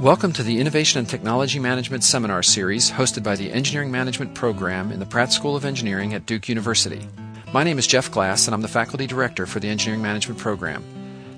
Welcome 0.00 0.32
to 0.34 0.44
the 0.44 0.60
Innovation 0.60 1.00
and 1.00 1.08
Technology 1.08 1.58
Management 1.58 2.04
Seminar 2.04 2.44
Series 2.44 2.88
hosted 2.88 3.24
by 3.24 3.34
the 3.34 3.50
Engineering 3.50 3.90
Management 3.90 4.32
Program 4.32 4.92
in 4.92 5.00
the 5.00 5.06
Pratt 5.06 5.32
School 5.32 5.56
of 5.56 5.64
Engineering 5.64 6.14
at 6.14 6.24
Duke 6.24 6.48
University. 6.48 7.04
My 7.52 7.64
name 7.64 7.80
is 7.80 7.86
Jeff 7.88 8.08
Glass, 8.08 8.46
and 8.46 8.54
I'm 8.54 8.62
the 8.62 8.68
Faculty 8.68 9.08
Director 9.08 9.44
for 9.44 9.58
the 9.58 9.68
Engineering 9.68 10.00
Management 10.00 10.38
Program. 10.38 10.84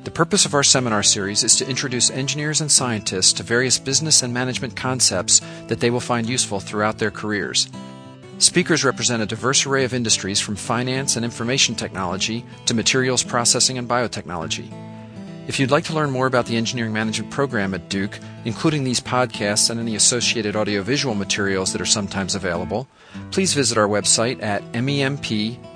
The 0.04 0.10
purpose 0.10 0.44
of 0.44 0.52
our 0.52 0.62
seminar 0.62 1.02
series 1.02 1.42
is 1.42 1.56
to 1.56 1.66
introduce 1.66 2.10
engineers 2.10 2.60
and 2.60 2.70
scientists 2.70 3.32
to 3.32 3.42
various 3.42 3.78
business 3.78 4.22
and 4.22 4.34
management 4.34 4.76
concepts 4.76 5.40
that 5.68 5.80
they 5.80 5.88
will 5.88 5.98
find 5.98 6.28
useful 6.28 6.60
throughout 6.60 6.98
their 6.98 7.10
careers. 7.10 7.66
Speakers 8.36 8.84
represent 8.84 9.22
a 9.22 9.26
diverse 9.26 9.64
array 9.64 9.84
of 9.84 9.94
industries 9.94 10.38
from 10.38 10.56
finance 10.56 11.16
and 11.16 11.24
information 11.24 11.74
technology 11.74 12.44
to 12.66 12.74
materials 12.74 13.22
processing 13.22 13.78
and 13.78 13.88
biotechnology. 13.88 14.89
If 15.50 15.58
you'd 15.58 15.72
like 15.72 15.82
to 15.86 15.94
learn 15.94 16.12
more 16.12 16.28
about 16.28 16.46
the 16.46 16.56
engineering 16.56 16.92
management 16.92 17.32
program 17.32 17.74
at 17.74 17.88
Duke, 17.88 18.20
including 18.44 18.84
these 18.84 19.00
podcasts 19.00 19.68
and 19.68 19.80
any 19.80 19.96
associated 19.96 20.54
audiovisual 20.54 21.16
materials 21.16 21.72
that 21.72 21.80
are 21.80 21.86
sometimes 21.86 22.36
available, 22.36 22.86
please 23.32 23.52
visit 23.52 23.76
our 23.76 23.88
website 23.88 24.40
at 24.44 24.62
memp.duke.edu. 24.70 25.66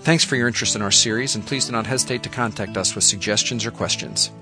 Thanks 0.00 0.24
for 0.24 0.34
your 0.34 0.48
interest 0.48 0.74
in 0.74 0.82
our 0.82 0.90
series, 0.90 1.36
and 1.36 1.46
please 1.46 1.66
do 1.66 1.72
not 1.72 1.86
hesitate 1.86 2.24
to 2.24 2.28
contact 2.28 2.76
us 2.76 2.96
with 2.96 3.04
suggestions 3.04 3.64
or 3.64 3.70
questions. 3.70 4.32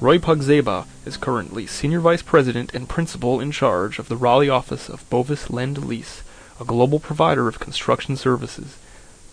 Roy 0.00 0.18
Pogrzeba 0.18 0.86
is 1.04 1.16
currently 1.16 1.66
Senior 1.66 1.98
Vice 1.98 2.22
President 2.22 2.72
and 2.72 2.88
Principal 2.88 3.40
in 3.40 3.50
charge 3.50 3.98
of 3.98 4.08
the 4.08 4.16
Raleigh 4.16 4.48
office 4.48 4.88
of 4.88 5.10
Bovis 5.10 5.50
Lend 5.50 5.86
Lease, 5.86 6.22
a 6.60 6.64
global 6.64 7.00
provider 7.00 7.48
of 7.48 7.58
construction 7.58 8.16
services. 8.16 8.78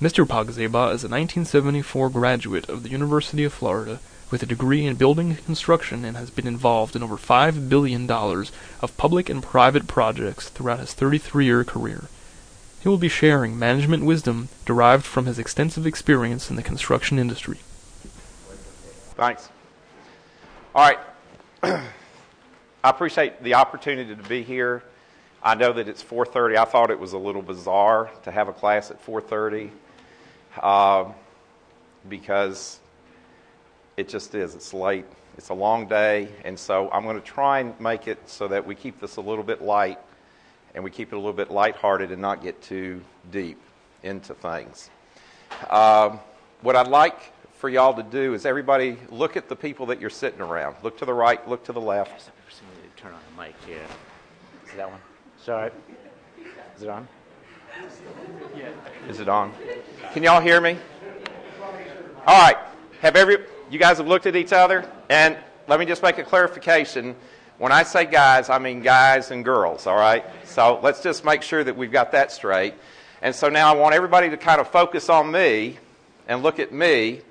Mr. 0.01 0.25
Pogrzeba 0.25 0.91
is 0.95 1.03
a 1.03 1.07
1974 1.07 2.09
graduate 2.09 2.67
of 2.67 2.81
the 2.81 2.89
University 2.89 3.43
of 3.43 3.53
Florida 3.53 3.99
with 4.31 4.41
a 4.41 4.47
degree 4.47 4.83
in 4.83 4.95
building 4.95 5.29
and 5.29 5.45
construction 5.45 6.03
and 6.03 6.17
has 6.17 6.31
been 6.31 6.47
involved 6.47 6.95
in 6.95 7.03
over 7.03 7.17
$5 7.17 7.69
billion 7.69 8.09
of 8.09 8.97
public 8.97 9.29
and 9.29 9.43
private 9.43 9.85
projects 9.85 10.49
throughout 10.49 10.79
his 10.79 10.95
33-year 10.95 11.63
career. 11.63 12.05
He 12.79 12.89
will 12.89 12.97
be 12.97 13.09
sharing 13.09 13.59
management 13.59 14.03
wisdom 14.03 14.49
derived 14.65 15.05
from 15.05 15.27
his 15.27 15.37
extensive 15.37 15.85
experience 15.85 16.49
in 16.49 16.55
the 16.55 16.63
construction 16.63 17.19
industry. 17.19 17.59
Thanks. 19.13 19.49
All 20.73 20.89
right. 20.89 20.99
I 22.83 22.89
appreciate 22.89 23.43
the 23.43 23.53
opportunity 23.53 24.15
to 24.15 24.27
be 24.27 24.41
here. 24.41 24.81
I 25.43 25.53
know 25.53 25.71
that 25.73 25.87
it's 25.87 26.03
4:30. 26.03 26.57
I 26.57 26.65
thought 26.65 26.89
it 26.89 26.99
was 26.99 27.13
a 27.13 27.19
little 27.19 27.43
bizarre 27.43 28.09
to 28.23 28.31
have 28.31 28.47
a 28.47 28.53
class 28.53 28.89
at 28.89 29.05
4:30 29.05 29.69
uh, 30.59 31.05
because 32.09 32.79
it 33.97 34.09
just 34.09 34.35
is. 34.35 34.55
It's 34.55 34.73
late. 34.73 35.05
It's 35.37 35.49
a 35.49 35.53
long 35.53 35.87
day, 35.87 36.27
and 36.43 36.59
so 36.59 36.89
I'm 36.91 37.03
going 37.03 37.19
to 37.19 37.25
try 37.25 37.59
and 37.59 37.79
make 37.79 38.07
it 38.07 38.29
so 38.29 38.47
that 38.49 38.65
we 38.65 38.75
keep 38.75 38.99
this 38.99 39.15
a 39.15 39.21
little 39.21 39.43
bit 39.43 39.61
light 39.61 39.99
and 40.73 40.83
we 40.83 40.91
keep 40.91 41.11
it 41.11 41.15
a 41.15 41.17
little 41.17 41.33
bit 41.33 41.51
lighthearted 41.51 42.11
and 42.11 42.21
not 42.21 42.41
get 42.41 42.61
too 42.61 43.01
deep 43.31 43.59
into 44.03 44.33
things. 44.33 44.89
Um, 45.69 46.19
what 46.61 46.75
I'd 46.75 46.87
like 46.87 47.33
for 47.55 47.69
y'all 47.69 47.93
to 47.93 48.03
do 48.03 48.33
is 48.33 48.45
everybody 48.45 48.97
look 49.09 49.37
at 49.37 49.49
the 49.49 49.55
people 49.55 49.85
that 49.87 49.99
you're 49.99 50.09
sitting 50.09 50.41
around. 50.41 50.75
Look 50.83 50.97
to 50.99 51.05
the 51.05 51.13
right, 51.13 51.45
look 51.47 51.63
to 51.65 51.73
the 51.73 51.81
left. 51.81 52.29
Turn 52.97 53.13
on 53.13 53.19
the 53.35 53.41
mic, 53.41 53.55
yeah. 53.67 53.77
Is 54.65 54.77
that 54.77 54.89
one? 54.89 54.99
Sorry. 55.43 55.71
Is 56.75 56.83
it 56.83 56.89
on? 56.89 57.07
Is 59.09 59.19
it 59.19 59.27
on? 59.27 59.51
Can 60.13 60.23
y'all 60.23 60.41
hear 60.41 60.61
me? 60.61 60.77
All 62.25 62.41
right. 62.41 62.57
Have 63.01 63.15
every 63.15 63.39
you 63.69 63.79
guys 63.79 63.97
have 63.97 64.07
looked 64.07 64.25
at 64.25 64.35
each 64.35 64.53
other? 64.53 64.89
And 65.09 65.37
let 65.67 65.79
me 65.79 65.85
just 65.85 66.03
make 66.03 66.17
a 66.17 66.23
clarification. 66.23 67.15
When 67.57 67.71
I 67.71 67.83
say 67.83 68.05
guys, 68.05 68.49
I 68.49 68.57
mean 68.57 68.81
guys 68.81 69.31
and 69.31 69.43
girls, 69.43 69.87
all 69.87 69.95
right? 69.95 70.25
So 70.45 70.79
let's 70.81 71.01
just 71.01 71.25
make 71.25 71.41
sure 71.41 71.63
that 71.63 71.75
we've 71.75 71.91
got 71.91 72.11
that 72.11 72.31
straight. 72.31 72.73
And 73.21 73.33
so 73.35 73.49
now 73.49 73.73
I 73.73 73.77
want 73.77 73.95
everybody 73.95 74.29
to 74.29 74.37
kind 74.37 74.59
of 74.59 74.67
focus 74.67 75.09
on 75.09 75.31
me 75.31 75.77
and 76.27 76.43
look 76.43 76.59
at 76.59 76.71
me. 76.71 77.21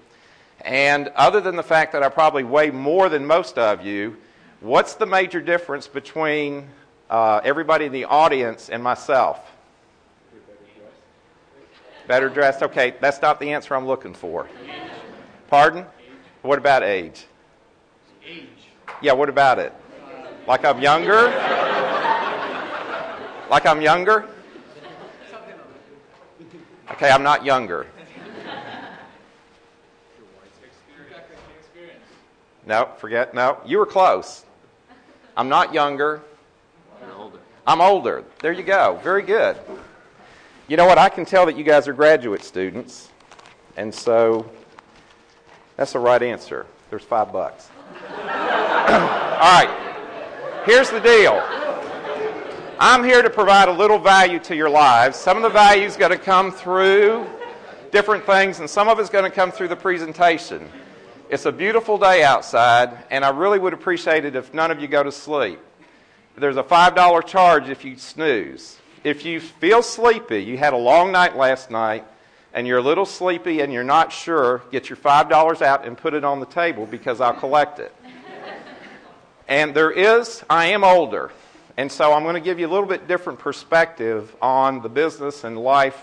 And 0.60 1.09
other 1.16 1.41
than 1.41 1.56
the 1.56 1.62
fact 1.62 1.93
that 1.93 2.03
I 2.03 2.09
probably 2.09 2.44
weigh 2.44 2.70
more 2.70 3.09
than 3.09 3.26
most 3.26 3.59
of 3.59 3.84
you, 3.84 4.16
what's 4.60 4.94
the 4.94 5.06
major 5.06 5.41
difference 5.41 5.88
between 5.88 6.69
uh, 7.09 7.41
everybody 7.43 7.87
in 7.87 7.93
the 7.93 8.04
audience 8.04 8.69
and 8.69 8.82
myself? 8.82 9.41
Better 12.10 12.28
dressed? 12.28 12.60
Okay, 12.65 12.94
that's 13.00 13.22
not 13.22 13.38
the 13.38 13.53
answer 13.53 13.72
I'm 13.76 13.87
looking 13.87 14.15
for. 14.15 14.48
Pardon? 15.47 15.87
What 16.43 16.59
about 16.59 16.82
age? 16.82 17.25
Age. 18.26 18.48
Yeah, 19.00 19.12
what 19.12 19.28
about 19.28 19.60
it? 19.60 19.72
Like 20.49 20.65
I'm 20.65 20.81
younger? 20.81 21.28
like 23.49 23.65
I'm 23.65 23.81
younger? 23.81 24.28
Okay, 26.91 27.09
I'm 27.12 27.22
not 27.22 27.44
younger. 27.44 27.87
No, 32.66 32.88
forget. 32.99 33.34
No, 33.34 33.60
you 33.65 33.78
were 33.78 33.87
close. 33.87 34.44
I'm 35.37 35.49
not 35.49 35.72
younger. 35.72 36.22
I'm 37.69 37.81
older. 37.81 38.25
There 38.41 38.50
you 38.50 38.65
go. 38.65 38.99
Very 39.00 39.22
good. 39.22 39.56
You 40.70 40.76
know 40.76 40.86
what? 40.86 40.98
I 40.98 41.08
can 41.08 41.25
tell 41.25 41.47
that 41.47 41.58
you 41.58 41.64
guys 41.64 41.88
are 41.88 41.92
graduate 41.92 42.44
students, 42.44 43.08
and 43.76 43.92
so 43.92 44.48
that's 45.75 45.94
the 45.94 45.98
right 45.98 46.22
answer. 46.22 46.64
There's 46.91 47.03
five 47.03 47.32
bucks. 47.32 47.69
All 48.08 48.16
right. 48.16 50.62
Here's 50.66 50.88
the 50.88 51.00
deal. 51.00 51.42
I'm 52.78 53.03
here 53.03 53.20
to 53.20 53.28
provide 53.28 53.69
a 53.69 53.72
little 53.72 53.98
value 53.98 54.38
to 54.38 54.54
your 54.54 54.70
lives. 54.70 55.16
Some 55.16 55.36
of 55.36 55.42
the 55.42 55.48
value 55.48 55.82
is 55.82 55.97
going 55.97 56.12
to 56.12 56.19
come 56.19 56.53
through 56.53 57.26
different 57.91 58.25
things, 58.25 58.60
and 58.60 58.70
some 58.70 58.88
of 58.88 59.00
it's 59.00 59.10
going 59.10 59.25
to 59.25 59.34
come 59.34 59.50
through 59.50 59.69
the 59.69 59.76
presentation. 59.76 60.70
It's 61.31 61.47
a 61.47 61.52
beautiful 61.52 61.98
day 61.98 62.22
outside, 62.22 62.97
and 63.10 63.25
I 63.25 63.31
really 63.31 63.58
would 63.58 63.72
appreciate 63.72 64.25
it 64.25 64.37
if 64.37 64.54
none 64.54 64.70
of 64.70 64.78
you 64.78 64.87
go 64.87 65.02
to 65.02 65.10
sleep. 65.10 65.58
There's 66.37 66.58
a 66.58 66.62
$5 66.62 67.26
charge 67.26 67.69
if 67.69 67.84
you 67.84 67.97
snooze. 67.97 68.79
If 69.03 69.25
you 69.25 69.41
feel 69.41 69.83
sleepy, 69.83 70.43
you 70.43 70.59
had 70.59 70.75
a 70.75 70.77
long 70.77 71.11
night 71.11 71.34
last 71.34 71.71
night, 71.71 72.05
and 72.53 72.66
you're 72.66 72.78
a 72.78 72.83
little 72.83 73.06
sleepy 73.06 73.61
and 73.61 73.72
you're 73.72 73.83
not 73.83 74.12
sure, 74.12 74.62
get 74.71 74.91
your 74.91 74.97
$5 74.99 75.62
out 75.62 75.87
and 75.87 75.97
put 75.97 76.12
it 76.12 76.22
on 76.22 76.38
the 76.38 76.47
table 76.47 76.84
because 76.84 77.19
I'll 77.19 77.33
collect 77.33 77.78
it. 77.78 77.94
and 79.49 79.75
there 79.75 79.91
is, 79.91 80.44
I 80.50 80.66
am 80.66 80.84
older, 80.84 81.31
and 81.78 81.91
so 81.91 82.12
I'm 82.12 82.25
going 82.25 82.34
to 82.34 82.43
give 82.43 82.59
you 82.59 82.66
a 82.66 82.72
little 82.72 82.88
bit 82.88 83.09
different 83.09 83.38
perspective 83.38 84.37
on 84.43 84.83
the 84.83 84.91
business 84.91 85.44
and 85.44 85.56
life 85.56 85.99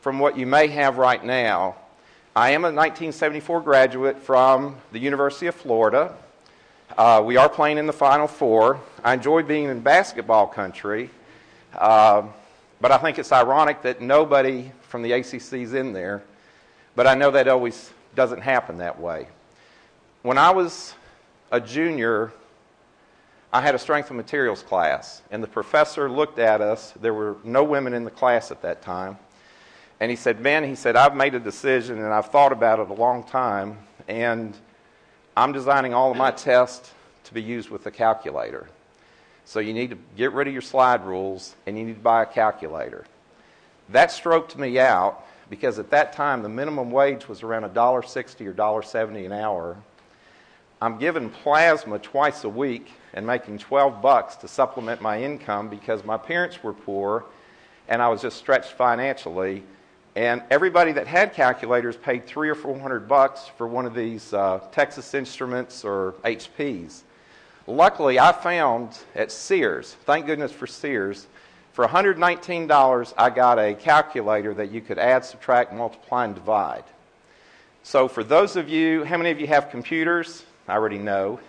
from 0.00 0.18
what 0.18 0.36
you 0.36 0.46
may 0.46 0.66
have 0.68 0.98
right 0.98 1.24
now. 1.24 1.76
I 2.34 2.50
am 2.50 2.64
a 2.64 2.72
1974 2.72 3.60
graduate 3.60 4.18
from 4.18 4.76
the 4.90 4.98
University 4.98 5.46
of 5.46 5.54
Florida. 5.54 6.16
Uh, 6.96 7.22
we 7.24 7.36
are 7.36 7.48
playing 7.48 7.78
in 7.78 7.86
the 7.86 7.92
Final 7.92 8.26
Four. 8.26 8.80
I 9.04 9.14
enjoy 9.14 9.44
being 9.44 9.68
in 9.68 9.80
basketball 9.80 10.48
country, 10.48 11.10
uh, 11.74 12.22
but 12.80 12.92
I 12.92 12.98
think 12.98 13.18
it's 13.18 13.32
ironic 13.32 13.82
that 13.82 14.00
nobody 14.00 14.70
from 14.82 15.02
the 15.02 15.12
ACC 15.12 15.54
is 15.54 15.74
in 15.74 15.92
there. 15.92 16.22
But 16.94 17.06
I 17.06 17.14
know 17.14 17.30
that 17.30 17.48
always 17.48 17.90
doesn't 18.14 18.40
happen 18.40 18.78
that 18.78 18.98
way. 19.00 19.28
When 20.22 20.38
I 20.38 20.50
was 20.50 20.94
a 21.50 21.60
junior, 21.60 22.32
I 23.52 23.60
had 23.60 23.74
a 23.74 23.78
strength 23.78 24.10
of 24.10 24.16
materials 24.16 24.62
class, 24.62 25.22
and 25.30 25.42
the 25.42 25.48
professor 25.48 26.10
looked 26.10 26.38
at 26.38 26.60
us. 26.60 26.92
There 27.00 27.14
were 27.14 27.36
no 27.44 27.64
women 27.64 27.94
in 27.94 28.04
the 28.04 28.10
class 28.10 28.50
at 28.50 28.62
that 28.62 28.82
time. 28.82 29.18
And 30.00 30.10
he 30.10 30.16
said, 30.16 30.42
Ben, 30.42 30.64
he 30.64 30.74
said, 30.74 30.96
I've 30.96 31.16
made 31.16 31.34
a 31.34 31.40
decision 31.40 31.98
and 31.98 32.12
I've 32.12 32.26
thought 32.26 32.52
about 32.52 32.78
it 32.78 32.88
a 32.88 32.94
long 32.94 33.24
time, 33.24 33.78
and 34.06 34.56
I'm 35.36 35.52
designing 35.52 35.94
all 35.94 36.10
of 36.10 36.16
my 36.16 36.30
tests 36.48 36.92
to 37.24 37.34
be 37.34 37.42
used 37.42 37.70
with 37.70 37.86
a 37.86 37.90
calculator. 37.90 38.68
So 39.48 39.60
you 39.60 39.72
need 39.72 39.88
to 39.88 39.98
get 40.14 40.34
rid 40.34 40.46
of 40.46 40.52
your 40.52 40.60
slide 40.60 41.06
rules 41.06 41.56
and 41.64 41.78
you 41.78 41.82
need 41.86 41.94
to 41.94 42.00
buy 42.00 42.22
a 42.22 42.26
calculator. 42.26 43.06
That 43.88 44.10
stroked 44.10 44.58
me 44.58 44.78
out 44.78 45.24
because 45.48 45.78
at 45.78 45.88
that 45.88 46.12
time 46.12 46.42
the 46.42 46.50
minimum 46.50 46.90
wage 46.90 47.28
was 47.28 47.42
around 47.42 47.62
$1.60 47.62 48.46
or 48.46 48.52
$1.70 48.52 49.24
an 49.24 49.32
hour. 49.32 49.78
I'm 50.82 50.98
given 50.98 51.30
plasma 51.30 51.98
twice 51.98 52.44
a 52.44 52.48
week 52.50 52.92
and 53.14 53.26
making 53.26 53.56
12 53.56 54.02
bucks 54.02 54.36
to 54.36 54.48
supplement 54.48 55.00
my 55.00 55.22
income 55.22 55.70
because 55.70 56.04
my 56.04 56.18
parents 56.18 56.62
were 56.62 56.74
poor 56.74 57.24
and 57.88 58.02
I 58.02 58.08
was 58.08 58.20
just 58.20 58.36
stretched 58.36 58.72
financially. 58.72 59.62
And 60.14 60.42
everybody 60.50 60.92
that 60.92 61.06
had 61.06 61.32
calculators 61.32 61.96
paid 61.96 62.26
three 62.26 62.50
or 62.50 62.54
four 62.54 62.78
hundred 62.78 63.08
bucks 63.08 63.46
for 63.56 63.66
one 63.66 63.86
of 63.86 63.94
these 63.94 64.34
uh, 64.34 64.58
Texas 64.72 65.14
Instruments 65.14 65.86
or 65.86 66.16
HPs. 66.22 67.04
Luckily, 67.68 68.18
I 68.18 68.32
found 68.32 68.98
at 69.14 69.30
Sears, 69.30 69.94
thank 70.06 70.24
goodness 70.24 70.50
for 70.50 70.66
Sears, 70.66 71.26
for 71.74 71.86
$119, 71.86 73.14
I 73.18 73.28
got 73.28 73.58
a 73.58 73.74
calculator 73.74 74.54
that 74.54 74.70
you 74.70 74.80
could 74.80 74.98
add, 74.98 75.22
subtract, 75.22 75.74
multiply, 75.74 76.24
and 76.24 76.34
divide. 76.34 76.84
So, 77.82 78.08
for 78.08 78.24
those 78.24 78.56
of 78.56 78.70
you, 78.70 79.04
how 79.04 79.18
many 79.18 79.30
of 79.30 79.38
you 79.38 79.46
have 79.48 79.68
computers? 79.68 80.46
I 80.66 80.76
already 80.76 80.96
know. 80.96 81.40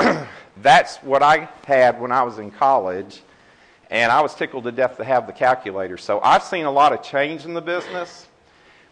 That's 0.56 0.96
what 0.96 1.22
I 1.22 1.48
had 1.64 2.00
when 2.00 2.10
I 2.10 2.24
was 2.24 2.40
in 2.40 2.50
college, 2.50 3.22
and 3.88 4.10
I 4.10 4.20
was 4.20 4.34
tickled 4.34 4.64
to 4.64 4.72
death 4.72 4.96
to 4.96 5.04
have 5.04 5.28
the 5.28 5.32
calculator. 5.32 5.96
So 5.96 6.20
I've 6.22 6.42
seen 6.42 6.64
a 6.64 6.72
lot 6.72 6.92
of 6.92 7.04
change 7.04 7.44
in 7.44 7.54
the 7.54 7.62
business. 7.62 8.26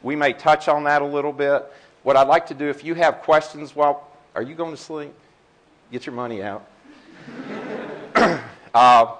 We 0.02 0.14
may 0.14 0.34
touch 0.34 0.68
on 0.68 0.84
that 0.84 1.02
a 1.02 1.06
little 1.06 1.32
bit. 1.32 1.66
What 2.04 2.16
I'd 2.16 2.28
like 2.28 2.46
to 2.46 2.54
do, 2.54 2.68
if 2.68 2.84
you 2.84 2.94
have 2.94 3.22
questions 3.22 3.74
while, 3.74 4.08
are 4.36 4.42
you 4.42 4.54
going 4.54 4.70
to 4.70 4.80
sleep? 4.80 5.12
Get 5.90 6.04
your 6.04 6.14
money 6.14 6.42
out. 6.42 6.68
uh, 8.74 9.14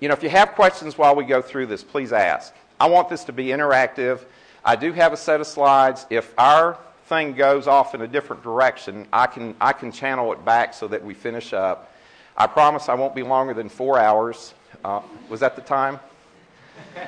you 0.00 0.08
know, 0.08 0.14
if 0.14 0.22
you 0.22 0.28
have 0.28 0.52
questions 0.52 0.98
while 0.98 1.16
we 1.16 1.24
go 1.24 1.40
through 1.40 1.66
this, 1.66 1.82
please 1.82 2.12
ask. 2.12 2.54
I 2.78 2.88
want 2.88 3.08
this 3.08 3.24
to 3.24 3.32
be 3.32 3.46
interactive. 3.46 4.20
I 4.62 4.76
do 4.76 4.92
have 4.92 5.14
a 5.14 5.16
set 5.16 5.40
of 5.40 5.46
slides. 5.46 6.04
If 6.10 6.32
our 6.38 6.78
thing 7.06 7.32
goes 7.32 7.66
off 7.66 7.94
in 7.94 8.02
a 8.02 8.06
different 8.06 8.42
direction, 8.42 9.06
I 9.12 9.26
can, 9.26 9.56
I 9.62 9.72
can 9.72 9.90
channel 9.90 10.30
it 10.34 10.44
back 10.44 10.74
so 10.74 10.88
that 10.88 11.02
we 11.02 11.14
finish 11.14 11.54
up. 11.54 11.94
I 12.36 12.46
promise 12.46 12.90
I 12.90 12.94
won't 12.94 13.14
be 13.14 13.22
longer 13.22 13.54
than 13.54 13.70
four 13.70 13.98
hours. 13.98 14.52
Uh, 14.84 15.00
was 15.30 15.40
that 15.40 15.56
the 15.56 15.62
time? 15.62 15.98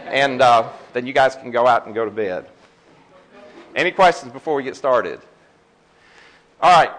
And 0.06 0.40
uh, 0.40 0.70
then 0.94 1.06
you 1.06 1.12
guys 1.12 1.36
can 1.36 1.50
go 1.50 1.66
out 1.66 1.84
and 1.84 1.94
go 1.94 2.06
to 2.06 2.10
bed. 2.10 2.48
Any 3.76 3.90
questions 3.90 4.32
before 4.32 4.54
we 4.54 4.62
get 4.62 4.74
started? 4.74 5.20
All 6.62 6.70
right. 6.70 6.90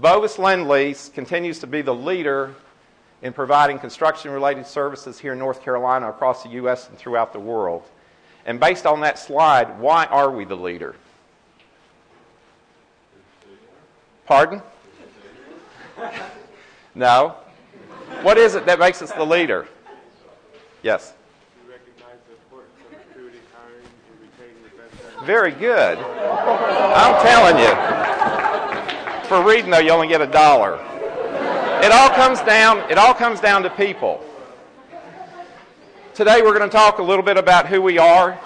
Bovis 0.00 0.38
Lend 0.38 0.68
Lease 0.68 1.08
continues 1.08 1.60
to 1.60 1.66
be 1.66 1.80
the 1.80 1.94
leader 1.94 2.54
in 3.22 3.32
providing 3.32 3.78
construction 3.78 4.32
related 4.32 4.66
services 4.66 5.18
here 5.18 5.32
in 5.32 5.38
North 5.38 5.62
Carolina, 5.62 6.08
across 6.08 6.42
the 6.42 6.50
U.S., 6.50 6.88
and 6.88 6.98
throughout 6.98 7.32
the 7.32 7.38
world. 7.38 7.84
And 8.44 8.58
based 8.58 8.86
on 8.86 9.00
that 9.00 9.18
slide, 9.18 9.78
why 9.78 10.06
are 10.06 10.30
we 10.30 10.44
the 10.44 10.56
leader? 10.56 10.96
Pardon? 14.26 14.62
No. 16.96 17.34
What 18.22 18.38
is 18.38 18.54
it 18.54 18.66
that 18.66 18.78
makes 18.78 19.02
us 19.02 19.10
the 19.10 19.24
leader? 19.24 19.66
Yes. 20.80 21.12
Very 25.24 25.50
good. 25.50 25.98
I'm 25.98 27.20
telling 27.26 27.58
you. 27.58 28.13
For 29.34 29.42
reading 29.42 29.72
though, 29.72 29.80
you 29.80 29.90
only 29.90 30.06
get 30.06 30.20
a 30.20 30.28
dollar. 30.28 30.74
It 31.84 31.90
all 31.90 32.08
comes 32.10 32.40
down, 32.42 32.88
it 32.88 32.98
all 32.98 33.12
comes 33.12 33.40
down 33.40 33.64
to 33.64 33.70
people. 33.70 34.24
Today 36.14 36.40
we're 36.40 36.56
going 36.56 36.70
to 36.70 36.72
talk 36.72 37.00
a 37.00 37.02
little 37.02 37.24
bit 37.24 37.36
about 37.36 37.66
who 37.66 37.82
we 37.82 37.98
are. 37.98 38.38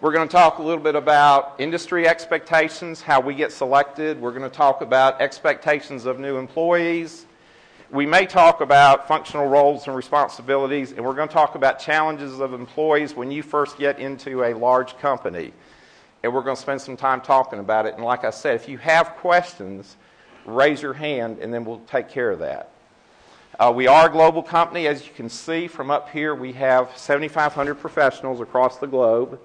We're 0.00 0.12
going 0.12 0.28
to 0.28 0.30
talk 0.30 0.58
a 0.58 0.62
little 0.62 0.84
bit 0.84 0.94
about 0.94 1.56
industry 1.58 2.06
expectations, 2.06 3.02
how 3.02 3.18
we 3.18 3.34
get 3.34 3.50
selected. 3.50 4.20
We're 4.20 4.30
going 4.30 4.48
to 4.48 4.56
talk 4.56 4.82
about 4.82 5.20
expectations 5.20 6.06
of 6.06 6.20
new 6.20 6.36
employees. 6.36 7.26
We 7.90 8.06
may 8.06 8.26
talk 8.26 8.60
about 8.60 9.08
functional 9.08 9.48
roles 9.48 9.88
and 9.88 9.96
responsibilities, 9.96 10.92
and 10.92 11.04
we're 11.04 11.14
going 11.14 11.26
to 11.26 11.34
talk 11.34 11.56
about 11.56 11.80
challenges 11.80 12.38
of 12.38 12.54
employees 12.54 13.16
when 13.16 13.32
you 13.32 13.42
first 13.42 13.78
get 13.78 13.98
into 13.98 14.44
a 14.44 14.54
large 14.54 14.96
company 14.98 15.52
and 16.22 16.32
we're 16.32 16.42
going 16.42 16.56
to 16.56 16.62
spend 16.62 16.80
some 16.80 16.96
time 16.96 17.20
talking 17.20 17.58
about 17.58 17.86
it. 17.86 17.94
And 17.94 18.04
like 18.04 18.24
I 18.24 18.30
said, 18.30 18.54
if 18.54 18.68
you 18.68 18.78
have 18.78 19.16
questions, 19.16 19.96
raise 20.44 20.80
your 20.80 20.92
hand, 20.92 21.38
and 21.38 21.52
then 21.52 21.64
we'll 21.64 21.80
take 21.80 22.08
care 22.08 22.30
of 22.30 22.38
that. 22.40 22.70
Uh, 23.58 23.72
we 23.74 23.86
are 23.86 24.08
a 24.08 24.12
global 24.12 24.42
company. 24.42 24.86
As 24.86 25.06
you 25.06 25.12
can 25.14 25.28
see 25.28 25.66
from 25.66 25.90
up 25.90 26.08
here, 26.10 26.34
we 26.34 26.52
have 26.54 26.96
7,500 26.96 27.74
professionals 27.74 28.40
across 28.40 28.78
the 28.78 28.86
globe, 28.86 29.38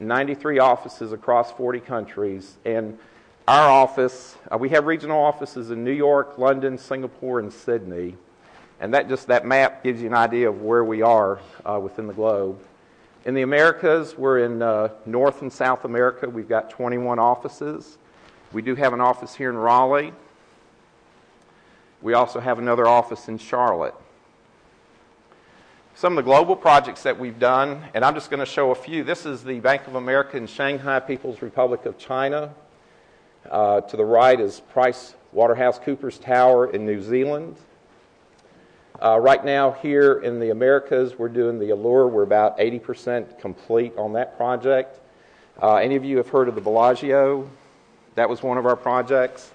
93 0.00 0.58
offices 0.58 1.12
across 1.12 1.52
40 1.52 1.80
countries. 1.80 2.56
And 2.64 2.98
our 3.46 3.68
office, 3.68 4.36
uh, 4.50 4.56
we 4.56 4.70
have 4.70 4.86
regional 4.86 5.22
offices 5.22 5.70
in 5.70 5.84
New 5.84 5.92
York, 5.92 6.38
London, 6.38 6.78
Singapore, 6.78 7.40
and 7.40 7.52
Sydney. 7.52 8.16
And 8.80 8.94
that 8.94 9.08
just 9.08 9.26
that 9.28 9.44
map 9.46 9.82
gives 9.82 10.00
you 10.00 10.08
an 10.08 10.14
idea 10.14 10.48
of 10.48 10.62
where 10.62 10.84
we 10.84 11.02
are 11.02 11.40
uh, 11.64 11.78
within 11.80 12.06
the 12.06 12.14
globe. 12.14 12.60
In 13.24 13.32
the 13.32 13.40
Americas, 13.40 14.18
we're 14.18 14.40
in 14.40 14.60
uh, 14.60 14.90
North 15.06 15.40
and 15.40 15.50
South 15.50 15.86
America. 15.86 16.28
We've 16.28 16.48
got 16.48 16.68
21 16.68 17.18
offices. 17.18 17.96
We 18.52 18.60
do 18.60 18.74
have 18.74 18.92
an 18.92 19.00
office 19.00 19.34
here 19.34 19.48
in 19.48 19.56
Raleigh. 19.56 20.12
We 22.02 22.12
also 22.12 22.38
have 22.38 22.58
another 22.58 22.86
office 22.86 23.28
in 23.28 23.38
Charlotte. 23.38 23.94
Some 25.94 26.12
of 26.12 26.16
the 26.22 26.30
global 26.30 26.54
projects 26.54 27.02
that 27.04 27.18
we've 27.18 27.38
done, 27.38 27.82
and 27.94 28.04
I'm 28.04 28.12
just 28.12 28.28
going 28.28 28.40
to 28.40 28.46
show 28.46 28.72
a 28.72 28.74
few. 28.74 29.02
This 29.04 29.24
is 29.24 29.42
the 29.42 29.58
Bank 29.58 29.86
of 29.86 29.94
America 29.94 30.36
in 30.36 30.46
Shanghai, 30.46 31.00
People's 31.00 31.40
Republic 31.40 31.86
of 31.86 31.96
China. 31.96 32.52
Uh, 33.50 33.80
to 33.80 33.96
the 33.96 34.04
right 34.04 34.38
is 34.38 34.60
Price 34.60 35.14
Waterhouse 35.32 35.78
Coopers 35.78 36.18
Tower 36.18 36.70
in 36.70 36.84
New 36.84 37.00
Zealand. 37.00 37.56
Uh, 39.02 39.18
right 39.18 39.44
now, 39.44 39.72
here 39.72 40.20
in 40.20 40.38
the 40.38 40.50
Americas, 40.50 41.18
we're 41.18 41.28
doing 41.28 41.58
the 41.58 41.70
Allure. 41.70 42.06
We're 42.06 42.22
about 42.22 42.58
80% 42.58 43.40
complete 43.40 43.92
on 43.96 44.12
that 44.12 44.36
project. 44.36 45.00
Uh, 45.60 45.76
any 45.76 45.96
of 45.96 46.04
you 46.04 46.16
have 46.18 46.28
heard 46.28 46.48
of 46.48 46.54
the 46.54 46.60
Bellagio? 46.60 47.50
That 48.14 48.28
was 48.28 48.44
one 48.44 48.56
of 48.56 48.66
our 48.66 48.76
projects. 48.76 49.50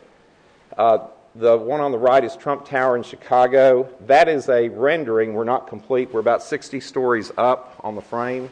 Uh, 0.77 1.07
the 1.35 1.57
one 1.57 1.79
on 1.79 1.93
the 1.93 1.97
right 1.97 2.21
is 2.21 2.35
Trump 2.35 2.65
Tower 2.65 2.97
in 2.97 3.03
Chicago. 3.03 3.87
That 4.07 4.27
is 4.27 4.49
a 4.49 4.67
rendering. 4.67 5.33
We're 5.33 5.45
not 5.45 5.67
complete. 5.67 6.11
We're 6.11 6.19
about 6.19 6.43
60 6.43 6.81
stories 6.81 7.31
up 7.37 7.79
on 7.81 7.95
the 7.95 8.01
frame. 8.01 8.49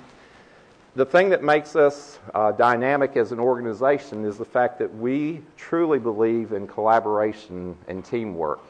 The 0.95 1.05
thing 1.05 1.29
that 1.29 1.43
makes 1.43 1.75
us 1.75 2.17
uh, 2.33 2.53
dynamic 2.53 3.17
as 3.17 3.33
an 3.33 3.39
organization 3.39 4.23
is 4.23 4.37
the 4.37 4.45
fact 4.45 4.79
that 4.79 4.95
we 4.95 5.41
truly 5.57 5.99
believe 5.99 6.53
in 6.53 6.65
collaboration 6.65 7.75
and 7.89 8.05
teamwork 8.05 8.61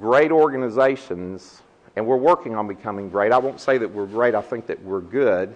great 0.00 0.30
organizations, 0.30 1.62
and 1.96 2.06
we're 2.06 2.16
working 2.16 2.54
on 2.54 2.66
becoming 2.66 3.08
great. 3.08 3.32
I 3.32 3.38
won't 3.38 3.60
say 3.60 3.78
that 3.78 3.90
we're 3.90 4.06
great, 4.06 4.34
I 4.34 4.42
think 4.42 4.66
that 4.66 4.82
we're 4.82 5.00
good. 5.00 5.54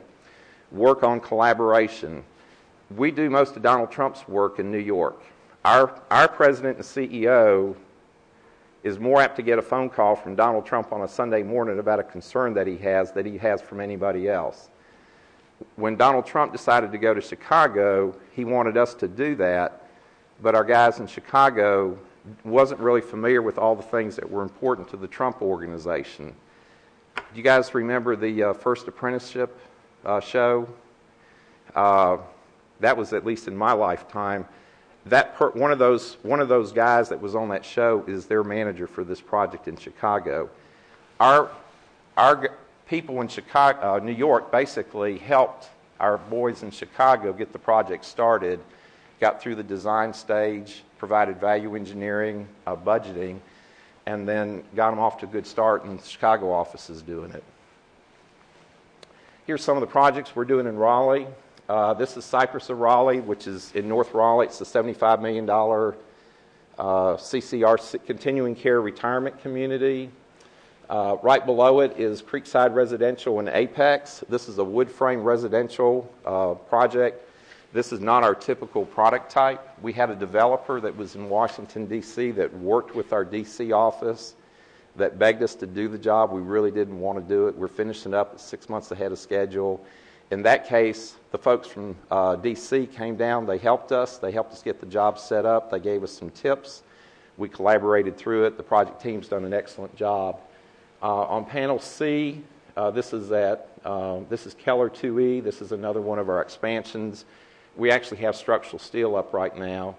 Work 0.72 1.02
on 1.02 1.20
collaboration. 1.20 2.24
We 2.96 3.10
do 3.10 3.30
most 3.30 3.56
of 3.56 3.62
Donald 3.62 3.90
Trump's 3.90 4.26
work 4.28 4.58
in 4.58 4.70
New 4.70 4.78
York. 4.78 5.20
Our, 5.64 6.00
our 6.10 6.28
president 6.28 6.76
and 6.76 6.84
CEO 6.84 7.74
is 8.84 9.00
more 9.00 9.20
apt 9.20 9.34
to 9.36 9.42
get 9.42 9.58
a 9.58 9.62
phone 9.62 9.90
call 9.90 10.14
from 10.14 10.36
Donald 10.36 10.64
Trump 10.64 10.92
on 10.92 11.02
a 11.02 11.08
Sunday 11.08 11.42
morning 11.42 11.80
about 11.80 11.98
a 11.98 12.04
concern 12.04 12.54
that 12.54 12.68
he 12.68 12.76
has 12.76 13.10
that 13.12 13.26
he 13.26 13.36
has 13.38 13.60
from 13.60 13.80
anybody 13.80 14.28
else. 14.28 14.70
When 15.74 15.96
Donald 15.96 16.26
Trump 16.26 16.52
decided 16.52 16.92
to 16.92 16.98
go 16.98 17.14
to 17.14 17.20
Chicago, 17.20 18.14
he 18.32 18.44
wanted 18.44 18.76
us 18.76 18.94
to 18.94 19.08
do 19.08 19.34
that, 19.36 19.88
but 20.40 20.54
our 20.54 20.62
guys 20.62 21.00
in 21.00 21.06
Chicago 21.06 21.98
wasn't 22.44 22.80
really 22.80 23.00
familiar 23.00 23.42
with 23.42 23.58
all 23.58 23.74
the 23.74 23.82
things 23.82 24.16
that 24.16 24.30
were 24.30 24.42
important 24.42 24.88
to 24.88 24.96
the 24.96 25.06
Trump 25.06 25.42
organization. 25.42 26.34
Do 27.16 27.22
you 27.34 27.42
guys 27.42 27.74
remember 27.74 28.16
the 28.16 28.42
uh, 28.42 28.52
first 28.52 28.88
apprenticeship 28.88 29.58
uh, 30.04 30.20
show? 30.20 30.68
Uh, 31.74 32.18
that 32.80 32.96
was 32.96 33.12
at 33.12 33.24
least 33.24 33.48
in 33.48 33.56
my 33.56 33.72
lifetime. 33.72 34.46
That 35.06 35.36
per- 35.36 35.50
one 35.50 35.70
of 35.70 35.78
those 35.78 36.16
one 36.22 36.40
of 36.40 36.48
those 36.48 36.72
guys 36.72 37.08
that 37.10 37.20
was 37.20 37.34
on 37.34 37.48
that 37.50 37.64
show 37.64 38.04
is 38.06 38.26
their 38.26 38.42
manager 38.42 38.86
for 38.86 39.04
this 39.04 39.20
project 39.20 39.68
in 39.68 39.76
Chicago. 39.76 40.50
Our 41.20 41.50
our 42.16 42.50
people 42.88 43.20
in 43.20 43.28
Chicago, 43.28 43.94
uh, 43.94 43.98
New 43.98 44.12
York, 44.12 44.50
basically 44.50 45.18
helped 45.18 45.68
our 46.00 46.18
boys 46.18 46.62
in 46.62 46.70
Chicago 46.70 47.32
get 47.32 47.52
the 47.52 47.58
project 47.58 48.04
started. 48.04 48.60
Got 49.20 49.40
through 49.40 49.54
the 49.54 49.62
design 49.62 50.12
stage, 50.12 50.82
provided 50.98 51.40
value 51.40 51.74
engineering, 51.74 52.46
uh, 52.66 52.76
budgeting, 52.76 53.38
and 54.04 54.28
then 54.28 54.62
got 54.74 54.90
them 54.90 54.98
off 54.98 55.18
to 55.18 55.26
a 55.26 55.28
good 55.28 55.46
start, 55.46 55.84
and 55.84 55.98
the 55.98 56.06
Chicago 56.06 56.52
office 56.52 56.90
is 56.90 57.02
doing 57.02 57.32
it. 57.32 57.42
Here's 59.46 59.62
some 59.62 59.76
of 59.76 59.80
the 59.80 59.86
projects 59.86 60.36
we're 60.36 60.44
doing 60.44 60.66
in 60.66 60.76
Raleigh. 60.76 61.26
Uh, 61.68 61.94
this 61.94 62.16
is 62.16 62.24
Cypress 62.24 62.68
of 62.68 62.78
Raleigh, 62.78 63.20
which 63.20 63.46
is 63.46 63.72
in 63.74 63.88
North 63.88 64.12
Raleigh. 64.12 64.46
It's 64.46 64.60
a 64.60 64.64
$75 64.64 65.20
million 65.20 65.48
uh, 65.48 67.16
CCR 67.16 68.06
continuing 68.06 68.54
care 68.54 68.80
retirement 68.80 69.40
community. 69.42 70.10
Uh, 70.88 71.16
right 71.22 71.44
below 71.44 71.80
it 71.80 71.98
is 71.98 72.22
Creekside 72.22 72.74
Residential 72.74 73.40
in 73.40 73.48
Apex. 73.48 74.22
This 74.28 74.48
is 74.48 74.58
a 74.58 74.64
wood 74.64 74.90
frame 74.90 75.24
residential 75.24 76.12
uh, 76.24 76.54
project 76.54 77.25
this 77.76 77.92
is 77.92 78.00
not 78.00 78.22
our 78.22 78.34
typical 78.34 78.86
product 78.86 79.30
type. 79.30 79.60
We 79.82 79.92
had 79.92 80.08
a 80.08 80.16
developer 80.16 80.80
that 80.80 80.96
was 80.96 81.14
in 81.14 81.28
Washington, 81.28 81.84
D.C., 81.84 82.30
that 82.32 82.52
worked 82.58 82.94
with 82.94 83.12
our 83.12 83.22
D.C. 83.22 83.70
office 83.72 84.34
that 84.96 85.18
begged 85.18 85.42
us 85.42 85.54
to 85.56 85.66
do 85.66 85.88
the 85.88 85.98
job. 85.98 86.32
We 86.32 86.40
really 86.40 86.70
didn't 86.70 86.98
want 86.98 87.18
to 87.18 87.24
do 87.34 87.48
it. 87.48 87.54
We're 87.54 87.68
finishing 87.68 88.14
up 88.14 88.40
six 88.40 88.70
months 88.70 88.92
ahead 88.92 89.12
of 89.12 89.18
schedule. 89.18 89.84
In 90.30 90.42
that 90.42 90.66
case, 90.66 91.16
the 91.32 91.38
folks 91.38 91.68
from 91.68 91.94
uh, 92.10 92.36
D.C. 92.36 92.86
came 92.86 93.14
down. 93.14 93.44
They 93.44 93.58
helped 93.58 93.92
us. 93.92 94.16
They 94.16 94.32
helped 94.32 94.54
us 94.54 94.62
get 94.62 94.80
the 94.80 94.86
job 94.86 95.18
set 95.18 95.44
up. 95.44 95.70
They 95.70 95.78
gave 95.78 96.02
us 96.02 96.12
some 96.12 96.30
tips. 96.30 96.82
We 97.36 97.50
collaborated 97.50 98.16
through 98.16 98.46
it. 98.46 98.56
The 98.56 98.62
project 98.62 99.02
team's 99.02 99.28
done 99.28 99.44
an 99.44 99.52
excellent 99.52 99.94
job. 99.94 100.40
Uh, 101.02 101.24
on 101.24 101.44
panel 101.44 101.78
C, 101.78 102.42
uh, 102.74 102.90
this 102.90 103.12
is 103.12 103.30
at 103.32 103.68
uh, 103.84 104.20
this 104.28 104.46
is 104.46 104.54
Keller 104.54 104.90
2E. 104.90 105.44
This 105.44 105.60
is 105.60 105.72
another 105.72 106.00
one 106.00 106.18
of 106.18 106.28
our 106.28 106.40
expansions. 106.40 107.26
We 107.76 107.90
actually 107.90 108.18
have 108.18 108.36
structural 108.36 108.78
steel 108.78 109.16
up 109.16 109.32
right 109.32 109.56
now. 109.56 109.96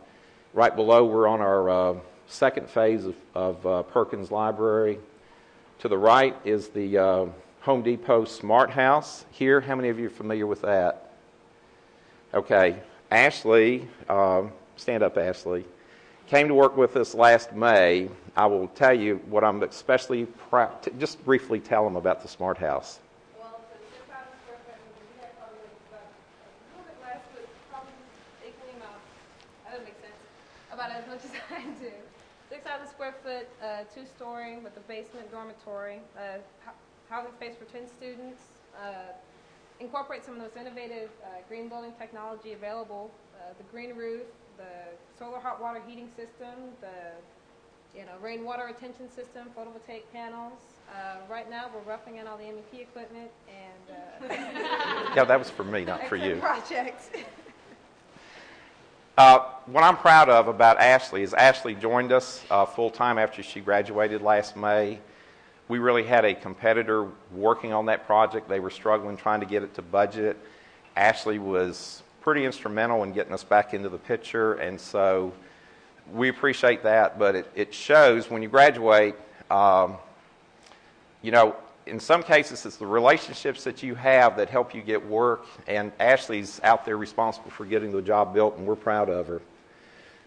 Right 0.54 0.76
below, 0.76 1.06
we're 1.06 1.28
on 1.28 1.42
our 1.42 1.70
uh, 1.70 1.96
second 2.28 2.70
phase 2.70 3.06
of, 3.06 3.16
of 3.36 3.68
uh, 3.68 3.84
Perkins 3.84 4.32
Library. 4.32 5.00
To 5.80 5.88
the 5.88 5.98
right 5.98 6.36
is 6.44 6.70
the 6.70 6.98
uh, 6.98 7.26
Home 7.62 7.84
Depot 7.84 8.26
Smart 8.26 8.72
House. 8.72 9.26
Here, 9.32 9.62
how 9.62 9.76
many 9.76 9.90
of 9.90 10.00
you 10.00 10.08
are 10.08 10.10
familiar 10.10 10.48
with 10.48 10.62
that? 10.62 11.12
Okay, 12.34 12.78
Ashley, 13.12 13.88
um, 14.10 14.52
stand 14.76 15.04
up, 15.04 15.18
Ashley, 15.18 15.66
came 16.28 16.48
to 16.48 16.54
work 16.54 16.76
with 16.76 16.96
us 16.98 17.14
last 17.14 17.54
May. 17.54 18.10
I 18.36 18.46
will 18.48 18.68
tell 18.70 18.94
you 18.94 19.22
what 19.30 19.44
I'm 19.44 19.64
especially 19.64 20.26
proud. 20.26 20.72
Just 21.00 21.24
briefly 21.24 21.60
tell 21.60 21.84
them 21.84 21.96
about 21.96 22.22
the 22.22 22.28
Smart 22.28 22.58
House. 22.58 23.00
Well, 23.40 23.62
the 23.72 23.80
6,000 23.80 24.28
square 24.44 24.60
foot, 24.66 24.76
we 24.84 25.22
had 25.22 25.32
probably 25.40 25.60
about 25.88 26.04
a 26.04 26.76
little 26.76 26.88
bit 26.88 26.98
less, 27.04 27.24
but 27.34 27.48
probably 27.72 27.96
equally 28.44 28.76
amount. 28.76 29.00
That 29.64 29.72
doesn't 29.72 29.86
make 29.86 30.00
sense. 30.04 30.20
About 30.72 30.92
as 30.92 31.08
much 31.08 31.24
as 31.24 31.32
I 31.52 31.64
do. 31.80 31.92
6,000 32.50 32.88
square 33.08 33.46
foot, 33.60 33.66
uh, 33.66 33.84
two-story 33.94 34.58
with 34.64 34.76
a 34.78 34.80
basement 34.82 35.30
dormitory, 35.32 36.00
uh, 36.18 36.40
hou- 36.66 36.72
housing 37.10 37.32
space 37.34 37.56
for 37.56 37.66
10 37.66 37.88
students. 37.88 38.42
Uh, 38.76 39.14
incorporate 39.80 40.26
some 40.26 40.36
of 40.36 40.42
those 40.42 40.60
innovative 40.60 41.10
uh, 41.24 41.28
green 41.48 41.70
building 41.70 41.94
technology 42.00 42.54
available. 42.54 43.12
Uh, 43.36 43.54
the 43.58 43.64
green 43.72 43.96
roof, 43.96 44.24
the 44.58 44.64
solar 45.18 45.40
hot 45.40 45.62
water 45.62 45.82
heating 45.88 46.10
system, 46.16 46.54
the 46.82 47.98
you 47.98 48.06
know, 48.06 48.12
rainwater 48.22 48.66
retention 48.66 49.10
system, 49.10 49.48
photovoltaic 49.58 50.04
panels. 50.12 50.60
Uh, 50.92 51.18
right 51.30 51.50
now, 51.50 51.70
we're 51.74 51.90
roughing 51.90 52.18
in 52.18 52.28
all 52.28 52.38
the 52.38 52.44
MEP 52.44 52.82
equipment 52.82 53.30
and 53.48 54.32
uh, 54.32 54.34
Yeah, 55.16 55.24
that 55.24 55.40
was 55.40 55.50
for 55.50 55.64
me, 55.64 55.86
not 55.86 56.04
for 56.08 56.16
you. 56.26 56.36
projects. 56.38 57.10
Uh, 59.18 59.40
what 59.66 59.84
I'm 59.84 59.98
proud 59.98 60.30
of 60.30 60.48
about 60.48 60.80
Ashley 60.80 61.24
is 61.24 61.34
Ashley 61.34 61.74
joined 61.74 62.12
us 62.12 62.46
uh, 62.52 62.68
full 62.68 62.92
time 62.92 63.18
after 63.18 63.42
she 63.42 63.62
graduated 63.62 64.22
last 64.22 64.56
May. 64.56 65.00
We 65.68 65.80
really 65.80 66.04
had 66.04 66.24
a 66.24 66.36
competitor 66.36 67.08
working 67.34 67.74
on 67.74 67.88
that 67.88 68.06
project. 68.06 68.48
They 68.48 68.60
were 68.60 68.70
struggling 68.70 69.18
trying 69.18 69.40
to 69.40 69.48
get 69.48 69.64
it 69.64 69.74
to 69.74 69.82
budget. 69.82 70.38
Ashley 70.96 71.40
was 71.40 72.04
pretty 72.22 72.46
instrumental 72.46 73.02
in 73.02 73.12
getting 73.12 73.34
us 73.34 73.44
back 73.44 73.74
into 73.74 73.90
the 73.90 73.98
picture, 73.98 74.54
and 74.54 74.80
so 74.80 75.34
we 76.14 76.30
appreciate 76.30 76.84
that. 76.84 77.18
But 77.18 77.36
it, 77.36 77.52
it 77.56 77.74
shows 77.74 78.30
when 78.30 78.44
you 78.44 78.50
graduate, 78.50 79.16
um, 79.50 79.98
you 81.24 81.32
know, 81.32 81.56
in 81.88 82.00
some 82.00 82.22
cases, 82.22 82.66
it's 82.66 82.78
the 82.78 82.86
relationships 82.86 83.64
that 83.64 83.82
you 83.82 83.96
have 83.96 84.38
that 84.38 84.50
help 84.50 84.76
you 84.76 84.82
get 84.82 85.06
work, 85.06 85.46
and 85.68 85.92
Ashley's 86.00 86.60
out 86.64 86.86
there 86.86 86.98
responsible 86.98 87.50
for 87.50 87.66
getting 87.66 87.92
the 87.92 88.02
job 88.02 88.34
built, 88.34 88.58
and 88.58 88.68
we're 88.68 88.76
proud 88.76 89.10
of 89.10 89.28
her. 89.28 89.42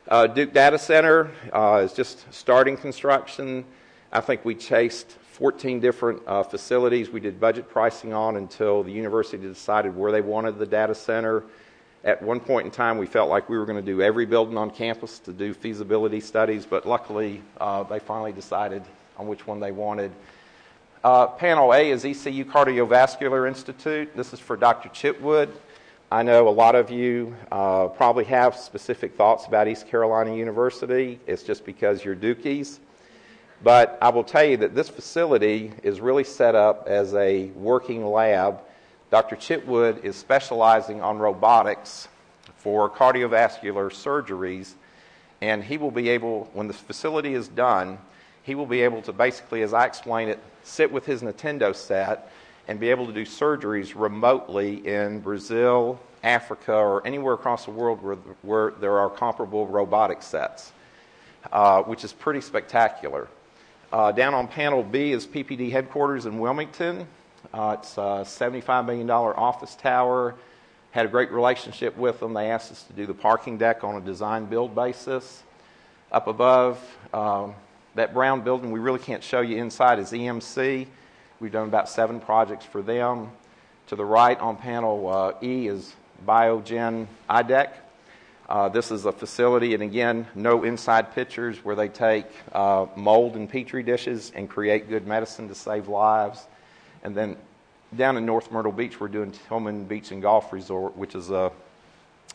Uh, 0.08 0.26
Duke 0.26 0.52
Data 0.52 0.78
Center 0.78 1.30
uh, 1.52 1.82
is 1.84 1.92
just 1.92 2.32
starting 2.32 2.76
construction. 2.76 3.64
I 4.10 4.20
think 4.20 4.44
we 4.44 4.54
chased 4.54 5.12
14 5.32 5.80
different 5.80 6.22
uh, 6.26 6.42
facilities 6.42 7.10
we 7.10 7.20
did 7.20 7.38
budget 7.38 7.68
pricing 7.68 8.12
on 8.12 8.36
until 8.36 8.82
the 8.82 8.90
university 8.90 9.38
decided 9.38 9.96
where 9.96 10.10
they 10.10 10.20
wanted 10.20 10.58
the 10.58 10.66
data 10.66 10.94
center. 10.94 11.44
At 12.02 12.22
one 12.22 12.40
point 12.40 12.64
in 12.64 12.70
time, 12.70 12.96
we 12.96 13.06
felt 13.06 13.28
like 13.28 13.48
we 13.48 13.58
were 13.58 13.66
going 13.66 13.82
to 13.82 13.84
do 13.84 14.00
every 14.00 14.24
building 14.24 14.56
on 14.56 14.70
campus 14.70 15.18
to 15.20 15.32
do 15.32 15.52
feasibility 15.52 16.20
studies, 16.20 16.64
but 16.64 16.86
luckily, 16.86 17.42
uh, 17.60 17.82
they 17.82 17.98
finally 17.98 18.32
decided 18.32 18.82
on 19.18 19.28
which 19.28 19.46
one 19.46 19.60
they 19.60 19.70
wanted. 19.70 20.10
Uh, 21.02 21.26
panel 21.26 21.72
A 21.72 21.90
is 21.90 22.04
ECU 22.04 22.44
Cardiovascular 22.44 23.48
Institute. 23.48 24.14
This 24.14 24.34
is 24.34 24.38
for 24.38 24.54
Dr. 24.54 24.90
Chitwood. 24.90 25.48
I 26.12 26.22
know 26.22 26.46
a 26.46 26.50
lot 26.50 26.74
of 26.74 26.90
you 26.90 27.34
uh, 27.50 27.88
probably 27.88 28.24
have 28.24 28.54
specific 28.54 29.16
thoughts 29.16 29.46
about 29.46 29.66
East 29.66 29.88
Carolina 29.88 30.36
University. 30.36 31.18
It's 31.26 31.42
just 31.42 31.64
because 31.64 32.04
you're 32.04 32.14
Dukies. 32.14 32.80
But 33.64 33.96
I 34.02 34.10
will 34.10 34.24
tell 34.24 34.44
you 34.44 34.58
that 34.58 34.74
this 34.74 34.90
facility 34.90 35.72
is 35.82 36.02
really 36.02 36.24
set 36.24 36.54
up 36.54 36.86
as 36.86 37.14
a 37.14 37.46
working 37.54 38.04
lab. 38.04 38.60
Dr. 39.10 39.36
Chitwood 39.36 40.04
is 40.04 40.16
specializing 40.16 41.00
on 41.00 41.18
robotics 41.18 42.08
for 42.56 42.90
cardiovascular 42.90 43.88
surgeries, 43.88 44.74
and 45.40 45.64
he 45.64 45.78
will 45.78 45.90
be 45.90 46.10
able, 46.10 46.50
when 46.52 46.68
the 46.68 46.74
facility 46.74 47.32
is 47.32 47.48
done, 47.48 47.96
he 48.50 48.56
will 48.56 48.66
be 48.66 48.80
able 48.80 49.00
to 49.00 49.12
basically, 49.12 49.62
as 49.62 49.72
I 49.72 49.86
explain 49.86 50.28
it, 50.28 50.40
sit 50.64 50.90
with 50.90 51.06
his 51.06 51.22
Nintendo 51.22 51.72
set 51.72 52.32
and 52.66 52.80
be 52.80 52.88
able 52.90 53.06
to 53.06 53.12
do 53.12 53.24
surgeries 53.24 53.92
remotely 53.94 54.84
in 54.84 55.20
Brazil, 55.20 56.00
Africa, 56.24 56.74
or 56.74 57.06
anywhere 57.06 57.34
across 57.34 57.64
the 57.64 57.70
world 57.70 58.02
where, 58.02 58.16
where 58.42 58.72
there 58.72 58.98
are 58.98 59.08
comparable 59.08 59.68
robotic 59.68 60.20
sets, 60.20 60.72
uh, 61.52 61.84
which 61.84 62.02
is 62.02 62.12
pretty 62.12 62.40
spectacular. 62.40 63.28
Uh, 63.92 64.10
down 64.10 64.34
on 64.34 64.48
panel 64.48 64.82
B 64.82 65.12
is 65.12 65.28
PPD 65.28 65.70
headquarters 65.70 66.26
in 66.26 66.40
Wilmington. 66.40 67.06
Uh, 67.54 67.76
it's 67.78 67.98
a 67.98 68.24
$75 68.24 68.84
million 68.84 69.08
office 69.08 69.76
tower. 69.76 70.34
Had 70.90 71.06
a 71.06 71.08
great 71.08 71.30
relationship 71.30 71.96
with 71.96 72.18
them. 72.18 72.34
They 72.34 72.50
asked 72.50 72.72
us 72.72 72.82
to 72.82 72.92
do 72.94 73.06
the 73.06 73.14
parking 73.14 73.58
deck 73.58 73.84
on 73.84 73.94
a 73.94 74.00
design 74.00 74.46
build 74.46 74.74
basis. 74.74 75.44
Up 76.10 76.26
above, 76.26 76.82
um, 77.14 77.54
that 77.94 78.14
brown 78.14 78.42
building 78.42 78.70
we 78.70 78.80
really 78.80 78.98
can't 78.98 79.22
show 79.22 79.40
you 79.40 79.56
inside 79.56 79.98
is 79.98 80.12
EMC. 80.12 80.86
We've 81.40 81.52
done 81.52 81.68
about 81.68 81.88
seven 81.88 82.20
projects 82.20 82.64
for 82.64 82.82
them. 82.82 83.30
To 83.88 83.96
the 83.96 84.04
right 84.04 84.38
on 84.38 84.56
panel 84.56 85.08
uh, 85.08 85.32
E 85.42 85.66
is 85.66 85.94
Biogen 86.26 87.06
IDEC. 87.28 87.70
Uh, 88.48 88.68
this 88.68 88.90
is 88.90 89.04
a 89.04 89.12
facility, 89.12 89.74
and 89.74 89.82
again, 89.82 90.26
no 90.34 90.64
inside 90.64 91.14
pictures 91.14 91.64
where 91.64 91.76
they 91.76 91.88
take 91.88 92.26
uh, 92.52 92.86
mold 92.96 93.36
and 93.36 93.48
petri 93.48 93.82
dishes 93.82 94.32
and 94.34 94.48
create 94.50 94.88
good 94.88 95.06
medicine 95.06 95.46
to 95.48 95.54
save 95.54 95.86
lives. 95.86 96.46
And 97.04 97.16
then 97.16 97.36
down 97.96 98.16
in 98.16 98.26
North 98.26 98.50
Myrtle 98.50 98.72
Beach, 98.72 99.00
we're 99.00 99.08
doing 99.08 99.32
Tilghman 99.48 99.86
Beach 99.86 100.10
and 100.10 100.20
Golf 100.20 100.52
Resort, 100.52 100.96
which 100.96 101.14
is 101.14 101.30
a, 101.30 101.52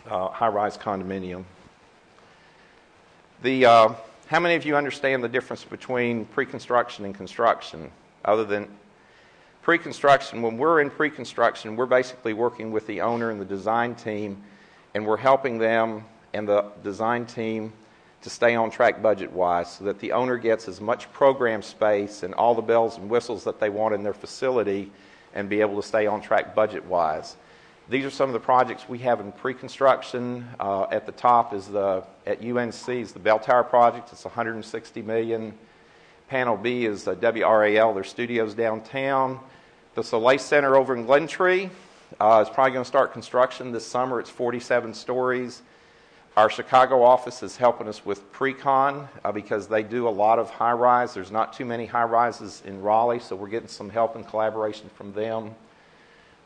a 0.09 0.27
high 0.29 0.47
rise 0.47 0.77
condominium. 0.77 1.43
The, 3.43 3.65
uh, 3.65 3.93
how 4.27 4.39
many 4.39 4.55
of 4.55 4.65
you 4.65 4.75
understand 4.75 5.23
the 5.23 5.29
difference 5.29 5.63
between 5.63 6.25
pre 6.25 6.45
construction 6.45 7.05
and 7.05 7.13
construction? 7.13 7.91
Other 8.23 8.43
than 8.43 8.67
pre 9.61 9.77
construction, 9.77 10.41
when 10.41 10.57
we're 10.57 10.81
in 10.81 10.89
pre 10.89 11.11
construction, 11.11 11.75
we're 11.75 11.85
basically 11.85 12.33
working 12.33 12.71
with 12.71 12.87
the 12.87 13.01
owner 13.01 13.29
and 13.29 13.39
the 13.39 13.45
design 13.45 13.93
team, 13.93 14.41
and 14.95 15.05
we're 15.05 15.17
helping 15.17 15.59
them 15.59 16.05
and 16.33 16.47
the 16.47 16.65
design 16.83 17.25
team 17.25 17.71
to 18.23 18.29
stay 18.31 18.55
on 18.55 18.71
track 18.71 18.99
budget 18.99 19.31
wise 19.31 19.71
so 19.73 19.83
that 19.83 19.99
the 19.99 20.11
owner 20.11 20.37
gets 20.37 20.67
as 20.67 20.81
much 20.81 21.11
program 21.13 21.61
space 21.61 22.23
and 22.23 22.33
all 22.33 22.55
the 22.55 22.61
bells 22.61 22.97
and 22.97 23.07
whistles 23.07 23.43
that 23.43 23.59
they 23.59 23.69
want 23.69 23.93
in 23.93 24.01
their 24.01 24.15
facility 24.15 24.91
and 25.35 25.47
be 25.47 25.61
able 25.61 25.79
to 25.79 25.87
stay 25.87 26.07
on 26.07 26.19
track 26.19 26.55
budget 26.55 26.83
wise. 26.85 27.35
These 27.87 28.03
are 28.03 28.09
some 28.09 28.29
of 28.29 28.33
the 28.33 28.39
projects 28.39 28.89
we 28.89 28.97
have 28.99 29.19
in 29.19 29.31
pre-construction. 29.31 30.47
Uh, 30.59 30.87
at 30.89 31.05
the 31.05 31.11
top 31.11 31.53
is 31.53 31.67
the 31.67 32.03
at 32.25 32.43
UNC 32.43 32.89
is 32.89 33.11
the 33.11 33.19
Bell 33.19 33.37
Tower 33.37 33.63
project. 33.63 34.11
It's 34.11 34.25
160 34.25 35.03
million. 35.03 35.53
Panel 36.27 36.57
B 36.57 36.85
is 36.85 37.07
uh, 37.07 37.13
WRAL, 37.13 37.93
their 37.93 38.03
studios 38.03 38.55
downtown. 38.55 39.39
The 39.93 40.03
Soleil 40.03 40.39
Center 40.39 40.75
over 40.75 40.95
in 40.95 41.05
Glentree 41.05 41.69
uh, 42.19 42.43
is 42.43 42.51
probably 42.51 42.71
going 42.71 42.83
to 42.83 42.87
start 42.87 43.13
construction 43.13 43.71
this 43.71 43.85
summer. 43.85 44.19
It's 44.19 44.31
47 44.31 44.91
stories. 44.95 45.61
Our 46.35 46.49
Chicago 46.49 47.03
office 47.03 47.43
is 47.43 47.55
helping 47.55 47.87
us 47.87 48.03
with 48.03 48.31
pre-con 48.31 49.07
uh, 49.23 49.31
because 49.31 49.67
they 49.67 49.83
do 49.83 50.07
a 50.07 50.09
lot 50.09 50.39
of 50.39 50.49
high 50.49 50.73
rise. 50.73 51.13
There's 51.13 51.31
not 51.31 51.53
too 51.53 51.65
many 51.65 51.85
high 51.85 52.05
rises 52.05 52.63
in 52.65 52.81
Raleigh, 52.81 53.19
so 53.19 53.35
we're 53.35 53.47
getting 53.47 53.69
some 53.69 53.91
help 53.91 54.15
and 54.15 54.27
collaboration 54.27 54.89
from 54.95 55.13
them. 55.13 55.53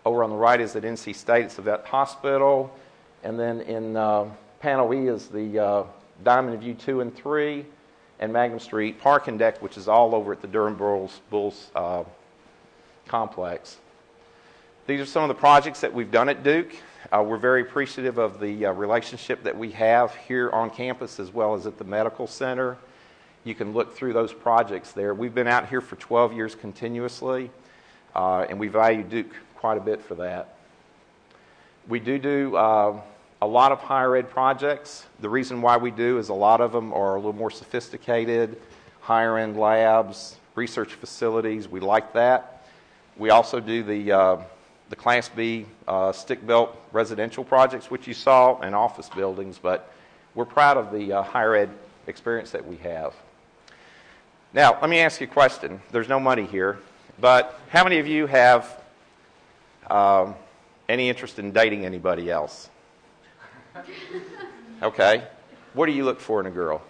Over 0.09 0.23
on 0.23 0.31
the 0.31 0.37
right 0.37 0.59
is 0.59 0.75
at 0.75 0.81
NC 0.81 1.15
State, 1.15 1.45
it's 1.45 1.57
the 1.57 1.61
vet 1.61 1.85
hospital. 1.85 2.75
And 3.23 3.39
then 3.39 3.61
in 3.61 3.95
uh, 3.95 4.25
panel 4.59 4.91
E 4.91 5.07
is 5.07 5.27
the 5.27 5.59
uh, 5.59 5.83
Diamond 6.23 6.59
View 6.59 6.73
2 6.73 7.01
and 7.01 7.15
3 7.15 7.63
and 8.19 8.33
Mangum 8.33 8.57
Street 8.57 8.99
parking 8.99 9.37
deck, 9.37 9.61
which 9.61 9.77
is 9.77 9.87
all 9.87 10.15
over 10.15 10.31
at 10.31 10.41
the 10.41 10.47
Durham 10.47 10.73
Bulls, 10.73 11.21
Bulls 11.29 11.69
uh, 11.75 12.05
complex. 13.07 13.77
These 14.87 14.99
are 14.99 15.05
some 15.05 15.21
of 15.21 15.27
the 15.27 15.35
projects 15.35 15.81
that 15.81 15.93
we've 15.93 16.09
done 16.09 16.27
at 16.27 16.41
Duke. 16.41 16.75
Uh, 17.11 17.23
we're 17.23 17.37
very 17.37 17.61
appreciative 17.61 18.17
of 18.17 18.39
the 18.39 18.65
uh, 18.65 18.71
relationship 18.71 19.43
that 19.43 19.55
we 19.55 19.69
have 19.73 20.15
here 20.15 20.49
on 20.49 20.71
campus 20.71 21.19
as 21.19 21.31
well 21.31 21.53
as 21.53 21.67
at 21.67 21.77
the 21.77 21.83
medical 21.83 22.25
center. 22.25 22.77
You 23.43 23.53
can 23.53 23.73
look 23.73 23.95
through 23.95 24.13
those 24.13 24.33
projects 24.33 24.91
there. 24.91 25.13
We've 25.13 25.35
been 25.35 25.45
out 25.45 25.69
here 25.69 25.81
for 25.81 25.97
12 25.97 26.33
years 26.33 26.55
continuously, 26.55 27.51
uh, 28.15 28.47
and 28.49 28.59
we 28.59 28.69
value 28.69 29.03
Duke 29.03 29.35
quite 29.59 29.77
a 29.77 29.81
bit 29.81 30.01
for 30.01 30.15
that. 30.15 30.55
We 31.89 31.99
do 31.99 32.17
do 32.17 32.55
uh, 32.55 33.01
a 33.41 33.47
lot 33.47 33.73
of 33.73 33.79
higher 33.79 34.15
ed 34.15 34.29
projects. 34.29 35.05
The 35.19 35.27
reason 35.27 35.61
why 35.61 35.75
we 35.75 35.91
do 35.91 36.17
is 36.17 36.29
a 36.29 36.33
lot 36.33 36.61
of 36.61 36.71
them 36.71 36.93
are 36.93 37.15
a 37.15 37.17
little 37.17 37.33
more 37.33 37.51
sophisticated, 37.51 38.55
higher 39.01 39.37
end 39.37 39.57
labs, 39.57 40.37
research 40.55 40.93
facilities. 40.93 41.67
We 41.67 41.81
like 41.81 42.13
that. 42.13 42.65
We 43.17 43.31
also 43.31 43.59
do 43.59 43.83
the 43.83 44.11
uh, 44.13 44.37
the 44.89 44.95
Class 44.95 45.27
B 45.27 45.65
uh, 45.89 46.13
stick 46.13 46.47
built 46.47 46.73
residential 46.93 47.43
projects, 47.43 47.91
which 47.91 48.07
you 48.07 48.13
saw, 48.13 48.61
and 48.61 48.73
office 48.73 49.09
buildings, 49.09 49.59
but 49.61 49.91
we're 50.35 50.45
proud 50.45 50.77
of 50.77 50.93
the 50.93 51.11
uh, 51.11 51.21
higher 51.21 51.55
ed 51.55 51.69
experience 52.07 52.51
that 52.51 52.65
we 52.65 52.77
have. 52.77 53.13
Now, 54.53 54.79
let 54.79 54.89
me 54.89 54.99
ask 54.99 55.19
you 55.19 55.27
a 55.27 55.29
question. 55.29 55.81
There's 55.91 56.07
no 56.07 56.19
money 56.19 56.45
here, 56.45 56.79
but 57.19 57.59
how 57.69 57.83
many 57.83 57.99
of 57.99 58.07
you 58.07 58.25
have 58.25 58.78
um, 59.89 60.35
any 60.87 61.09
interest 61.09 61.39
in 61.39 61.51
dating 61.51 61.85
anybody 61.85 62.29
else? 62.31 62.69
Okay. 64.81 65.23
What 65.73 65.85
do 65.85 65.91
you 65.91 66.03
look 66.03 66.19
for 66.19 66.39
in 66.39 66.45
a 66.45 66.51
girl? 66.51 66.81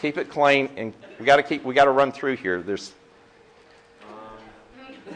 keep 0.00 0.18
it 0.18 0.28
clean, 0.28 0.68
and 0.76 0.92
we 1.18 1.26
got 1.26 1.36
to 1.36 1.42
keep. 1.42 1.64
We 1.64 1.74
got 1.74 1.84
to 1.84 1.90
run 1.90 2.12
through 2.12 2.36
here. 2.36 2.62
There's. 2.62 2.92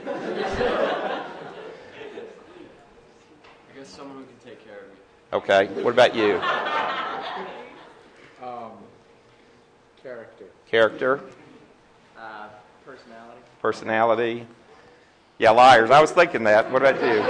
I 0.07 1.23
guess 3.77 3.89
someone 3.89 4.19
who 4.19 4.25
can 4.25 4.37
take 4.45 4.65
care 4.65 4.79
of 4.79 4.89
me. 4.89 4.95
Okay. 5.33 5.67
What 5.83 5.93
about 5.93 6.15
you? 6.15 6.41
Um, 8.43 8.73
character. 10.03 10.47
Character, 10.67 11.21
Uh, 12.17 12.49
personality. 12.85 13.41
personality. 13.61 14.47
Yeah, 15.41 15.51
liars. 15.53 15.91
I 15.91 16.03
was 16.03 16.11
thinking 16.11 16.45
that. 16.45 16.71
What 16.71 16.83
about 16.83 16.97
you? 16.97 17.23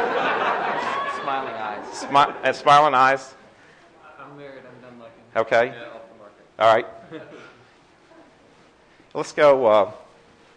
Smiling 1.22 1.54
eyes. 1.54 1.84
Smi- 1.94 2.34
uh, 2.44 2.52
smiling 2.52 2.92
eyes. 2.92 3.36
I'm 4.18 4.36
married. 4.36 4.64
I'm 4.66 4.80
done 4.82 4.98
looking. 4.98 5.22
Okay. 5.36 5.66
Yeah, 5.68 5.84
off 5.84 6.02
the 6.10 6.18
market. 6.18 6.44
All 6.58 6.74
right. 6.74 6.86
Let's 9.14 9.30
go. 9.30 9.64
Uh, 9.64 9.92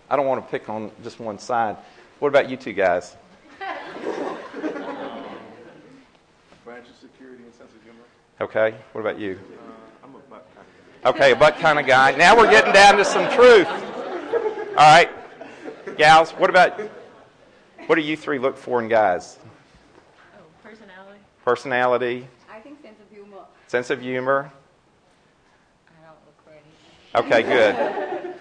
I 0.09 0.15
don't 0.15 0.25
want 0.25 0.43
to 0.43 0.49
pick 0.49 0.67
on 0.67 0.89
just 1.03 1.19
one 1.19 1.37
side. 1.37 1.77
What 2.17 2.29
about 2.29 2.49
you 2.49 2.57
two 2.57 2.73
guys? 2.73 3.15
Financial 3.59 4.35
security 6.99 7.43
and 7.43 7.53
sense 7.53 7.71
of 7.71 7.83
humor. 7.83 8.01
Okay. 8.41 8.73
What 8.93 9.01
about 9.01 9.19
you? 9.19 9.39
Uh, 9.59 10.05
I'm 10.05 10.15
a 10.15 10.17
butt 10.17 10.47
kind 10.55 10.65
of 10.65 10.73
guy. 11.03 11.09
Okay, 11.11 11.33
a 11.33 11.35
butt 11.35 11.59
kind 11.59 11.77
of 11.77 11.85
guy. 11.85 12.17
Now 12.17 12.35
we're 12.35 12.49
getting 12.49 12.73
down 12.73 12.97
to 12.97 13.05
some 13.05 13.31
truth. 13.31 13.67
All 13.67 14.75
right, 14.75 15.11
gals. 15.97 16.31
What 16.31 16.49
about? 16.49 16.79
What 17.87 17.95
do 17.95 18.01
you 18.01 18.15
three 18.15 18.39
look 18.39 18.55
for 18.57 18.81
in 18.81 18.87
guys? 18.87 19.37
Oh, 20.35 20.39
personality. 20.63 21.19
Personality, 21.43 22.27
I 22.49 22.59
think 22.59 22.81
sense 22.81 22.99
of 23.01 23.09
humor. 23.09 23.39
sense 23.67 23.89
of 23.89 24.01
humor. 24.01 24.49
I 25.89 26.05
don't 26.05 26.15
look 26.25 26.37
for 26.45 26.51
any. 26.51 27.41
Okay, 27.41 27.43
good. 27.43 28.35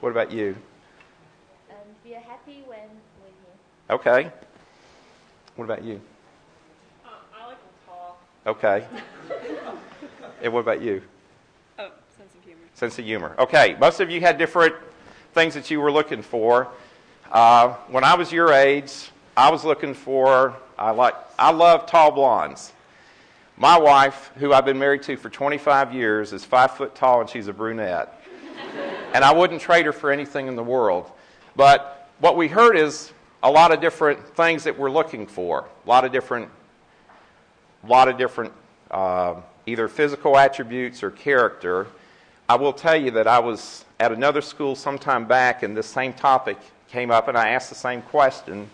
What 0.00 0.10
about 0.10 0.30
you? 0.30 0.54
Um, 1.70 1.76
we 2.04 2.14
are 2.14 2.20
happy 2.20 2.62
when 2.66 2.78
when 3.20 3.32
you 3.32 3.90
Okay. 3.90 4.30
What 5.56 5.64
about 5.64 5.82
you? 5.82 6.00
Uh, 7.04 7.08
I 7.34 7.46
like 7.46 7.58
them 7.58 7.68
tall. 7.86 8.18
Okay. 8.46 8.86
And 10.40 10.52
what 10.52 10.60
about 10.60 10.80
you? 10.82 11.02
Oh, 11.80 11.90
sense 12.16 12.32
of 12.34 12.44
humor. 12.44 12.60
Sense 12.74 12.98
of 12.98 13.04
humor. 13.04 13.34
Okay, 13.40 13.76
most 13.80 13.98
of 13.98 14.08
you 14.08 14.20
had 14.20 14.38
different 14.38 14.74
things 15.32 15.54
that 15.54 15.68
you 15.70 15.80
were 15.80 15.90
looking 15.90 16.22
for. 16.22 16.68
Uh, 17.30 17.74
when 17.88 18.04
I 18.04 18.14
was 18.14 18.30
your 18.30 18.52
age, 18.52 19.10
I 19.36 19.50
was 19.50 19.64
looking 19.64 19.94
for 19.94 20.54
I 20.78 20.90
like 20.90 21.14
I 21.38 21.50
love 21.52 21.86
tall 21.86 22.10
blondes. 22.10 22.72
My 23.56 23.78
wife, 23.78 24.32
who 24.36 24.52
I've 24.52 24.64
been 24.64 24.78
married 24.78 25.02
to 25.04 25.16
for 25.16 25.30
25 25.30 25.94
years, 25.94 26.32
is 26.32 26.44
five 26.44 26.72
foot 26.72 26.94
tall 26.94 27.20
and 27.20 27.30
she's 27.30 27.46
a 27.46 27.52
brunette. 27.52 28.20
and 29.12 29.24
I 29.24 29.32
wouldn't 29.32 29.60
trade 29.60 29.86
her 29.86 29.92
for 29.92 30.10
anything 30.10 30.48
in 30.48 30.56
the 30.56 30.62
world. 30.62 31.10
But 31.54 32.10
what 32.18 32.36
we 32.36 32.48
heard 32.48 32.76
is 32.76 33.12
a 33.42 33.50
lot 33.50 33.72
of 33.72 33.80
different 33.80 34.36
things 34.36 34.64
that 34.64 34.76
we're 34.76 34.90
looking 34.90 35.26
for. 35.26 35.68
A 35.84 35.88
lot 35.88 36.04
of 36.04 36.12
different, 36.12 36.48
a 37.84 37.86
lot 37.86 38.08
of 38.08 38.18
different 38.18 38.52
uh, 38.90 39.36
either 39.66 39.86
physical 39.88 40.36
attributes 40.36 41.02
or 41.02 41.10
character. 41.10 41.86
I 42.48 42.56
will 42.56 42.72
tell 42.72 42.96
you 42.96 43.12
that 43.12 43.26
I 43.26 43.38
was 43.38 43.84
at 44.00 44.12
another 44.12 44.40
school 44.40 44.74
sometime 44.74 45.26
back, 45.26 45.62
and 45.62 45.76
this 45.76 45.86
same 45.86 46.12
topic 46.12 46.58
came 46.88 47.10
up, 47.10 47.28
and 47.28 47.36
I 47.36 47.50
asked 47.50 47.68
the 47.68 47.74
same 47.74 48.02
question. 48.02 48.68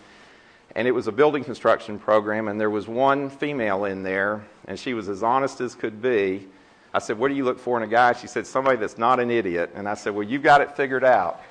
And 0.75 0.87
it 0.87 0.91
was 0.91 1.07
a 1.07 1.11
building 1.11 1.43
construction 1.43 1.99
program, 1.99 2.47
and 2.47 2.59
there 2.59 2.69
was 2.69 2.87
one 2.87 3.29
female 3.29 3.85
in 3.85 4.03
there, 4.03 4.45
and 4.67 4.79
she 4.79 4.93
was 4.93 5.09
as 5.09 5.21
honest 5.21 5.59
as 5.59 5.75
could 5.75 6.01
be. 6.01 6.47
I 6.93 6.99
said, 6.99 7.17
What 7.17 7.29
do 7.29 7.35
you 7.35 7.43
look 7.43 7.59
for 7.59 7.77
in 7.77 7.83
a 7.83 7.87
guy? 7.87 8.13
She 8.13 8.27
said, 8.27 8.47
Somebody 8.47 8.77
that's 8.77 8.97
not 8.97 9.19
an 9.19 9.31
idiot. 9.31 9.71
And 9.75 9.87
I 9.87 9.95
said, 9.95 10.13
Well, 10.13 10.23
you've 10.23 10.43
got 10.43 10.61
it 10.61 10.75
figured 10.75 11.03
out. 11.03 11.41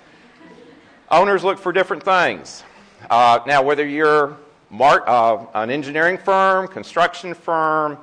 Owners 1.10 1.42
look 1.44 1.58
for 1.58 1.72
different 1.72 2.02
things. 2.02 2.62
Uh, 3.08 3.40
now, 3.46 3.62
whether 3.62 3.86
you're 3.86 4.36
uh, 4.78 5.46
an 5.54 5.70
engineering 5.70 6.18
firm, 6.18 6.68
construction 6.68 7.34
firm, 7.34 7.98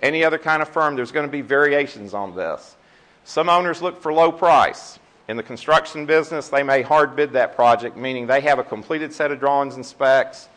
any 0.00 0.24
other 0.24 0.38
kind 0.38 0.62
of 0.62 0.68
firm, 0.68 0.96
there's 0.96 1.12
going 1.12 1.26
to 1.26 1.32
be 1.32 1.40
variations 1.40 2.14
on 2.14 2.36
this. 2.36 2.76
Some 3.24 3.48
owners 3.48 3.82
look 3.82 4.00
for 4.02 4.12
low 4.12 4.32
price. 4.32 4.98
In 5.32 5.38
the 5.38 5.42
construction 5.42 6.04
business, 6.04 6.50
they 6.50 6.62
may 6.62 6.82
hard 6.82 7.16
bid 7.16 7.32
that 7.32 7.56
project, 7.56 7.96
meaning 7.96 8.26
they 8.26 8.42
have 8.42 8.58
a 8.58 8.62
completed 8.62 9.14
set 9.14 9.30
of 9.30 9.40
drawings 9.40 9.76
and 9.76 9.86
specs. 9.86 10.50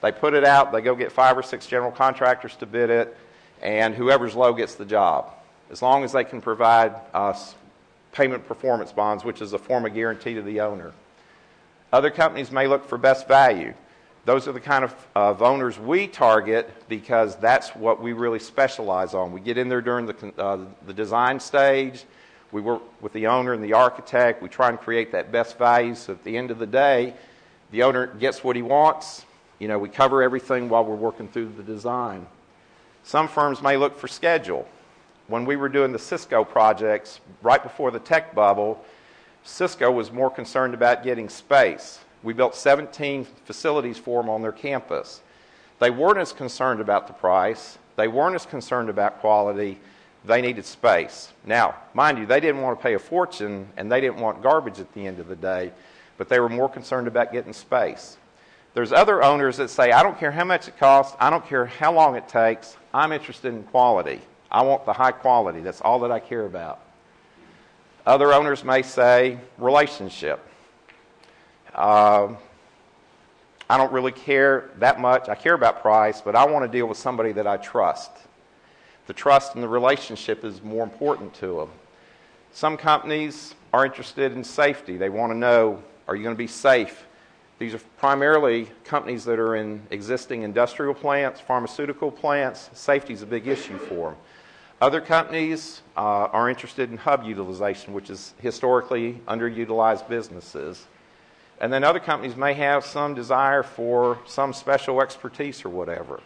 They 0.00 0.12
put 0.12 0.32
it 0.32 0.44
out, 0.44 0.72
they 0.72 0.80
go 0.80 0.94
get 0.94 1.12
five 1.12 1.36
or 1.36 1.42
six 1.42 1.66
general 1.66 1.92
contractors 1.92 2.56
to 2.56 2.64
bid 2.64 2.88
it, 2.88 3.14
and 3.60 3.94
whoever's 3.94 4.34
low 4.34 4.54
gets 4.54 4.76
the 4.76 4.86
job. 4.86 5.30
As 5.70 5.82
long 5.82 6.04
as 6.04 6.12
they 6.12 6.24
can 6.24 6.40
provide 6.40 6.94
us 7.12 7.54
payment 8.12 8.48
performance 8.48 8.92
bonds, 8.92 9.26
which 9.26 9.42
is 9.42 9.52
a 9.52 9.58
form 9.58 9.84
of 9.84 9.92
guarantee 9.92 10.32
to 10.32 10.40
the 10.40 10.62
owner. 10.62 10.94
Other 11.92 12.10
companies 12.10 12.50
may 12.50 12.66
look 12.66 12.88
for 12.88 12.96
best 12.96 13.28
value. 13.28 13.74
Those 14.24 14.48
are 14.48 14.52
the 14.52 14.60
kind 14.60 14.84
of, 14.84 14.94
of 15.14 15.42
owners 15.42 15.78
we 15.78 16.06
target 16.06 16.72
because 16.88 17.36
that's 17.36 17.76
what 17.76 18.00
we 18.00 18.14
really 18.14 18.38
specialize 18.38 19.12
on. 19.12 19.32
We 19.32 19.42
get 19.42 19.58
in 19.58 19.68
there 19.68 19.82
during 19.82 20.06
the, 20.06 20.32
uh, 20.38 20.60
the 20.86 20.94
design 20.94 21.38
stage. 21.40 22.06
We 22.54 22.60
work 22.60 22.82
with 23.02 23.12
the 23.12 23.26
owner 23.26 23.52
and 23.52 23.64
the 23.64 23.72
architect. 23.72 24.40
We 24.40 24.48
try 24.48 24.68
and 24.68 24.78
create 24.78 25.10
that 25.10 25.32
best 25.32 25.58
value 25.58 25.96
so 25.96 26.12
at 26.12 26.22
the 26.22 26.36
end 26.36 26.52
of 26.52 26.60
the 26.60 26.68
day, 26.68 27.14
the 27.72 27.82
owner 27.82 28.06
gets 28.06 28.44
what 28.44 28.54
he 28.54 28.62
wants. 28.62 29.26
You 29.58 29.66
know, 29.66 29.76
we 29.76 29.88
cover 29.88 30.22
everything 30.22 30.68
while 30.68 30.84
we're 30.84 30.94
working 30.94 31.26
through 31.26 31.52
the 31.56 31.64
design. 31.64 32.28
Some 33.02 33.26
firms 33.26 33.60
may 33.60 33.76
look 33.76 33.98
for 33.98 34.06
schedule. 34.06 34.68
When 35.26 35.44
we 35.46 35.56
were 35.56 35.68
doing 35.68 35.90
the 35.90 35.98
Cisco 35.98 36.44
projects 36.44 37.18
right 37.42 37.60
before 37.60 37.90
the 37.90 37.98
tech 37.98 38.36
bubble, 38.36 38.84
Cisco 39.42 39.90
was 39.90 40.12
more 40.12 40.30
concerned 40.30 40.74
about 40.74 41.02
getting 41.02 41.28
space. 41.28 41.98
We 42.22 42.34
built 42.34 42.54
17 42.54 43.26
facilities 43.46 43.98
for 43.98 44.22
them 44.22 44.30
on 44.30 44.42
their 44.42 44.52
campus. 44.52 45.22
They 45.80 45.90
weren't 45.90 46.18
as 46.18 46.32
concerned 46.32 46.80
about 46.80 47.08
the 47.08 47.14
price, 47.14 47.78
they 47.96 48.06
weren't 48.06 48.36
as 48.36 48.46
concerned 48.46 48.90
about 48.90 49.18
quality. 49.18 49.80
They 50.24 50.40
needed 50.40 50.64
space. 50.64 51.32
Now, 51.44 51.76
mind 51.92 52.18
you, 52.18 52.26
they 52.26 52.40
didn't 52.40 52.62
want 52.62 52.78
to 52.78 52.82
pay 52.82 52.94
a 52.94 52.98
fortune 52.98 53.68
and 53.76 53.92
they 53.92 54.00
didn't 54.00 54.16
want 54.16 54.42
garbage 54.42 54.80
at 54.80 54.92
the 54.94 55.06
end 55.06 55.20
of 55.20 55.28
the 55.28 55.36
day, 55.36 55.72
but 56.16 56.28
they 56.28 56.40
were 56.40 56.48
more 56.48 56.68
concerned 56.68 57.06
about 57.06 57.32
getting 57.32 57.52
space. 57.52 58.16
There's 58.72 58.92
other 58.92 59.22
owners 59.22 59.58
that 59.58 59.68
say, 59.68 59.92
I 59.92 60.02
don't 60.02 60.18
care 60.18 60.32
how 60.32 60.44
much 60.44 60.66
it 60.66 60.78
costs, 60.78 61.16
I 61.20 61.30
don't 61.30 61.46
care 61.46 61.66
how 61.66 61.92
long 61.92 62.16
it 62.16 62.26
takes, 62.26 62.76
I'm 62.92 63.12
interested 63.12 63.52
in 63.54 63.62
quality. 63.64 64.20
I 64.50 64.62
want 64.62 64.84
the 64.84 64.92
high 64.92 65.12
quality. 65.12 65.60
That's 65.60 65.80
all 65.80 65.98
that 66.00 66.12
I 66.12 66.20
care 66.20 66.46
about. 66.46 66.80
Other 68.06 68.32
owners 68.32 68.62
may 68.62 68.82
say 68.82 69.38
relationship. 69.58 70.40
Um, 71.74 72.38
I 73.68 73.76
don't 73.78 73.92
really 73.92 74.12
care 74.12 74.70
that 74.78 75.00
much. 75.00 75.28
I 75.28 75.34
care 75.34 75.54
about 75.54 75.82
price, 75.82 76.20
but 76.20 76.36
I 76.36 76.44
want 76.46 76.64
to 76.64 76.78
deal 76.78 76.86
with 76.86 76.98
somebody 76.98 77.32
that 77.32 77.46
I 77.46 77.56
trust. 77.56 78.10
The 79.06 79.12
trust 79.12 79.54
and 79.54 79.62
the 79.62 79.68
relationship 79.68 80.44
is 80.44 80.62
more 80.62 80.84
important 80.84 81.34
to 81.34 81.58
them. 81.58 81.70
Some 82.52 82.76
companies 82.76 83.54
are 83.72 83.84
interested 83.84 84.32
in 84.32 84.44
safety. 84.44 84.96
They 84.96 85.08
want 85.08 85.32
to 85.32 85.36
know 85.36 85.82
are 86.06 86.14
you 86.14 86.22
going 86.22 86.34
to 86.34 86.38
be 86.38 86.46
safe? 86.46 87.06
These 87.58 87.74
are 87.74 87.80
primarily 87.98 88.70
companies 88.84 89.24
that 89.24 89.38
are 89.38 89.56
in 89.56 89.80
existing 89.90 90.42
industrial 90.42 90.92
plants, 90.92 91.40
pharmaceutical 91.40 92.10
plants. 92.10 92.68
Safety 92.74 93.14
is 93.14 93.22
a 93.22 93.26
big 93.26 93.46
issue 93.46 93.78
for 93.78 94.10
them. 94.10 94.18
Other 94.80 95.00
companies 95.00 95.80
uh, 95.96 96.00
are 96.00 96.50
interested 96.50 96.90
in 96.90 96.98
hub 96.98 97.24
utilization, 97.24 97.94
which 97.94 98.10
is 98.10 98.34
historically 98.38 99.14
underutilized 99.26 100.08
businesses. 100.08 100.86
And 101.60 101.72
then 101.72 101.84
other 101.84 102.00
companies 102.00 102.36
may 102.36 102.52
have 102.54 102.84
some 102.84 103.14
desire 103.14 103.62
for 103.62 104.18
some 104.26 104.52
special 104.52 105.00
expertise 105.00 105.64
or 105.64 105.70
whatever. 105.70 106.20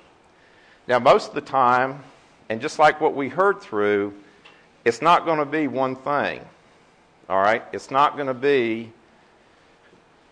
Now, 0.88 0.98
most 0.98 1.28
of 1.28 1.34
the 1.34 1.40
time, 1.42 2.02
and 2.48 2.60
just 2.60 2.78
like 2.78 3.00
what 3.00 3.14
we 3.14 3.28
heard 3.28 3.60
through, 3.60 4.14
it's 4.84 5.02
not 5.02 5.24
going 5.24 5.38
to 5.38 5.46
be 5.46 5.68
one 5.68 5.96
thing. 5.96 6.40
All 7.28 7.40
right? 7.40 7.62
It's 7.72 7.90
not 7.90 8.14
going 8.14 8.28
to 8.28 8.34
be, 8.34 8.92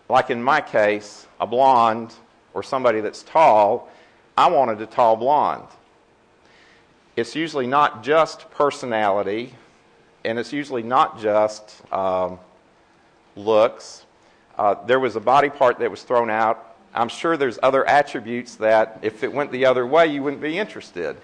like 0.09 0.29
in 0.29 0.41
my 0.41 0.61
case, 0.61 1.27
a 1.39 1.45
blonde 1.45 2.13
or 2.53 2.63
somebody 2.63 3.01
that's 3.01 3.23
tall. 3.23 3.89
I 4.35 4.49
wanted 4.49 4.81
a 4.81 4.87
tall 4.87 5.15
blonde. 5.15 5.67
It's 7.15 7.35
usually 7.35 7.67
not 7.67 8.03
just 8.03 8.49
personality, 8.51 9.53
and 10.23 10.37
it's 10.37 10.53
usually 10.53 10.83
not 10.83 11.19
just 11.19 11.81
um, 11.91 12.39
looks. 13.35 14.05
Uh, 14.57 14.75
there 14.85 14.99
was 14.99 15.15
a 15.15 15.19
body 15.19 15.49
part 15.49 15.79
that 15.79 15.89
was 15.89 16.03
thrown 16.03 16.29
out. 16.29 16.75
I'm 16.93 17.09
sure 17.09 17.37
there's 17.37 17.59
other 17.61 17.85
attributes 17.87 18.55
that, 18.55 18.99
if 19.03 19.23
it 19.23 19.31
went 19.31 19.51
the 19.51 19.65
other 19.65 19.85
way, 19.85 20.07
you 20.07 20.23
wouldn't 20.23 20.41
be 20.41 20.57
interested. 20.57 21.17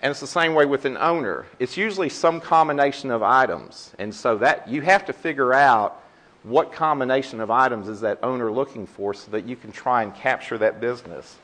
And 0.00 0.10
it's 0.10 0.20
the 0.20 0.26
same 0.26 0.54
way 0.54 0.64
with 0.64 0.84
an 0.84 0.96
owner. 0.96 1.46
It's 1.58 1.76
usually 1.76 2.08
some 2.08 2.40
combination 2.40 3.10
of 3.10 3.22
items. 3.22 3.92
And 3.98 4.14
so 4.14 4.38
that 4.38 4.68
you 4.68 4.80
have 4.82 5.06
to 5.06 5.12
figure 5.12 5.52
out 5.52 6.02
what 6.44 6.72
combination 6.72 7.40
of 7.40 7.50
items 7.50 7.88
is 7.88 8.00
that 8.02 8.18
owner 8.22 8.50
looking 8.50 8.86
for 8.86 9.12
so 9.12 9.30
that 9.32 9.44
you 9.46 9.56
can 9.56 9.72
try 9.72 10.02
and 10.02 10.14
capture 10.14 10.56
that 10.58 10.80
business. 10.80 11.36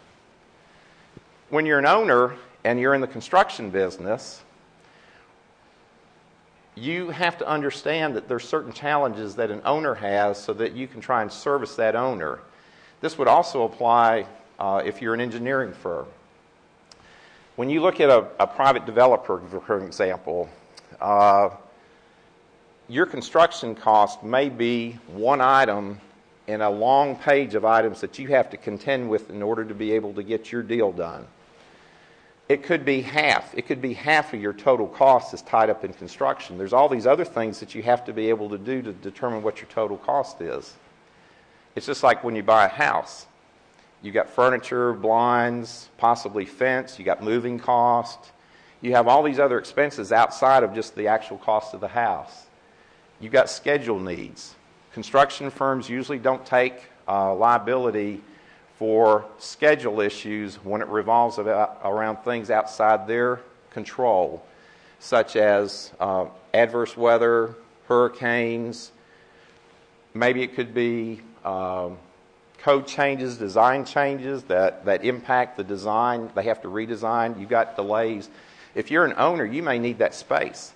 When 1.50 1.66
you're 1.66 1.80
an 1.80 1.86
owner 1.86 2.36
and 2.62 2.78
you're 2.78 2.94
in 2.94 3.00
the 3.00 3.08
construction 3.08 3.70
business, 3.70 4.42
you 6.76 7.10
have 7.10 7.38
to 7.38 7.48
understand 7.48 8.16
that 8.16 8.28
there's 8.28 8.46
certain 8.46 8.72
challenges 8.72 9.34
that 9.36 9.50
an 9.50 9.62
owner 9.64 9.94
has 9.94 10.42
so 10.42 10.52
that 10.54 10.72
you 10.72 10.86
can 10.86 11.00
try 11.00 11.22
and 11.22 11.30
service 11.30 11.76
that 11.76 11.94
owner. 11.94 12.40
This 13.00 13.18
would 13.18 13.28
also 13.28 13.64
apply 13.64 14.26
uh, 14.58 14.82
if 14.84 15.02
you're 15.02 15.14
an 15.14 15.20
engineering 15.20 15.72
firm. 15.72 16.06
When 17.56 17.70
you 17.70 17.82
look 17.82 18.00
at 18.00 18.10
a, 18.10 18.26
a 18.40 18.48
private 18.48 18.84
developer, 18.84 19.40
for 19.64 19.84
example, 19.84 20.48
uh, 21.00 21.50
your 22.88 23.06
construction 23.06 23.76
cost 23.76 24.24
may 24.24 24.48
be 24.48 24.98
one 25.06 25.40
item 25.40 26.00
in 26.48 26.62
a 26.62 26.70
long 26.70 27.14
page 27.14 27.54
of 27.54 27.64
items 27.64 28.00
that 28.00 28.18
you 28.18 28.26
have 28.28 28.50
to 28.50 28.56
contend 28.56 29.08
with 29.08 29.30
in 29.30 29.40
order 29.40 29.64
to 29.64 29.72
be 29.72 29.92
able 29.92 30.12
to 30.14 30.24
get 30.24 30.50
your 30.50 30.64
deal 30.64 30.90
done. 30.90 31.26
It 32.48 32.64
could 32.64 32.84
be 32.84 33.00
half. 33.02 33.54
It 33.56 33.66
could 33.66 33.80
be 33.80 33.94
half 33.94 34.34
of 34.34 34.40
your 34.40 34.52
total 34.52 34.88
cost 34.88 35.32
is 35.32 35.40
tied 35.40 35.70
up 35.70 35.84
in 35.84 35.94
construction. 35.94 36.58
There's 36.58 36.72
all 36.72 36.88
these 36.88 37.06
other 37.06 37.24
things 37.24 37.60
that 37.60 37.72
you 37.72 37.84
have 37.84 38.04
to 38.06 38.12
be 38.12 38.30
able 38.30 38.50
to 38.50 38.58
do 38.58 38.82
to 38.82 38.92
determine 38.92 39.44
what 39.44 39.60
your 39.60 39.70
total 39.70 39.96
cost 39.96 40.40
is. 40.40 40.74
It's 41.76 41.86
just 41.86 42.02
like 42.02 42.24
when 42.24 42.34
you 42.34 42.42
buy 42.42 42.66
a 42.66 42.68
house. 42.68 43.26
You 44.04 44.12
got 44.12 44.28
furniture, 44.28 44.92
blinds, 44.92 45.88
possibly 45.96 46.44
fence, 46.44 46.98
You've 46.98 47.06
got 47.06 47.22
moving 47.22 47.58
cost. 47.58 48.32
You 48.82 48.92
have 48.92 49.08
all 49.08 49.22
these 49.22 49.38
other 49.38 49.58
expenses 49.58 50.12
outside 50.12 50.62
of 50.62 50.74
just 50.74 50.94
the 50.94 51.08
actual 51.08 51.38
cost 51.38 51.72
of 51.72 51.80
the 51.80 51.88
house. 51.88 52.44
You've 53.18 53.32
got 53.32 53.48
schedule 53.48 53.98
needs. 53.98 54.56
Construction 54.92 55.48
firms 55.48 55.88
usually 55.88 56.18
don't 56.18 56.44
take 56.44 56.74
uh, 57.08 57.34
liability 57.34 58.20
for 58.78 59.24
schedule 59.38 60.02
issues 60.02 60.56
when 60.56 60.82
it 60.82 60.88
revolves 60.88 61.38
about, 61.38 61.80
around 61.82 62.18
things 62.18 62.50
outside 62.50 63.06
their 63.06 63.40
control, 63.70 64.44
such 64.98 65.34
as 65.34 65.92
uh, 65.98 66.26
adverse 66.52 66.94
weather, 66.94 67.54
hurricanes. 67.88 68.92
Maybe 70.12 70.42
it 70.42 70.54
could 70.54 70.74
be 70.74 71.22
um, 71.42 71.96
code 72.64 72.86
changes, 72.86 73.36
design 73.36 73.84
changes 73.84 74.42
that, 74.44 74.86
that 74.86 75.04
impact 75.04 75.58
the 75.58 75.62
design. 75.62 76.30
They 76.34 76.44
have 76.44 76.62
to 76.62 76.68
redesign. 76.68 77.38
You've 77.38 77.50
got 77.50 77.76
delays. 77.76 78.30
If 78.74 78.90
you're 78.90 79.04
an 79.04 79.12
owner, 79.18 79.44
you 79.44 79.62
may 79.62 79.78
need 79.78 79.98
that 79.98 80.14
space, 80.14 80.72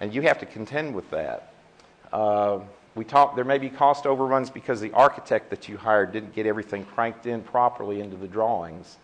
and 0.00 0.14
you 0.14 0.22
have 0.22 0.38
to 0.38 0.46
contend 0.46 0.94
with 0.94 1.10
that. 1.10 1.52
Uh, 2.10 2.60
we 2.94 3.04
talk, 3.04 3.36
there 3.36 3.44
may 3.44 3.58
be 3.58 3.68
cost 3.68 4.06
overruns 4.06 4.48
because 4.48 4.80
the 4.80 4.90
architect 4.92 5.50
that 5.50 5.68
you 5.68 5.76
hired 5.76 6.10
didn't 6.10 6.34
get 6.34 6.46
everything 6.46 6.86
cranked 6.86 7.26
in 7.26 7.42
properly 7.42 8.00
into 8.00 8.16
the 8.16 8.28
drawings. 8.28 8.96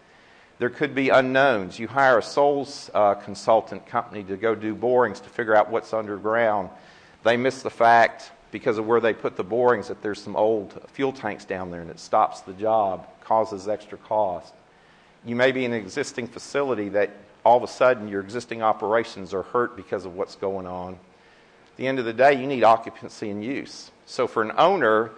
There 0.59 0.71
could 0.71 0.95
be 0.95 1.11
unknowns. 1.11 1.79
You 1.79 1.87
hire 1.87 2.17
a 2.17 2.23
soils 2.23 2.91
uh, 2.95 3.13
consultant 3.13 3.85
company 3.85 4.25
to 4.25 4.39
go 4.39 4.55
do 4.55 4.75
borings 4.75 5.21
to 5.21 5.29
figure 5.29 5.55
out 5.55 5.71
what's 5.71 5.93
underground. 5.93 6.71
They 7.25 7.37
miss 7.37 7.61
the 7.61 7.69
fact 7.69 8.33
because 8.53 8.79
of 8.79 8.87
where 8.87 9.01
they 9.01 9.15
put 9.15 9.35
the 9.35 9.43
borings 9.43 9.89
that 9.89 10.01
there's 10.03 10.23
some 10.23 10.37
old 10.37 10.79
fuel 10.93 11.13
tanks 11.13 11.45
down 11.45 11.73
there 11.73 11.81
and 11.81 11.91
it 11.91 11.99
stops 11.99 12.43
the 12.43 12.53
job, 12.53 13.09
causes 13.25 13.67
extra 13.67 13.99
cost. 13.99 14.55
You 15.25 15.35
may 15.35 15.51
be 15.51 15.65
in 15.65 15.73
an 15.73 15.81
existing 15.81 16.29
facility 16.29 16.91
that 16.91 17.11
all 17.45 17.57
of 17.57 17.63
a 17.65 17.69
sudden 17.69 18.07
your 18.07 18.21
existing 18.21 18.63
operations 18.63 19.35
are 19.35 19.43
hurt 19.43 19.75
because 19.75 20.05
of 20.05 20.15
what's 20.15 20.37
going 20.37 20.67
on. 20.67 20.93
At 20.93 21.77
the 21.79 21.87
end 21.87 21.99
of 21.99 22.05
the 22.05 22.13
day, 22.13 22.35
you 22.39 22.47
need 22.47 22.63
occupancy 22.63 23.31
and 23.31 23.43
use. 23.43 23.91
So 24.05 24.27
for 24.27 24.43
an 24.43 24.53
owner, 24.59 25.11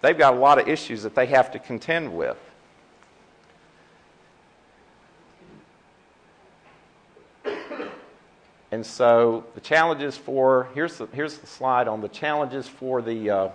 they've 0.00 0.16
got 0.16 0.34
a 0.34 0.38
lot 0.38 0.60
of 0.60 0.68
issues 0.68 1.02
that 1.02 1.16
they 1.16 1.26
have 1.26 1.50
to 1.52 1.58
contend 1.58 2.16
with. 2.16 2.38
And 8.76 8.84
so 8.84 9.42
the 9.54 9.62
challenges 9.62 10.18
for 10.18 10.68
here's 10.74 10.98
the, 10.98 11.06
here's 11.14 11.38
the 11.38 11.46
slide 11.46 11.88
on 11.88 12.02
the 12.02 12.10
challenges 12.10 12.68
for 12.68 13.00
the 13.00 13.30
uh, 13.30 13.48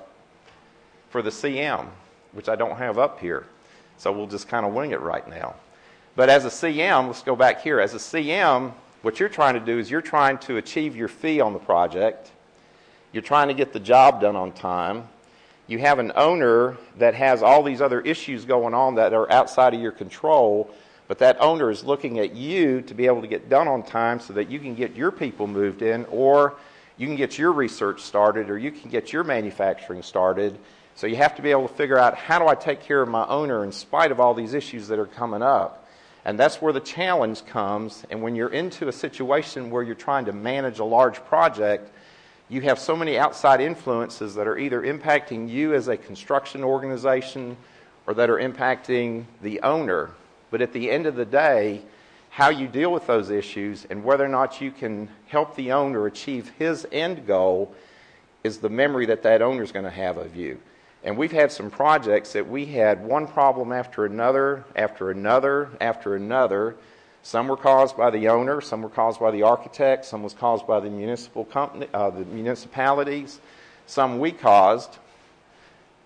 for 1.12 1.22
the 1.22 1.30
CM, 1.30 1.90
which 2.32 2.50
I 2.50 2.56
don't 2.56 2.76
have 2.78 2.98
up 2.98 3.20
here. 3.20 3.46
So 4.00 4.12
we'll 4.12 4.26
just 4.26 4.48
kind 4.48 4.66
of 4.66 4.74
wing 4.74 4.90
it 4.90 5.00
right 5.00 5.30
now. 5.30 5.54
But 6.16 6.30
as 6.30 6.46
a 6.46 6.48
CM, 6.48 7.06
let's 7.06 7.22
go 7.22 7.36
back 7.36 7.62
here. 7.62 7.80
As 7.80 7.94
a 7.94 8.00
CM, 8.00 8.74
what 9.04 9.20
you're 9.20 9.30
trying 9.30 9.54
to 9.54 9.60
do 9.60 9.78
is 9.78 9.92
you're 9.92 10.02
trying 10.02 10.40
to 10.40 10.58
achieve 10.58 10.96
your 10.96 11.08
fee 11.08 11.40
on 11.40 11.54
the 11.54 11.60
project. 11.60 12.32
You're 13.12 13.22
trying 13.22 13.50
to 13.50 13.54
get 13.54 13.74
the 13.74 13.80
job 13.80 14.22
done 14.22 14.36
on 14.36 14.52
time. 14.54 15.08
You 15.68 15.78
have 15.78 16.00
an 16.00 16.14
owner 16.16 16.78
that 16.98 17.14
has 17.14 17.44
all 17.44 17.62
these 17.62 17.80
other 17.80 18.02
issues 18.02 18.44
going 18.44 18.74
on 18.74 18.96
that 18.96 19.14
are 19.14 19.32
outside 19.32 19.76
of 19.76 19.82
your 19.82 19.92
control 19.92 20.74
but 21.12 21.20
that 21.20 21.42
owner 21.42 21.70
is 21.70 21.84
looking 21.84 22.20
at 22.20 22.34
you 22.38 22.80
to 22.84 22.94
be 22.94 23.06
able 23.06 23.20
to 23.20 23.28
get 23.28 23.50
done 23.50 23.68
on 23.68 23.84
time 23.84 24.22
so 24.22 24.32
that 24.32 24.50
you 24.50 24.60
can 24.60 24.76
get 24.76 24.96
your 24.96 25.12
people 25.12 25.46
moved 25.46 25.82
in, 25.82 26.06
or 26.06 26.54
you 26.96 27.06
can 27.06 27.18
get 27.18 27.38
your 27.38 27.52
research 27.52 28.00
started, 28.00 28.50
or 28.50 28.58
you 28.58 28.72
can 28.72 28.90
get 28.90 29.12
your 29.12 29.26
manufacturing 29.26 30.04
started. 30.04 30.58
So 30.96 31.08
you 31.08 31.18
have 31.18 31.36
to 31.36 31.42
be 31.42 31.52
able 31.52 31.68
to 31.68 31.74
figure 31.74 31.98
out 31.98 32.16
how 32.16 32.40
do 32.40 32.48
I 32.48 32.56
take 32.56 32.80
care 32.80 33.02
of 33.02 33.10
my 33.10 33.28
owner 33.28 33.66
in 33.66 33.74
spite 33.74 34.14
of 34.14 34.22
all 34.22 34.34
these 34.34 34.54
issues 34.54 34.88
that 34.88 35.00
are 35.00 35.06
coming 35.06 35.42
up. 35.42 35.86
And 36.24 36.40
that's 36.40 36.62
where 36.62 36.72
the 36.72 36.80
challenge 36.80 37.46
comes. 37.46 38.06
And 38.10 38.22
when 38.22 38.34
you're 38.34 38.54
into 38.54 38.88
a 38.88 38.94
situation 38.94 39.70
where 39.70 39.84
you're 39.84 39.96
trying 39.96 40.24
to 40.28 40.32
manage 40.32 40.80
a 40.80 40.86
large 40.86 41.18
project, 41.26 41.92
you 42.48 42.62
have 42.62 42.80
so 42.80 42.96
many 42.96 43.18
outside 43.18 43.60
influences 43.60 44.36
that 44.36 44.48
are 44.48 44.58
either 44.58 44.82
impacting 44.82 45.50
you 45.50 45.74
as 45.74 45.90
a 45.90 45.98
construction 45.98 46.64
organization 46.64 47.58
or 48.08 48.14
that 48.14 48.30
are 48.30 48.38
impacting 48.38 49.26
the 49.42 49.60
owner. 49.60 50.12
But 50.52 50.62
at 50.62 50.74
the 50.74 50.92
end 50.92 51.08
of 51.08 51.16
the 51.16 51.26
day, 51.26 51.82
how 52.30 52.50
you 52.50 52.68
deal 52.68 52.92
with 52.92 53.08
those 53.08 53.30
issues 53.30 53.86
and 53.90 54.04
whether 54.04 54.24
or 54.24 54.30
not 54.30 54.62
you 54.62 54.72
can 54.72 55.10
help 55.28 55.56
the 55.56 55.72
owner 55.72 56.06
achieve 56.06 56.52
his 56.60 56.88
end 56.92 57.26
goal 57.26 57.74
is 58.44 58.60
the 58.60 58.70
memory 58.70 59.06
that 59.08 59.24
that 59.24 59.42
owner 59.42 59.64
is 59.64 59.72
going 59.72 59.86
to 59.86 59.92
have 59.92 60.18
of 60.18 60.36
you. 60.36 60.60
And 61.04 61.18
we've 61.18 61.32
had 61.32 61.52
some 61.52 61.72
projects 61.72 62.34
that 62.34 62.48
we 62.48 62.66
had 62.66 63.04
one 63.04 63.28
problem 63.28 63.72
after 63.72 64.06
another, 64.06 64.64
after 64.76 65.10
another, 65.10 65.70
after 65.80 66.16
another. 66.16 66.76
Some 67.24 67.48
were 67.48 67.58
caused 67.58 67.98
by 67.98 68.12
the 68.12 68.30
owner, 68.30 68.62
some 68.62 68.82
were 68.82 68.90
caused 68.90 69.20
by 69.20 69.32
the 69.32 69.44
architect, 69.44 70.06
some 70.06 70.24
was 70.24 70.34
caused 70.34 70.68
by 70.68 70.80
the 70.80 70.90
municipal 70.90 71.46
company, 71.46 71.88
uh, 71.94 72.12
the 72.12 72.26
municipalities, 72.26 73.40
some 73.88 74.20
we 74.20 74.32
caused. 74.32 74.98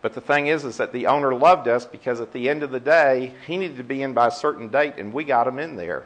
But 0.06 0.14
the 0.14 0.22
thing 0.22 0.46
is, 0.46 0.66
is 0.66 0.78
that 0.78 0.94
the 0.94 1.08
owner 1.08 1.34
loved 1.34 1.68
us 1.68 1.84
because 1.88 2.22
at 2.22 2.32
the 2.32 2.48
end 2.48 2.62
of 2.62 2.70
the 2.70 2.80
day, 2.80 3.34
he 3.48 3.58
needed 3.58 3.78
to 3.78 3.84
be 3.84 4.04
in 4.04 4.14
by 4.14 4.28
a 4.28 4.32
certain 4.32 4.68
date, 4.68 4.94
and 5.00 5.12
we 5.12 5.24
got 5.24 5.48
him 5.48 5.58
in 5.58 5.78
there. 5.78 6.04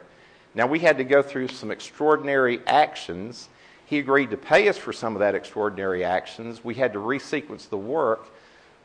Now, 0.54 0.66
we 0.66 0.78
had 0.78 0.96
to 0.96 1.04
go 1.04 1.20
through 1.20 1.48
some 1.48 1.70
extraordinary 1.70 2.62
actions. 2.66 3.50
He 3.84 3.98
agreed 3.98 4.30
to 4.30 4.38
pay 4.38 4.70
us 4.70 4.78
for 4.78 4.94
some 4.94 5.14
of 5.14 5.20
that 5.20 5.34
extraordinary 5.34 6.02
actions. 6.02 6.64
We 6.64 6.76
had 6.76 6.94
to 6.94 6.98
resequence 6.98 7.68
the 7.68 7.76
work. 7.76 8.24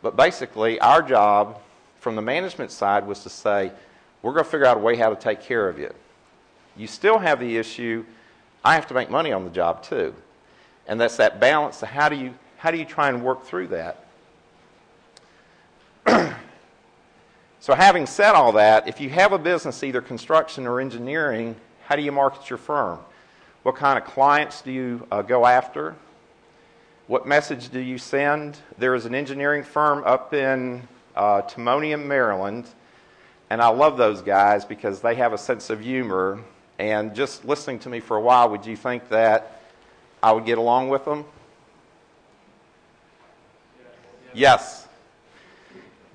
But 0.01 0.17
basically, 0.17 0.82
our 0.82 1.01
job 1.01 1.62
from 2.01 2.17
the 2.17 2.21
management 2.21 2.71
side 2.71 3.08
was 3.08 3.23
to 3.23 3.30
say, 3.30 3.71
we're 4.21 4.34
going 4.34 4.43
to 4.43 4.51
figure 4.51 4.65
out 4.65 4.75
a 4.75 4.82
way 4.82 4.97
how 4.97 5.12
to 5.12 5.15
take 5.15 5.39
care 5.39 5.69
of 5.69 5.80
you. 5.80 5.93
You 6.75 6.88
still 6.88 7.19
have 7.19 7.39
the 7.39 7.56
issue, 7.56 8.04
I 8.65 8.73
have 8.73 8.88
to 8.88 8.93
make 8.93 9.10
money 9.10 9.32
on 9.32 9.45
the 9.45 9.49
job 9.49 9.82
too. 9.82 10.13
And 10.88 10.99
that's 10.99 11.15
that 11.15 11.39
balance. 11.39 11.78
So 11.78 11.86
how 11.86 12.10
do 12.10 12.17
you, 12.17 12.34
how 12.58 12.69
do 12.69 12.78
you 12.78 12.84
try 12.84 13.08
and 13.08 13.23
work 13.23 13.45
through 13.45 13.67
that? 13.67 14.01
So, 17.65 17.73
having 17.73 18.06
said 18.06 18.36
all 18.36 18.51
that, 18.51 18.88
if 18.88 19.01
you 19.01 19.10
have 19.10 19.32
a 19.32 19.39
business, 19.39 19.82
either 19.82 19.99
construction 19.99 20.67
or 20.67 20.80
engineering, 20.80 21.56
how 21.86 21.95
do 21.95 22.04
you 22.04 22.12
market 22.12 22.47
your 22.47 22.60
firm? 22.60 22.99
What 23.63 23.75
kind 23.75 23.97
of 23.97 24.06
clients 24.06 24.62
do 24.62 24.71
you 24.71 25.08
uh, 25.12 25.23
go 25.23 25.47
after? 25.47 25.95
What 27.08 27.25
message 27.25 27.69
do 27.69 27.80
you 27.80 27.97
send? 27.97 28.60
There 28.78 28.93
is 28.93 29.08
an 29.08 29.15
engineering 29.15 29.63
firm 29.63 30.04
up 30.06 30.32
in 30.36 30.88
uh, 31.15 31.41
Timonium, 31.41 32.06
Maryland, 32.06 32.67
and 33.49 33.60
I 33.60 33.69
love 33.69 33.97
those 33.97 34.21
guys 34.21 34.63
because 34.63 35.01
they 35.01 35.15
have 35.15 35.34
a 35.34 35.38
sense 35.39 35.71
of 35.71 35.82
humor. 35.82 36.43
And 36.78 37.15
just 37.15 37.45
listening 37.45 37.80
to 37.80 37.89
me 37.89 37.99
for 37.99 38.15
a 38.15 38.21
while, 38.21 38.47
would 38.51 38.67
you 38.67 38.78
think 38.78 39.10
that 39.10 39.60
I 40.21 40.34
would 40.34 40.45
get 40.45 40.60
along 40.60 40.89
with 40.89 41.04
them? 41.04 41.25
Yes. 44.36 44.84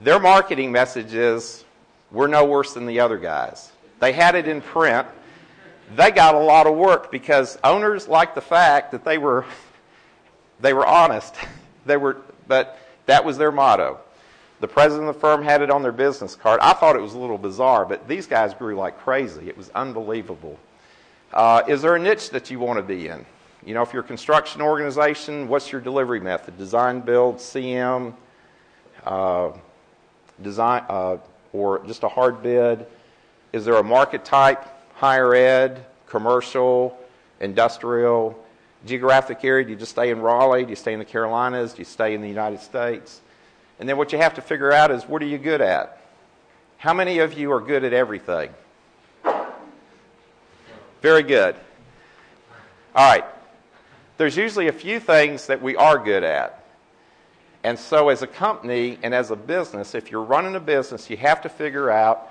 Their 0.03 0.19
marketing 0.19 0.73
message 0.73 1.13
is 1.13 1.63
we're 2.11 2.27
no 2.27 2.47
worse 2.47 2.73
than 2.73 2.87
the 2.87 3.01
other 3.01 3.19
guys. 3.19 3.71
They 3.99 4.13
had 4.13 4.35
it 4.35 4.49
in 4.49 4.63
print. 4.63 5.07
They 5.95 6.11
got 6.11 6.35
a 6.35 6.39
lot 6.39 6.67
of 6.67 6.75
work 6.75 7.11
because 7.11 7.59
owners 7.63 8.09
liked 8.09 8.35
the 8.35 8.41
fact 8.41 8.93
that 8.93 9.05
they 9.05 9.19
were 9.19 9.45
they 10.61 10.73
were 10.73 10.87
honest. 10.87 11.35
They 11.87 11.97
were 11.97 12.19
but 12.47 12.79
that 13.07 13.25
was 13.25 13.39
their 13.39 13.51
motto. 13.51 13.99
The 14.61 14.69
president 14.69 15.09
of 15.09 15.15
the 15.15 15.21
firm 15.21 15.43
had 15.43 15.63
it 15.63 15.71
on 15.71 15.83
their 15.83 15.93
business 15.93 16.37
card. 16.37 16.61
I 16.61 16.75
thought 16.75 16.95
it 16.95 17.01
was 17.01 17.15
a 17.15 17.19
little 17.19 17.39
bizarre, 17.39 17.87
but 17.87 18.07
these 18.07 18.27
guys 18.27 18.53
grew 18.53 18.77
like 18.77 18.99
crazy. 18.99 19.49
It 19.49 19.57
was 19.57 19.71
unbelievable. 19.71 20.59
Uh, 21.33 21.63
is 21.67 21.81
there 21.81 21.97
a 21.97 21.99
niche 21.99 22.31
that 22.31 22.51
you 22.51 22.59
want 22.59 22.79
to 22.79 22.83
be 22.83 23.09
in? 23.09 23.25
You 23.65 23.73
know, 23.73 23.81
if 23.81 23.95
you're 23.95 24.03
a 24.03 24.07
construction 24.07 24.61
organization, 24.61 25.49
what's 25.49 25.73
your 25.73 25.81
delivery 25.81 26.21
method? 26.21 26.59
Design, 26.59 27.01
build, 27.01 27.37
CM, 27.37 28.15
uh, 29.07 29.53
design, 30.42 30.85
uh, 30.88 31.18
or 31.53 31.85
just 31.87 32.03
a 32.03 32.09
hard 32.09 32.42
bid? 32.42 32.87
Is 33.53 33.64
there 33.64 33.74
a 33.74 33.83
market 33.83 34.24
type? 34.24 34.64
Higher 34.94 35.35
ed, 35.35 35.87
commercial, 36.07 36.98
industrial, 37.40 38.38
geographic 38.87 39.44
area? 39.44 39.64
Do 39.64 39.70
you 39.70 39.76
just 39.76 39.92
stay 39.92 40.11
in 40.11 40.20
Raleigh? 40.20 40.64
Do 40.64 40.70
you 40.70 40.76
stay 40.76 40.92
in 40.92 40.98
the 40.98 41.05
Carolinas? 41.05 41.72
Do 41.72 41.79
you 41.79 41.85
stay 41.85 42.14
in 42.14 42.20
the 42.20 42.29
United 42.29 42.61
States? 42.61 43.20
And 43.79 43.88
then 43.88 43.96
what 43.96 44.12
you 44.12 44.18
have 44.18 44.35
to 44.35 44.42
figure 44.42 44.72
out 44.72 44.90
is 44.90 45.05
what 45.05 45.22
are 45.22 45.26
you 45.26 45.38
good 45.38 45.61
at? 45.61 46.00
How 46.76 46.94
many 46.94 47.18
of 47.18 47.35
you 47.35 47.53
are 47.53 47.61
good 47.61 47.85
at 47.85 47.92
everything? 47.92 48.50
Very 51.03 51.22
good. 51.22 51.57
All 52.94 53.11
right. 53.11 53.24
There's 54.18 54.37
usually 54.37 54.68
a 54.68 54.72
few 54.72 55.00
things 55.00 55.46
that 55.46 55.62
we 55.62 55.76
are 55.76 55.98
good 55.98 56.24
at. 56.24 56.60
And 57.62 57.79
so, 57.79 58.09
as 58.09 58.23
a 58.23 58.27
company 58.27 58.99
and 59.03 59.14
as 59.14 59.31
a 59.31 59.37
business, 59.37 59.94
if 59.94 60.11
you're 60.11 60.23
running 60.23 60.55
a 60.55 60.61
business, 60.61 61.11
you 61.11 61.16
have 61.18 61.42
to 61.42 61.49
figure 61.49 61.90
out 61.90 62.29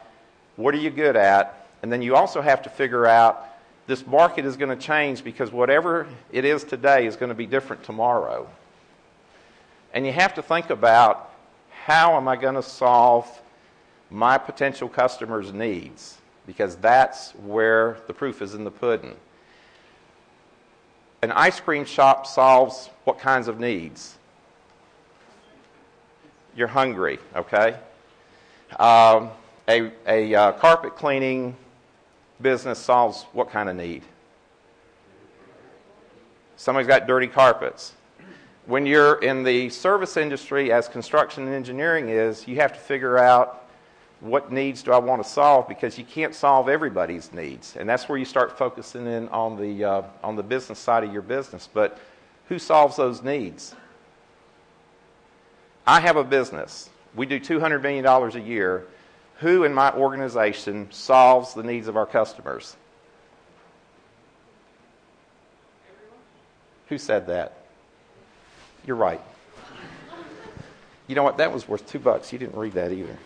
what 0.55 0.73
are 0.73 0.77
you 0.77 0.89
good 0.89 1.15
at, 1.15 1.67
and 1.81 1.91
then 1.91 2.01
you 2.01 2.15
also 2.15 2.41
have 2.41 2.61
to 2.63 2.69
figure 2.69 3.05
out 3.05 3.45
this 3.89 4.05
market 4.05 4.45
is 4.45 4.55
going 4.55 4.69
to 4.69 4.75
change 4.75 5.23
because 5.23 5.51
whatever 5.51 6.07
it 6.31 6.45
is 6.45 6.63
today 6.63 7.07
is 7.07 7.15
going 7.15 7.29
to 7.29 7.35
be 7.35 7.47
different 7.47 7.83
tomorrow. 7.83 8.47
And 9.95 10.05
you 10.05 10.11
have 10.11 10.35
to 10.35 10.43
think 10.43 10.69
about 10.69 11.31
how 11.71 12.15
am 12.15 12.27
I 12.27 12.35
going 12.35 12.53
to 12.53 12.61
solve 12.61 13.27
my 14.11 14.37
potential 14.37 14.89
customers' 14.89 15.51
needs? 15.51 16.19
Because 16.45 16.75
that's 16.75 17.31
where 17.31 17.97
the 18.05 18.13
proof 18.13 18.43
is 18.43 18.53
in 18.53 18.63
the 18.63 18.69
pudding. 18.69 19.15
An 21.23 21.31
ice 21.31 21.59
cream 21.59 21.83
shop 21.83 22.27
solves 22.27 22.91
what 23.05 23.17
kinds 23.17 23.47
of 23.47 23.59
needs? 23.59 24.18
You're 26.55 26.67
hungry, 26.67 27.19
okay? 27.35 27.75
Um, 28.77 29.29
a 29.67 29.91
a 30.07 30.35
uh, 30.35 30.51
carpet 30.53 30.95
cleaning 30.95 31.55
business 32.41 32.79
solves 32.79 33.25
what 33.33 33.49
kind 33.49 33.69
of 33.69 33.75
need? 33.75 34.03
Somebody's 36.57 36.87
got 36.87 37.07
dirty 37.07 37.27
carpets. 37.27 37.93
When 38.65 38.85
you're 38.85 39.15
in 39.21 39.43
the 39.43 39.69
service 39.69 40.17
industry, 40.17 40.71
as 40.71 40.87
construction 40.87 41.45
and 41.45 41.53
engineering 41.53 42.09
is, 42.09 42.47
you 42.47 42.57
have 42.57 42.73
to 42.73 42.79
figure 42.79 43.17
out 43.17 43.67
what 44.19 44.51
needs 44.51 44.83
do 44.83 44.91
I 44.91 44.97
want 44.97 45.23
to 45.23 45.29
solve 45.29 45.67
because 45.67 45.97
you 45.97 46.03
can't 46.03 46.35
solve 46.35 46.67
everybody's 46.67 47.31
needs, 47.31 47.77
and 47.77 47.87
that's 47.87 48.09
where 48.09 48.17
you 48.17 48.25
start 48.25 48.57
focusing 48.57 49.07
in 49.07 49.29
on 49.29 49.55
the 49.55 49.83
uh, 49.83 50.01
on 50.23 50.35
the 50.35 50.43
business 50.43 50.79
side 50.79 51.03
of 51.03 51.13
your 51.13 51.21
business. 51.21 51.69
But 51.71 51.97
who 52.49 52.59
solves 52.59 52.97
those 52.97 53.23
needs? 53.23 53.75
I 55.89 56.01
have 56.01 56.17
a 56.17 56.23
business. 56.23 56.87
We 57.15 57.25
do 57.25 57.39
two 57.39 57.59
hundred 57.59 57.81
million 57.81 58.03
dollars 58.03 58.35
a 58.35 58.39
year. 58.39 58.85
Who 59.39 59.63
in 59.63 59.73
my 59.73 59.91
organization 59.91 60.87
solves 60.91 61.55
the 61.55 61.63
needs 61.63 61.87
of 61.87 61.97
our 61.97 62.05
customers? 62.05 62.75
Who 66.89 66.99
said 66.99 67.25
that? 67.25 67.53
You're 68.85 68.97
right. 68.97 69.19
You 71.07 71.15
know 71.15 71.23
what? 71.23 71.37
That 71.37 71.51
was 71.51 71.67
worth 71.67 71.87
two 71.87 71.97
bucks. 71.97 72.31
You 72.31 72.37
didn't 72.37 72.55
read 72.55 72.73
that 72.73 72.91
either. 72.91 73.17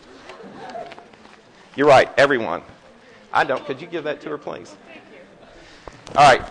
You're 1.76 1.88
right, 1.88 2.10
everyone. 2.17 2.62
I 3.34 3.43
don't. 3.43 3.65
Could 3.65 3.82
you 3.82 3.88
give 3.88 4.06
that 4.06 4.21
to 4.21 4.30
her, 4.30 4.38
please? 4.38 4.73
All 6.15 6.23
right. 6.23 6.49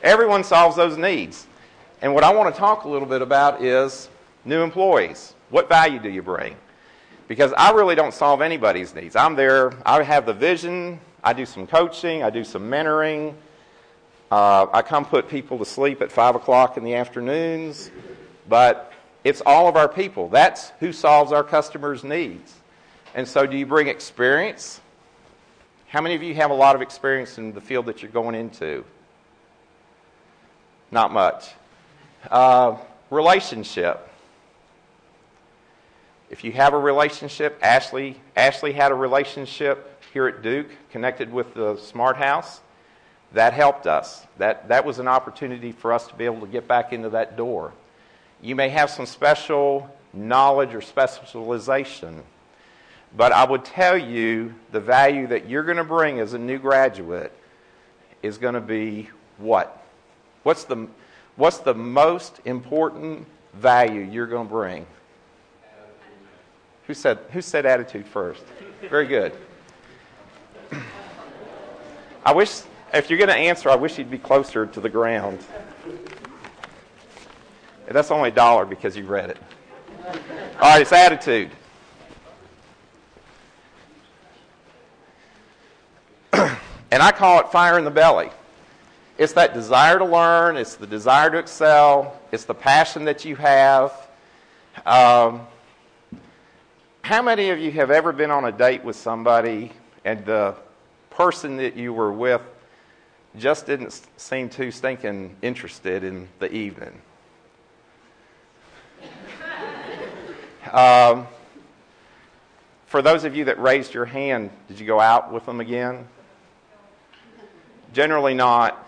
Everyone 0.00 0.44
solves 0.44 0.76
those 0.76 0.96
needs. 0.96 1.45
And 2.02 2.14
what 2.14 2.24
I 2.24 2.32
want 2.32 2.54
to 2.54 2.58
talk 2.58 2.84
a 2.84 2.88
little 2.88 3.08
bit 3.08 3.22
about 3.22 3.62
is 3.62 4.10
new 4.44 4.62
employees. 4.62 5.34
What 5.50 5.68
value 5.68 5.98
do 5.98 6.10
you 6.10 6.22
bring? 6.22 6.56
Because 7.26 7.52
I 7.56 7.72
really 7.72 7.94
don't 7.94 8.12
solve 8.12 8.40
anybody's 8.40 8.94
needs. 8.94 9.16
I'm 9.16 9.34
there, 9.34 9.72
I 9.84 10.02
have 10.02 10.26
the 10.26 10.34
vision, 10.34 11.00
I 11.24 11.32
do 11.32 11.46
some 11.46 11.66
coaching, 11.66 12.22
I 12.22 12.30
do 12.30 12.44
some 12.44 12.70
mentoring. 12.70 13.34
Uh, 14.30 14.66
I 14.72 14.82
come 14.82 15.04
put 15.04 15.28
people 15.28 15.58
to 15.58 15.64
sleep 15.64 16.02
at 16.02 16.10
5 16.10 16.34
o'clock 16.34 16.76
in 16.76 16.84
the 16.84 16.94
afternoons, 16.94 17.90
but 18.48 18.92
it's 19.22 19.40
all 19.46 19.68
of 19.68 19.76
our 19.76 19.88
people. 19.88 20.28
That's 20.28 20.70
who 20.80 20.92
solves 20.92 21.30
our 21.32 21.44
customers' 21.44 22.02
needs. 22.02 22.54
And 23.14 23.26
so, 23.26 23.46
do 23.46 23.56
you 23.56 23.66
bring 23.66 23.86
experience? 23.86 24.80
How 25.88 26.00
many 26.00 26.16
of 26.16 26.22
you 26.22 26.34
have 26.34 26.50
a 26.50 26.54
lot 26.54 26.74
of 26.74 26.82
experience 26.82 27.38
in 27.38 27.52
the 27.52 27.60
field 27.60 27.86
that 27.86 28.02
you're 28.02 28.10
going 28.10 28.34
into? 28.34 28.84
Not 30.90 31.12
much. 31.12 31.54
Uh, 32.30 32.76
relationship. 33.10 34.08
If 36.30 36.42
you 36.42 36.52
have 36.52 36.74
a 36.74 36.78
relationship, 36.78 37.58
Ashley, 37.62 38.20
Ashley 38.34 38.72
had 38.72 38.90
a 38.90 38.94
relationship 38.94 40.02
here 40.12 40.26
at 40.26 40.42
Duke 40.42 40.68
connected 40.90 41.32
with 41.32 41.54
the 41.54 41.76
Smart 41.76 42.16
House. 42.16 42.60
That 43.32 43.52
helped 43.52 43.86
us. 43.86 44.26
That, 44.38 44.68
that 44.68 44.84
was 44.84 44.98
an 44.98 45.08
opportunity 45.08 45.72
for 45.72 45.92
us 45.92 46.06
to 46.08 46.14
be 46.14 46.24
able 46.24 46.40
to 46.40 46.46
get 46.46 46.66
back 46.66 46.92
into 46.92 47.10
that 47.10 47.36
door. 47.36 47.72
You 48.42 48.56
may 48.56 48.68
have 48.70 48.90
some 48.90 49.06
special 49.06 49.88
knowledge 50.12 50.74
or 50.74 50.80
specialization 50.80 52.22
but 53.16 53.32
I 53.32 53.44
would 53.44 53.64
tell 53.64 53.96
you 53.96 54.54
the 54.72 54.80
value 54.80 55.26
that 55.28 55.48
you're 55.48 55.62
going 55.62 55.78
to 55.78 55.84
bring 55.84 56.20
as 56.20 56.34
a 56.34 56.38
new 56.38 56.58
graduate 56.58 57.32
is 58.22 58.38
going 58.38 58.54
to 58.54 58.60
be 58.60 59.08
what? 59.38 59.82
What's 60.42 60.64
the, 60.64 60.86
what's 61.36 61.58
the 61.58 61.74
most 61.74 62.40
important 62.44 63.26
value 63.54 64.00
you're 64.00 64.26
going 64.26 64.46
to 64.46 64.52
bring? 64.52 64.86
Who 66.86 66.94
said, 66.94 67.18
who 67.32 67.40
said 67.42 67.66
attitude 67.66 68.06
first? 68.06 68.42
Very 68.88 69.06
good. 69.06 69.32
I 72.24 72.32
wish, 72.32 72.62
if 72.92 73.08
you're 73.08 73.18
going 73.18 73.28
to 73.28 73.36
answer, 73.36 73.70
I 73.70 73.76
wish 73.76 73.98
you'd 73.98 74.10
be 74.10 74.18
closer 74.18 74.66
to 74.66 74.80
the 74.80 74.88
ground. 74.88 75.38
That's 77.88 78.10
only 78.10 78.30
a 78.30 78.32
dollar 78.32 78.64
because 78.64 78.96
you 78.96 79.04
read 79.06 79.30
it. 79.30 79.38
All 80.60 80.70
right, 80.70 80.82
it's 80.82 80.92
attitude. 80.92 81.50
And 86.88 87.02
I 87.02 87.10
call 87.10 87.40
it 87.40 87.50
fire 87.50 87.78
in 87.78 87.84
the 87.84 87.90
belly. 87.90 88.30
It's 89.18 89.32
that 89.32 89.54
desire 89.54 89.98
to 89.98 90.04
learn, 90.04 90.58
it's 90.58 90.74
the 90.74 90.86
desire 90.86 91.30
to 91.30 91.38
excel, 91.38 92.20
it's 92.32 92.44
the 92.44 92.54
passion 92.54 93.06
that 93.06 93.24
you 93.24 93.34
have. 93.36 93.92
Um, 94.84 95.46
how 97.00 97.22
many 97.22 97.48
of 97.48 97.58
you 97.58 97.70
have 97.72 97.90
ever 97.90 98.12
been 98.12 98.30
on 98.30 98.44
a 98.44 98.52
date 98.52 98.84
with 98.84 98.94
somebody 98.94 99.72
and 100.04 100.26
the 100.26 100.54
person 101.08 101.56
that 101.56 101.76
you 101.76 101.94
were 101.94 102.12
with 102.12 102.42
just 103.38 103.64
didn't 103.64 104.02
seem 104.18 104.50
too 104.50 104.70
stinking 104.70 105.34
interested 105.40 106.04
in 106.04 106.28
the 106.38 106.52
evening? 106.52 107.00
Um, 110.72 111.28
for 112.86 113.00
those 113.00 113.22
of 113.22 113.36
you 113.36 113.44
that 113.44 113.62
raised 113.62 113.94
your 113.94 114.04
hand, 114.04 114.50
did 114.66 114.80
you 114.80 114.86
go 114.86 114.98
out 114.98 115.32
with 115.32 115.46
them 115.46 115.60
again? 115.60 116.08
Generally 117.92 118.34
not. 118.34 118.85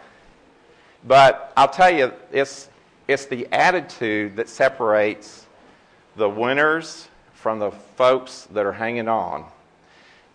But 1.09 1.55
I'll 1.57 1.71
tell 1.71 1.91
you, 1.91 2.13
it's, 2.31 2.69
it's 3.09 3.25
the 3.25 3.49
attitude 3.51 4.37
that 4.37 4.51
separates 4.51 5.47
the 6.17 6.29
winners 6.29 7.09
from 7.33 7.59
the 7.59 7.71
folks 7.71 8.47
that 8.53 8.67
are 8.67 8.73
hanging 8.73 9.09
on. 9.09 9.47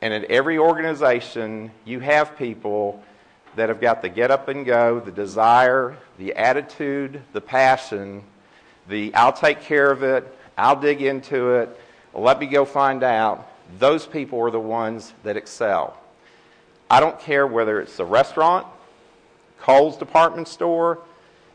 And 0.02 0.16
in 0.16 0.26
every 0.32 0.58
organization, 0.58 1.70
you 1.86 2.00
have 2.00 2.36
people 2.40 3.04
that 3.56 3.70
have 3.70 3.80
got 3.80 4.02
the 4.02 4.10
get 4.10 4.32
up 4.32 4.48
and 4.48 4.66
go, 4.66 5.00
the 5.00 5.12
desire, 5.12 5.96
the 6.18 6.34
attitude, 6.34 7.22
the 7.34 7.42
passion, 7.42 8.24
the 8.90 9.14
I'll 9.14 9.32
take 9.32 9.62
care 9.62 9.92
of 9.92 10.02
it, 10.02 10.26
I'll 10.58 10.80
dig 10.80 11.04
into 11.04 11.52
it, 11.52 11.80
let 12.16 12.40
me 12.40 12.48
go 12.48 12.66
find 12.66 13.04
out. 13.04 13.48
Those 13.78 14.08
people 14.08 14.42
are 14.42 14.50
the 14.50 14.60
ones 14.60 15.14
that 15.22 15.38
excel. 15.38 15.96
I 16.90 17.00
don't 17.00 17.20
care 17.20 17.46
whether 17.46 17.80
it's 17.80 18.00
a 18.00 18.06
restaurant, 18.06 18.66
Kohl's 19.64 19.96
department 19.96 20.50
store, 20.50 21.00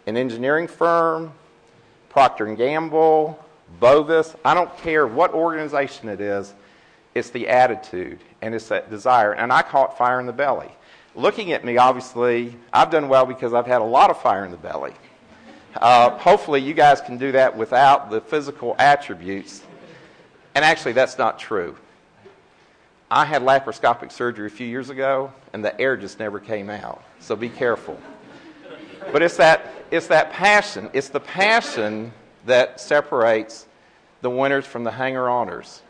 an 0.06 0.16
engineering 0.16 0.66
firm, 0.66 1.30
Procter 2.08 2.46
& 2.54 2.56
Gamble, 2.56 3.38
Bovis. 3.78 4.34
I 4.42 4.54
don't 4.54 4.74
care 4.78 5.06
what 5.06 5.34
organization 5.34 6.08
it 6.08 6.18
is. 6.18 6.54
It's 7.14 7.28
the 7.28 7.48
attitude 7.48 8.20
and 8.40 8.54
it's 8.54 8.68
that 8.68 8.88
desire. 8.88 9.32
And 9.32 9.52
I 9.52 9.60
call 9.60 9.84
it 9.84 9.98
fire 9.98 10.20
in 10.20 10.26
the 10.26 10.32
belly. 10.32 10.70
Looking 11.14 11.52
at 11.52 11.66
me, 11.66 11.76
obviously, 11.76 12.56
I've 12.72 12.90
done 12.90 13.10
well 13.10 13.26
because 13.26 13.52
I've 13.52 13.66
had 13.66 13.82
a 13.82 13.84
lot 13.84 14.08
of 14.08 14.18
fire 14.22 14.46
in 14.46 14.52
the 14.52 14.56
belly. 14.56 14.94
Uh, 15.76 16.16
hopefully, 16.16 16.62
you 16.62 16.72
guys 16.72 17.02
can 17.02 17.18
do 17.18 17.32
that 17.32 17.58
without 17.58 18.10
the 18.10 18.22
physical 18.22 18.74
attributes. 18.78 19.62
And 20.54 20.64
actually, 20.64 20.92
that's 20.92 21.18
not 21.18 21.38
true. 21.38 21.76
I 23.10 23.26
had 23.26 23.42
laparoscopic 23.42 24.12
surgery 24.12 24.46
a 24.46 24.50
few 24.50 24.66
years 24.66 24.88
ago, 24.88 25.30
and 25.52 25.62
the 25.62 25.78
air 25.78 25.96
just 25.96 26.18
never 26.18 26.40
came 26.40 26.70
out. 26.70 27.02
So 27.20 27.36
be 27.36 27.48
careful. 27.48 27.98
But 29.12 29.22
it's 29.22 29.36
that, 29.36 29.66
it's 29.90 30.08
that 30.08 30.32
passion. 30.32 30.90
It's 30.92 31.08
the 31.08 31.20
passion 31.20 32.12
that 32.46 32.80
separates 32.80 33.66
the 34.20 34.30
winners 34.30 34.66
from 34.66 34.84
the 34.84 34.90
hanger 34.90 35.24
oners. 35.24 35.80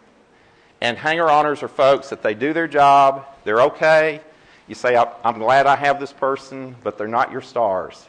And 0.80 0.96
hanger 0.96 1.26
oners 1.26 1.62
are 1.62 1.68
folks 1.68 2.10
that 2.10 2.22
they 2.22 2.34
do 2.34 2.52
their 2.52 2.68
job, 2.68 3.26
they're 3.44 3.62
okay. 3.62 4.20
You 4.66 4.74
say, 4.74 5.02
I'm 5.24 5.38
glad 5.38 5.66
I 5.66 5.76
have 5.76 5.98
this 5.98 6.12
person, 6.12 6.76
but 6.84 6.98
they're 6.98 7.08
not 7.08 7.32
your 7.32 7.40
stars. 7.40 8.06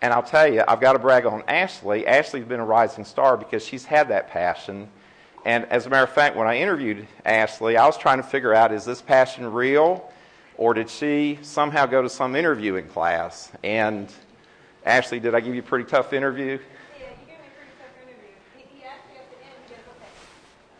And 0.00 0.12
I'll 0.12 0.22
tell 0.22 0.46
you, 0.46 0.62
I've 0.66 0.80
got 0.80 0.92
to 0.92 0.98
brag 0.98 1.26
on 1.26 1.42
Ashley. 1.48 2.06
Ashley's 2.06 2.44
been 2.44 2.60
a 2.60 2.64
rising 2.64 3.04
star 3.04 3.36
because 3.36 3.64
she's 3.64 3.84
had 3.84 4.08
that 4.08 4.28
passion. 4.28 4.88
And 5.44 5.64
as 5.66 5.86
a 5.86 5.90
matter 5.90 6.04
of 6.04 6.10
fact, 6.10 6.36
when 6.36 6.46
I 6.46 6.58
interviewed 6.58 7.06
Ashley, 7.24 7.76
I 7.76 7.86
was 7.86 7.98
trying 7.98 8.18
to 8.18 8.22
figure 8.22 8.54
out 8.54 8.72
is 8.72 8.84
this 8.84 9.02
passion 9.02 9.52
real 9.52 10.08
or 10.56 10.74
did 10.74 10.88
she 10.88 11.38
somehow 11.42 11.86
go 11.86 12.02
to 12.02 12.08
some 12.08 12.36
interviewing 12.36 12.86
class? 12.88 13.50
And 13.62 14.08
Ashley, 14.84 15.18
did 15.18 15.34
I 15.34 15.40
give 15.40 15.54
you 15.54 15.60
a 15.60 15.64
pretty 15.64 15.84
tough 15.84 16.12
interview? 16.12 16.58
Yeah, 16.98 17.08
you 17.08 17.26
gave 17.26 17.28
me 17.28 17.34
a 17.34 17.56
pretty 17.56 17.72
tough 17.80 17.96
interview. 18.02 18.36
He, 18.56 18.78
he 18.78 18.84
asked 18.84 19.08
me 19.10 19.16
at 19.16 19.30
the 19.30 19.36
end, 19.44 19.54
he 19.66 19.74
goes, 19.74 19.84
okay, 19.96 20.12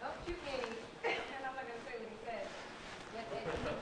don't 0.01 0.15
shoot 0.27 0.37
any, 0.53 0.63
and 1.15 1.45
I'm 1.49 1.55
not 1.55 1.65
going 1.67 1.79
to 1.79 1.87
say 1.89 1.97
what 1.99 2.11
he 2.11 2.19
said. 2.25 2.47
But 3.15 3.25
he 3.41 3.75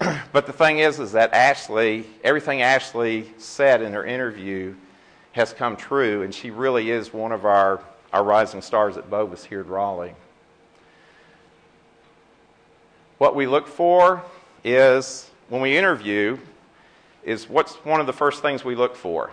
told 0.00 0.14
me. 0.14 0.20
But 0.32 0.46
the 0.46 0.52
thing 0.52 0.78
is, 0.78 0.98
is 0.98 1.12
that 1.12 1.32
Ashley, 1.34 2.06
everything 2.24 2.62
Ashley 2.62 3.32
said 3.38 3.82
in 3.82 3.92
her 3.92 4.04
interview 4.04 4.74
has 5.32 5.52
come 5.52 5.76
true, 5.76 6.22
and 6.22 6.34
she 6.34 6.50
really 6.50 6.90
is 6.90 7.12
one 7.12 7.32
of 7.32 7.44
our, 7.44 7.80
our 8.12 8.24
rising 8.24 8.62
stars 8.62 8.96
at 8.96 9.08
Bovis 9.08 9.44
here 9.44 9.60
at 9.60 9.68
Raleigh. 9.68 10.14
What 13.20 13.36
we 13.36 13.46
look 13.46 13.68
for 13.68 14.24
is, 14.64 15.30
when 15.50 15.60
we 15.60 15.76
interview, 15.76 16.38
is 17.22 17.50
what's 17.50 17.74
one 17.84 18.00
of 18.00 18.06
the 18.06 18.14
first 18.14 18.40
things 18.40 18.64
we 18.64 18.74
look 18.74 18.96
for? 18.96 19.30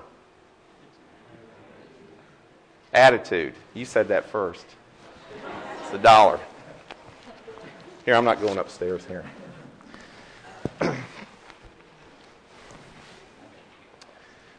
Attitude. 2.93 3.54
You 3.73 3.86
said 3.86 4.10
that 4.10 4.26
first. 4.26 4.65
It's 5.80 5.91
the 5.91 6.00
dollar. 6.00 6.38
Here, 8.04 8.15
I'm 8.15 8.26
not 8.26 8.41
going 8.41 8.58
upstairs 8.58 9.06
here. 9.06 9.23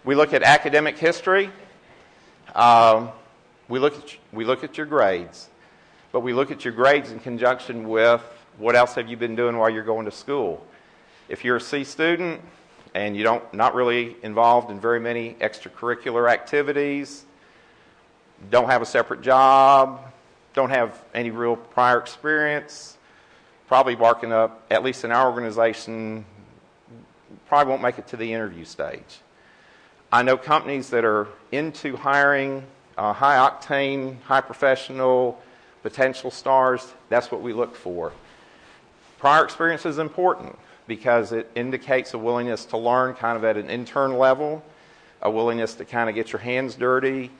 we 0.06 0.14
look 0.14 0.32
at 0.32 0.42
academic 0.42 0.96
history. 0.96 1.50
Um, 2.54 3.10
we, 3.68 3.78
look 3.78 3.94
at, 3.94 4.16
we 4.32 4.46
look 4.46 4.64
at 4.64 4.78
your 4.78 4.86
grades. 4.86 5.50
But 6.12 6.20
we 6.20 6.32
look 6.32 6.50
at 6.50 6.64
your 6.64 6.72
grades 6.72 7.12
in 7.12 7.18
conjunction 7.18 7.90
with 7.90 8.22
what 8.58 8.74
else 8.74 8.94
have 8.94 9.08
you 9.08 9.16
been 9.16 9.36
doing 9.36 9.56
while 9.56 9.70
you're 9.70 9.84
going 9.84 10.04
to 10.04 10.10
school. 10.10 10.64
If 11.28 11.44
you're 11.44 11.56
a 11.56 11.60
C 11.60 11.84
student 11.84 12.40
and 12.94 13.16
you 13.16 13.22
don't 13.22 13.52
not 13.54 13.74
really 13.74 14.16
involved 14.22 14.70
in 14.70 14.80
very 14.80 15.00
many 15.00 15.34
extracurricular 15.34 16.30
activities, 16.30 17.24
don't 18.50 18.68
have 18.68 18.82
a 18.82 18.86
separate 18.86 19.20
job, 19.20 20.00
don't 20.54 20.70
have 20.70 20.98
any 21.14 21.30
real 21.30 21.56
prior 21.56 21.98
experience, 21.98 22.96
probably 23.66 23.94
barking 23.94 24.32
up, 24.32 24.66
at 24.70 24.82
least 24.82 25.04
in 25.04 25.12
our 25.12 25.28
organization, 25.30 26.24
probably 27.46 27.70
won't 27.70 27.82
make 27.82 27.98
it 27.98 28.08
to 28.08 28.16
the 28.16 28.32
interview 28.32 28.64
stage. 28.64 29.20
I 30.10 30.22
know 30.22 30.36
companies 30.36 30.90
that 30.90 31.04
are 31.04 31.28
into 31.52 31.96
hiring 31.96 32.64
uh, 32.96 33.12
high 33.12 33.36
octane, 33.36 34.20
high 34.22 34.40
professional, 34.40 35.38
potential 35.82 36.30
stars. 36.30 36.94
That's 37.08 37.30
what 37.30 37.42
we 37.42 37.52
look 37.52 37.76
for. 37.76 38.12
Prior 39.18 39.44
experience 39.44 39.84
is 39.84 39.98
important 39.98 40.56
because 40.86 41.32
it 41.32 41.50
indicates 41.54 42.14
a 42.14 42.18
willingness 42.18 42.64
to 42.66 42.78
learn 42.78 43.14
kind 43.14 43.36
of 43.36 43.44
at 43.44 43.56
an 43.56 43.68
intern 43.68 44.16
level, 44.16 44.62
a 45.20 45.30
willingness 45.30 45.74
to 45.74 45.84
kind 45.84 46.08
of 46.08 46.14
get 46.14 46.32
your 46.32 46.40
hands 46.40 46.76
dirty. 46.76 47.30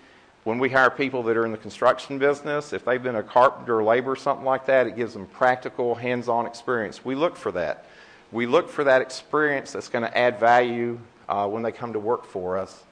When 0.45 0.59
we 0.59 0.69
hire 0.69 0.91
people 0.91 1.23
that 1.25 1.37
are 1.37 1.45
in 1.45 1.53
the 1.53 1.59
construction 1.59 2.19
business, 2.19 2.73
if 2.73 2.85
they've 2.85 3.03
been 3.03 3.17
a 3.17 3.23
carpenter, 3.23 3.83
laborer, 3.83 4.17
something 4.17 4.45
like 4.45 4.67
that, 4.67 4.87
it 4.87 4.97
gives 4.97 5.13
them 5.13 5.27
practical, 5.27 5.95
hands 5.95 6.29
on 6.29 6.47
experience. 6.47 7.05
We 7.05 7.15
look 7.15 7.37
for 7.37 7.53
that. 7.53 7.87
We 8.33 8.47
look 8.47 8.69
for 8.69 8.85
that 8.85 9.01
experience 9.01 9.73
that's 9.73 9.89
going 9.89 10.05
to 10.05 10.19
add 10.19 10.39
value 10.39 10.99
uh, 11.29 11.47
when 11.49 11.63
they 11.63 11.73
come 11.73 11.93
to 11.93 12.01
work 12.01 12.25
for 12.25 12.59
us. 12.59 12.83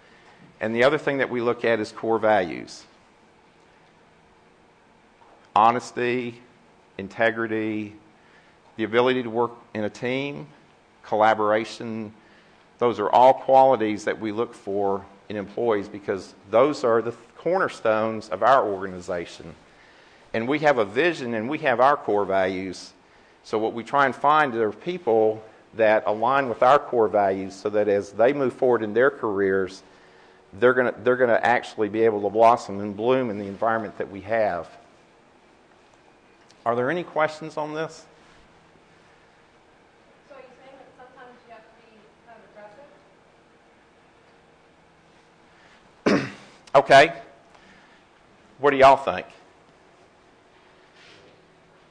And 0.61 0.75
the 0.75 0.85
other 0.85 0.99
thing 0.99 1.19
that 1.19 1.29
we 1.29 1.41
look 1.41 1.65
at 1.65 1.81
is 1.81 1.93
core 1.93 2.19
values 2.19 2.85
honesty, 5.55 6.39
integrity, 6.99 7.95
the 8.77 8.85
ability 8.85 9.23
to 9.23 9.31
work 9.31 9.53
in 9.75 9.85
a 9.85 9.91
team, 9.91 10.47
collaboration. 11.03 12.13
Those 12.79 13.01
are 13.01 13.11
all 13.11 13.35
qualities 13.35 14.05
that 14.05 14.21
we 14.21 14.33
look 14.33 14.55
for 14.55 15.05
in 15.29 15.37
employees 15.37 15.89
because 15.89 16.35
those 16.51 16.85
are 16.85 17.03
the 17.03 17.13
cornerstones 17.37 18.29
of 18.29 18.43
our 18.43 18.67
organization. 18.67 19.55
And 20.35 20.47
we 20.47 20.59
have 20.61 20.79
a 20.79 20.85
vision 20.85 21.35
and 21.35 21.49
we 21.49 21.59
have 21.59 21.81
our 21.81 21.97
core 21.97 22.25
values. 22.25 22.93
So, 23.45 23.59
what 23.59 23.73
we 23.73 23.85
try 23.85 24.07
and 24.07 24.15
find 24.15 24.55
are 24.55 24.73
people 24.73 25.43
that 25.75 26.05
align 26.07 26.49
with 26.49 26.63
our 26.63 26.79
core 26.79 27.09
values 27.09 27.55
so 27.55 27.71
that 27.71 27.89
as 27.89 28.13
they 28.13 28.33
move 28.33 28.53
forward 28.53 28.83
in 28.83 28.93
their 28.93 29.11
careers, 29.11 29.83
they're 30.55 30.75
going 30.75 30.93
to 30.93 31.01
they're 31.01 31.17
going 31.17 31.31
to 31.31 31.45
actually 31.45 31.89
be 31.89 32.03
able 32.03 32.23
to 32.23 32.31
blossom 32.31 32.81
and 32.81 32.97
bloom 32.97 33.31
in 33.31 33.39
the 33.39 33.47
environment 33.47 33.97
that 33.99 34.11
we 34.11 34.21
have. 34.23 34.69
Are 36.65 36.75
there 36.75 36.91
any 36.91 37.05
questions 37.05 37.57
on 37.57 37.75
this? 37.75 38.05
So 40.29 40.35
are 40.35 40.41
you 40.41 40.47
saying 40.59 40.77
that 40.77 40.89
sometimes 40.99 41.39
you 41.47 41.53
have 41.53 41.63
to 41.63 41.71
be 41.81 41.97
kind 42.27 42.39
of 42.43 42.45
aggressive? 46.11 46.33
Okay. 46.77 47.11
What 48.59 48.73
do 48.73 48.77
y'all 48.77 48.99
think? 48.99 49.25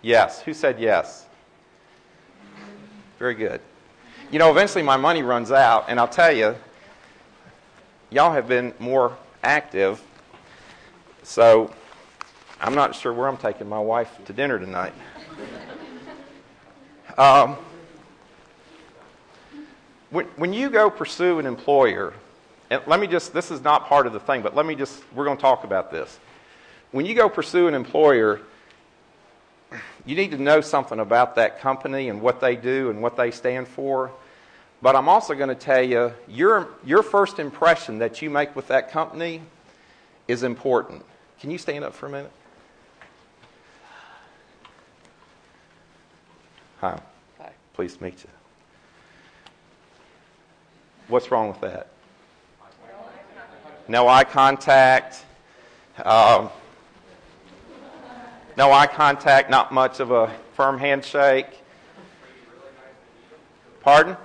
Yes. 0.03 0.43
Who 0.43 0.53
said 0.53 0.79
yes? 0.79 1.25
Very 3.17 3.33
good. 3.33 3.61
You 4.29 4.37
know, 4.37 4.51
eventually 4.51 4.83
my 4.83 4.95
money 4.95 5.23
runs 5.23 5.51
out, 5.51 5.85
and 5.87 5.99
I'll 5.99 6.07
tell 6.07 6.31
you, 6.31 6.55
y'all 8.11 8.31
have 8.31 8.47
been 8.47 8.75
more 8.77 9.17
active. 9.43 10.03
So 11.23 11.73
I'm 12.61 12.75
not 12.75 12.93
sure 12.93 13.11
where 13.11 13.27
I'm 13.27 13.37
taking 13.37 13.67
my 13.67 13.79
wife 13.79 14.23
to 14.25 14.33
dinner 14.33 14.59
tonight. 14.59 14.93
Um, 17.17 17.57
when, 20.11 20.27
when 20.35 20.53
you 20.53 20.69
go 20.69 20.91
pursue 20.91 21.39
an 21.39 21.47
employer, 21.47 22.13
and 22.69 22.81
let 22.87 22.99
me 22.99 23.07
just, 23.07 23.33
this 23.33 23.51
is 23.51 23.61
not 23.61 23.87
part 23.87 24.07
of 24.07 24.13
the 24.13 24.19
thing, 24.19 24.41
but 24.41 24.55
let 24.55 24.65
me 24.65 24.75
just, 24.75 25.03
we're 25.13 25.25
going 25.25 25.37
to 25.37 25.41
talk 25.41 25.63
about 25.63 25.91
this. 25.91 26.19
When 26.91 27.05
you 27.05 27.13
go 27.13 27.29
pursue 27.29 27.67
an 27.67 27.73
employer, 27.73 28.41
you 30.05 30.15
need 30.15 30.31
to 30.31 30.37
know 30.37 30.61
something 30.61 30.99
about 30.99 31.35
that 31.35 31.59
company 31.59 32.09
and 32.09 32.21
what 32.21 32.39
they 32.39 32.55
do 32.55 32.89
and 32.89 33.01
what 33.01 33.17
they 33.17 33.31
stand 33.31 33.67
for. 33.67 34.11
But 34.81 34.95
I'm 34.95 35.09
also 35.09 35.33
going 35.33 35.49
to 35.49 35.55
tell 35.55 35.81
you 35.81 36.13
your, 36.27 36.69
your 36.85 37.03
first 37.03 37.39
impression 37.39 37.99
that 37.99 38.21
you 38.21 38.29
make 38.29 38.55
with 38.55 38.67
that 38.67 38.91
company 38.91 39.41
is 40.27 40.43
important. 40.43 41.03
Can 41.39 41.51
you 41.51 41.57
stand 41.57 41.83
up 41.83 41.93
for 41.93 42.07
a 42.07 42.09
minute? 42.09 42.31
Hi. 46.81 46.99
Hi. 47.39 47.51
Pleased 47.73 47.97
to 47.97 48.03
meet 48.03 48.23
you. 48.23 48.29
What's 51.07 51.31
wrong 51.31 51.49
with 51.49 51.61
that? 51.61 51.87
No 53.87 54.07
eye 54.07 54.23
contact. 54.23 55.23
Um, 56.03 56.49
no 58.57 58.71
eye 58.71 58.87
contact, 58.87 59.49
not 59.49 59.71
much 59.71 59.99
of 59.99 60.11
a 60.11 60.33
firm 60.53 60.79
handshake. 60.79 61.61
Pardon? 63.81 64.17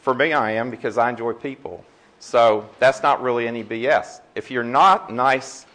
For 0.00 0.14
me, 0.14 0.32
I 0.32 0.52
am 0.52 0.70
because 0.70 0.96
I 0.96 1.10
enjoy 1.10 1.34
people. 1.34 1.84
So 2.20 2.68
that's 2.78 3.02
not 3.02 3.22
really 3.22 3.46
any 3.46 3.62
BS. 3.62 4.20
If 4.34 4.50
you're 4.50 4.62
not 4.62 5.12
nice, 5.12 5.66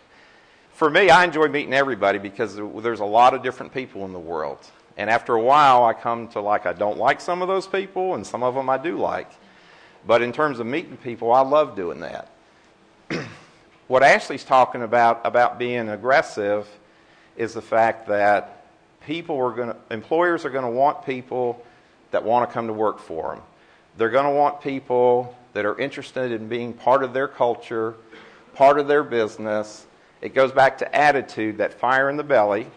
for 0.74 0.90
me, 0.90 1.10
I 1.10 1.24
enjoy 1.24 1.48
meeting 1.48 1.74
everybody 1.74 2.18
because 2.18 2.56
there's 2.56 3.00
a 3.02 3.06
lot 3.06 3.36
of 3.36 3.44
different 3.44 3.72
people 3.72 4.04
in 4.06 4.14
the 4.14 4.20
world. 4.20 4.60
And 4.98 5.10
after 5.10 5.36
a 5.36 5.42
while, 5.42 5.86
I 5.86 5.94
come 5.94 6.28
to 6.30 6.42
like, 6.42 6.66
I 6.66 6.74
don't 6.74 6.98
like 6.98 7.22
some 7.22 7.42
of 7.42 7.48
those 7.48 7.68
people, 7.68 8.16
and 8.16 8.26
some 8.26 8.42
of 8.42 8.56
them 8.56 8.70
I 8.70 8.78
do 8.78 8.98
like. 8.98 9.30
But 10.08 10.22
in 10.22 10.32
terms 10.32 10.60
of 10.60 10.68
meeting 10.68 10.98
people, 10.98 11.32
I 11.32 11.42
love 11.42 11.76
doing 11.76 12.02
that. 12.02 12.30
what 13.88 14.04
Ashley's 14.04 14.44
talking 14.44 14.84
about, 14.84 15.22
about 15.26 15.58
being 15.58 15.90
aggressive, 15.90 16.68
is 17.38 17.54
the 17.54 17.62
fact 17.62 18.08
that 18.08 18.66
people 19.06 19.38
are 19.38 19.52
going 19.52 19.70
to, 19.70 19.78
employers 19.92 20.46
are 20.46 20.50
going 20.50 20.66
to 20.66 20.72
want 20.72 21.06
people 21.06 21.64
that 22.12 22.24
want 22.24 22.50
to 22.50 22.54
come 22.54 22.68
to 22.68 22.74
work 22.74 23.00
for 23.00 23.36
them. 23.36 23.44
They're 23.98 24.10
going 24.10 24.26
to 24.26 24.32
want 24.32 24.62
people 24.62 25.36
that 25.54 25.66
are 25.66 25.78
interested 25.80 26.32
in 26.32 26.48
being 26.48 26.74
part 26.74 27.04
of 27.04 27.14
their 27.14 27.28
culture, 27.28 27.96
part 28.54 28.80
of 28.80 28.88
their 28.88 29.04
business. 29.04 29.86
It 30.22 30.34
goes 30.34 30.52
back 30.52 30.78
to 30.80 30.96
attitude, 30.96 31.58
that 31.58 31.74
fire 31.74 32.10
in 32.10 32.18
the 32.18 32.24
belly. 32.24 32.68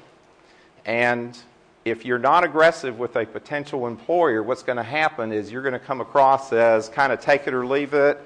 And 0.84 1.36
if 1.84 2.04
you're 2.04 2.18
not 2.18 2.44
aggressive 2.44 2.98
with 2.98 3.16
a 3.16 3.24
potential 3.24 3.86
employer, 3.86 4.42
what's 4.42 4.62
going 4.62 4.76
to 4.76 4.82
happen 4.82 5.32
is 5.32 5.50
you're 5.50 5.62
going 5.62 5.72
to 5.72 5.78
come 5.78 6.00
across 6.00 6.52
as 6.52 6.88
kind 6.88 7.12
of 7.12 7.20
take 7.20 7.46
it 7.46 7.54
or 7.54 7.66
leave 7.66 7.94
it. 7.94 8.20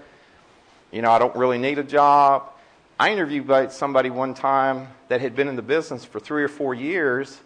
You 0.90 1.02
know, 1.02 1.10
I 1.10 1.18
don't 1.18 1.34
really 1.36 1.58
need 1.58 1.78
a 1.78 1.84
job. 1.84 2.50
I 2.98 3.12
interviewed 3.12 3.72
somebody 3.72 4.10
one 4.10 4.34
time 4.34 4.88
that 5.08 5.20
had 5.20 5.34
been 5.34 5.48
in 5.48 5.56
the 5.56 5.62
business 5.62 6.04
for 6.04 6.20
three 6.20 6.42
or 6.42 6.48
four 6.48 6.74
years 6.74 7.40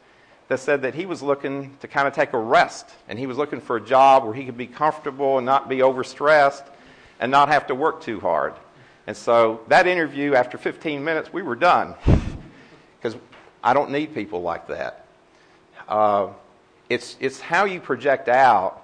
that 0.49 0.61
said 0.61 0.83
that 0.83 0.95
he 0.95 1.07
was 1.07 1.23
looking 1.23 1.77
to 1.81 1.89
kind 1.89 2.07
of 2.07 2.15
take 2.15 2.33
a 2.33 2.39
rest 2.39 2.91
and 3.09 3.19
he 3.19 3.27
was 3.27 3.37
looking 3.37 3.61
for 3.61 3.77
a 3.77 3.81
job 3.81 4.25
where 4.25 4.35
he 4.35 4.45
could 4.45 4.57
be 4.57 4.67
comfortable 4.67 5.39
and 5.39 5.47
not 5.47 5.69
be 5.69 5.79
overstressed 5.79 6.65
and 7.21 7.31
not 7.31 7.49
have 7.49 7.67
to 7.69 7.75
work 7.75 8.03
too 8.03 8.21
hard. 8.21 8.55
And 9.07 9.17
so 9.17 9.61
that 9.69 9.87
interview, 9.87 10.35
after 10.35 10.59
15 10.59 11.03
minutes, 11.03 11.33
we 11.33 11.43
were 11.43 11.57
done 11.57 11.95
because 12.99 13.19
I 13.63 13.73
don't 13.73 13.91
need 13.91 14.15
people 14.15 14.43
like 14.43 14.69
that. 14.69 15.06
Uh, 15.89 16.29
it's, 16.89 17.17
it's 17.21 17.41
how 17.41 17.65
you 17.65 17.81
project 17.81 18.29
out 18.29 18.83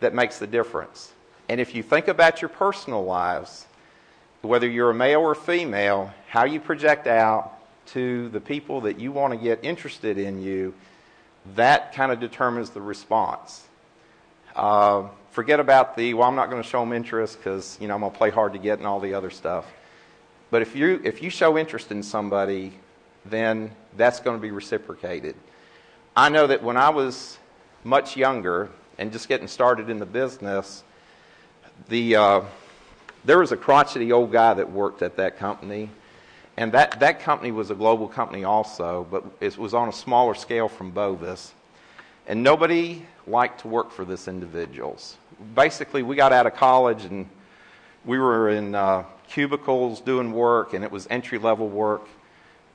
that 0.00 0.14
makes 0.14 0.38
the 0.38 0.46
difference. 0.46 1.12
And 1.48 1.60
if 1.60 1.74
you 1.74 1.82
think 1.82 2.08
about 2.08 2.42
your 2.42 2.48
personal 2.48 3.04
lives, 3.04 3.66
whether 4.42 4.68
you're 4.68 4.90
a 4.90 4.94
male 4.94 5.20
or 5.20 5.34
female, 5.34 6.12
how 6.28 6.44
you 6.44 6.60
project 6.60 7.06
out 7.06 7.52
to 7.86 8.28
the 8.30 8.40
people 8.40 8.82
that 8.82 8.98
you 8.98 9.12
want 9.12 9.32
to 9.32 9.38
get 9.38 9.64
interested 9.64 10.18
in 10.18 10.42
you, 10.42 10.74
that 11.54 11.94
kind 11.94 12.10
of 12.12 12.20
determines 12.20 12.70
the 12.70 12.80
response. 12.80 13.62
Uh, 14.56 15.08
forget 15.30 15.60
about 15.60 15.96
the, 15.96 16.14
well, 16.14 16.28
I'm 16.28 16.36
not 16.36 16.48
going 16.50 16.62
to 16.62 16.68
show 16.68 16.80
them 16.80 16.92
interest 16.92 17.38
because, 17.38 17.76
you 17.80 17.88
know, 17.88 17.94
I'm 17.94 18.00
going 18.00 18.12
to 18.12 18.18
play 18.18 18.30
hard 18.30 18.52
to 18.54 18.58
get 18.58 18.78
and 18.78 18.86
all 18.86 19.00
the 19.00 19.14
other 19.14 19.30
stuff. 19.30 19.66
But 20.50 20.62
if 20.62 20.76
you, 20.76 21.00
if 21.04 21.22
you 21.22 21.30
show 21.30 21.58
interest 21.58 21.90
in 21.90 22.02
somebody, 22.02 22.72
then 23.24 23.70
that's 23.96 24.20
going 24.20 24.36
to 24.36 24.42
be 24.42 24.50
reciprocated. 24.50 25.34
I 26.16 26.28
know 26.28 26.46
that 26.46 26.62
when 26.62 26.76
I 26.76 26.90
was 26.90 27.38
much 27.82 28.16
younger 28.16 28.70
and 28.98 29.10
just 29.10 29.28
getting 29.28 29.48
started 29.48 29.90
in 29.90 29.98
the 29.98 30.06
business, 30.06 30.84
the, 31.88 32.14
uh, 32.14 32.40
there 33.24 33.40
was 33.40 33.50
a 33.50 33.56
crotchety 33.56 34.12
old 34.12 34.30
guy 34.30 34.54
that 34.54 34.70
worked 34.70 35.02
at 35.02 35.16
that 35.16 35.38
company. 35.38 35.90
And 36.56 36.70
that, 36.70 37.00
that 37.00 37.18
company 37.18 37.50
was 37.50 37.72
a 37.72 37.74
global 37.74 38.06
company 38.06 38.44
also, 38.44 39.08
but 39.10 39.24
it 39.40 39.58
was 39.58 39.74
on 39.74 39.88
a 39.88 39.92
smaller 39.92 40.34
scale 40.34 40.68
from 40.68 40.92
Bovis. 40.92 41.52
And 42.28 42.44
nobody 42.44 43.04
liked 43.26 43.62
to 43.62 43.68
work 43.68 43.90
for 43.90 44.04
this 44.04 44.28
individuals. 44.28 45.16
Basically, 45.56 46.04
we 46.04 46.14
got 46.14 46.32
out 46.32 46.46
of 46.46 46.54
college 46.54 47.04
and 47.06 47.28
we 48.04 48.20
were 48.20 48.50
in 48.50 48.76
uh, 48.76 49.02
cubicles 49.28 50.00
doing 50.00 50.32
work, 50.32 50.74
and 50.74 50.84
it 50.84 50.92
was 50.92 51.08
entry 51.10 51.38
level 51.38 51.68
work. 51.68 52.06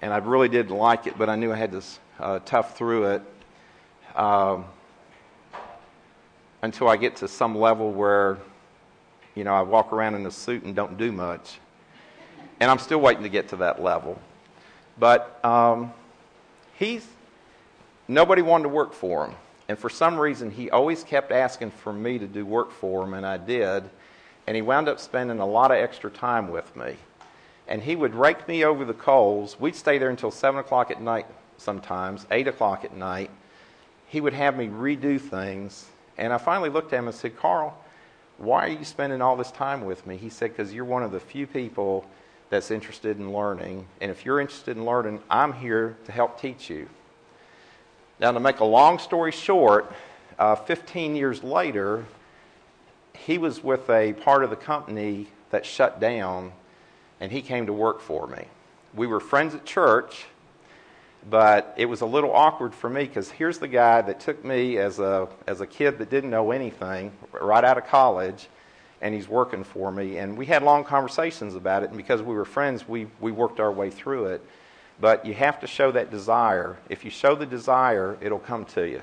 And 0.01 0.13
I 0.13 0.17
really 0.17 0.47
didn't 0.47 0.75
like 0.75 1.07
it, 1.07 1.17
but 1.17 1.29
I 1.29 1.35
knew 1.35 1.51
I 1.51 1.57
had 1.57 1.71
to 1.73 1.81
uh, 2.19 2.39
tough 2.45 2.77
through 2.77 3.05
it 3.05 3.21
um, 4.15 4.65
until 6.61 6.87
I 6.87 6.97
get 6.97 7.17
to 7.17 7.27
some 7.27 7.57
level 7.57 7.91
where, 7.91 8.37
you 9.35 9.43
know, 9.43 9.53
I 9.53 9.61
walk 9.61 9.91
around 9.91 10.15
in 10.15 10.25
a 10.25 10.31
suit 10.31 10.63
and 10.63 10.75
don't 10.75 10.97
do 10.97 11.11
much. 11.11 11.59
And 12.59 12.69
I'm 12.69 12.79
still 12.79 12.99
waiting 12.99 13.23
to 13.23 13.29
get 13.29 13.49
to 13.49 13.57
that 13.57 13.81
level. 13.81 14.19
But 14.97 15.39
um, 15.45 15.93
he's, 16.75 17.05
nobody 18.07 18.41
wanted 18.41 18.63
to 18.63 18.69
work 18.69 18.93
for 18.93 19.25
him. 19.27 19.35
And 19.69 19.77
for 19.77 19.89
some 19.89 20.17
reason, 20.17 20.49
he 20.49 20.69
always 20.69 21.03
kept 21.03 21.31
asking 21.31 21.71
for 21.71 21.93
me 21.93 22.17
to 22.19 22.27
do 22.27 22.45
work 22.45 22.71
for 22.71 23.03
him, 23.03 23.13
and 23.13 23.25
I 23.25 23.37
did. 23.37 23.83
And 24.47 24.55
he 24.55 24.61
wound 24.61 24.89
up 24.89 24.99
spending 24.99 25.39
a 25.39 25.45
lot 25.45 25.71
of 25.71 25.77
extra 25.77 26.09
time 26.09 26.49
with 26.49 26.75
me. 26.75 26.95
And 27.69 27.83
he 27.83 27.95
would 27.95 28.15
rake 28.15 28.47
me 28.47 28.65
over 28.65 28.83
the 28.83 28.93
coals. 28.93 29.57
We'd 29.59 29.75
stay 29.75 29.97
there 29.97 30.09
until 30.09 30.31
7 30.31 30.59
o'clock 30.59 30.91
at 30.91 31.01
night 31.01 31.27
sometimes, 31.57 32.25
8 32.31 32.47
o'clock 32.49 32.83
at 32.83 32.97
night. 32.97 33.29
He 34.07 34.19
would 34.19 34.33
have 34.33 34.57
me 34.57 34.67
redo 34.67 35.21
things. 35.21 35.85
And 36.17 36.33
I 36.33 36.37
finally 36.39 36.69
looked 36.69 36.91
at 36.91 36.99
him 36.99 37.07
and 37.07 37.15
said, 37.15 37.37
Carl, 37.37 37.77
why 38.39 38.65
are 38.65 38.69
you 38.69 38.83
spending 38.83 39.21
all 39.21 39.35
this 39.35 39.51
time 39.51 39.85
with 39.85 40.05
me? 40.07 40.17
He 40.17 40.29
said, 40.29 40.51
because 40.51 40.73
you're 40.73 40.83
one 40.83 41.03
of 41.03 41.11
the 41.11 41.19
few 41.19 41.45
people 41.45 42.05
that's 42.49 42.71
interested 42.71 43.19
in 43.19 43.31
learning. 43.31 43.85
And 44.01 44.09
if 44.09 44.25
you're 44.25 44.39
interested 44.39 44.75
in 44.75 44.85
learning, 44.85 45.21
I'm 45.29 45.53
here 45.53 45.95
to 46.05 46.11
help 46.11 46.41
teach 46.41 46.69
you. 46.69 46.89
Now, 48.19 48.31
to 48.31 48.39
make 48.39 48.59
a 48.59 48.65
long 48.65 48.97
story 48.97 49.31
short, 49.31 49.93
uh, 50.39 50.55
15 50.55 51.15
years 51.15 51.43
later, 51.43 52.05
he 53.13 53.37
was 53.37 53.63
with 53.63 53.89
a 53.89 54.13
part 54.13 54.43
of 54.43 54.49
the 54.49 54.55
company 54.55 55.27
that 55.51 55.65
shut 55.65 55.99
down, 55.99 56.51
and 57.19 57.31
he 57.31 57.41
came 57.41 57.65
to 57.65 57.73
work 57.73 58.01
for 58.01 58.27
me. 58.27 58.45
We 58.95 59.07
were 59.07 59.19
friends 59.19 59.55
at 59.55 59.65
church, 59.65 60.25
but 61.29 61.73
it 61.77 61.85
was 61.85 62.01
a 62.01 62.05
little 62.05 62.31
awkward 62.33 62.73
for 62.73 62.89
me 62.89 63.05
because 63.05 63.29
here's 63.29 63.59
the 63.59 63.67
guy 63.67 64.01
that 64.01 64.19
took 64.19 64.43
me 64.43 64.77
as 64.77 64.99
a, 64.99 65.27
as 65.47 65.61
a 65.61 65.67
kid 65.67 65.97
that 65.99 66.09
didn't 66.09 66.29
know 66.29 66.51
anything 66.51 67.11
right 67.33 67.63
out 67.63 67.77
of 67.77 67.85
college 67.85 68.47
and 69.01 69.13
he's 69.13 69.27
working 69.27 69.63
for 69.63 69.91
me. 69.91 70.17
And 70.17 70.37
we 70.37 70.45
had 70.45 70.63
long 70.63 70.83
conversations 70.83 71.55
about 71.55 71.83
it, 71.83 71.89
and 71.89 71.97
because 71.97 72.21
we 72.21 72.35
were 72.35 72.45
friends, 72.45 72.87
we, 72.87 73.07
we 73.19 73.31
worked 73.31 73.59
our 73.59 73.71
way 73.71 73.89
through 73.89 74.25
it. 74.25 74.45
But 74.99 75.25
you 75.25 75.33
have 75.33 75.61
to 75.61 75.67
show 75.67 75.91
that 75.93 76.11
desire. 76.11 76.77
If 76.89 77.05
you 77.05 77.11
show 77.11 77.33
the 77.35 77.45
desire, 77.45 78.17
it'll 78.19 78.39
come 78.39 78.65
to 78.65 78.87
you. 78.87 79.01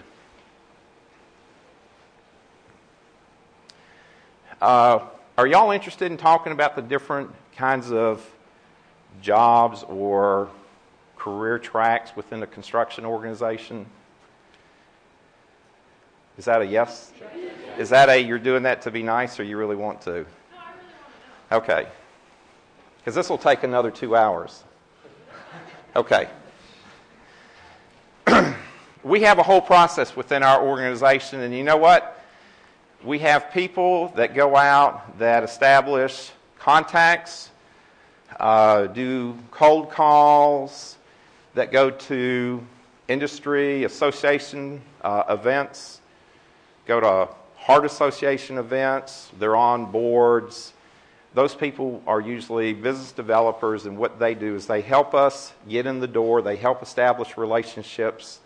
Uh, 4.60 5.00
are 5.38 5.46
y'all 5.46 5.70
interested 5.70 6.10
in 6.10 6.18
talking 6.18 6.52
about 6.52 6.76
the 6.76 6.82
different 6.82 7.30
kinds 7.56 7.90
of 7.90 8.24
jobs 9.22 9.82
or 9.88 10.48
career 11.16 11.58
tracks 11.58 12.14
within 12.14 12.42
a 12.42 12.46
construction 12.46 13.04
organization? 13.04 13.86
Is 16.38 16.44
that 16.44 16.60
a 16.60 16.66
yes? 16.66 17.12
Is 17.78 17.88
that 17.90 18.08
a 18.08 18.18
you're 18.18 18.38
doing 18.38 18.62
that 18.64 18.82
to 18.82 18.90
be 18.90 19.02
nice 19.02 19.40
or 19.40 19.42
you 19.42 19.56
really 19.56 19.76
want 19.76 20.02
to? 20.02 20.26
Okay. 21.50 21.86
Because 22.98 23.14
this 23.14 23.30
will 23.30 23.38
take 23.38 23.62
another 23.62 23.90
two 23.90 24.14
hours. 24.16 24.62
Okay. 25.94 26.28
we 29.02 29.20
have 29.22 29.38
a 29.38 29.42
whole 29.42 29.60
process 29.60 30.14
within 30.14 30.42
our 30.42 30.62
organization, 30.62 31.40
and 31.40 31.54
you 31.54 31.62
know 31.62 31.76
what? 31.76 32.20
We 33.04 33.20
have 33.20 33.52
people 33.52 34.08
that 34.16 34.34
go 34.34 34.56
out 34.56 35.18
that 35.18 35.44
establish 35.44 36.32
contacts, 36.66 37.50
uh, 38.38 38.86
do 38.88 39.34
cold 39.50 39.90
calls, 39.90 40.96
that 41.54 41.72
go 41.72 41.88
to 41.88 42.62
industry 43.08 43.84
association 43.84 44.82
uh, 45.00 45.22
events 45.30 46.00
go 46.86 47.00
to 47.00 47.28
heart 47.56 47.84
association 47.84 48.58
events, 48.58 49.30
they're 49.38 49.56
on 49.56 49.90
boards. 49.90 50.72
Those 51.34 51.54
people 51.54 52.02
are 52.06 52.20
usually 52.20 52.72
business 52.72 53.12
developers, 53.12 53.86
and 53.86 53.98
what 53.98 54.18
they 54.18 54.34
do 54.34 54.54
is 54.54 54.66
they 54.66 54.80
help 54.80 55.14
us 55.14 55.52
get 55.68 55.84
in 55.84 56.00
the 56.00 56.06
door, 56.06 56.40
they 56.40 56.56
help 56.56 56.82
establish 56.82 57.36
relationships. 57.36 58.38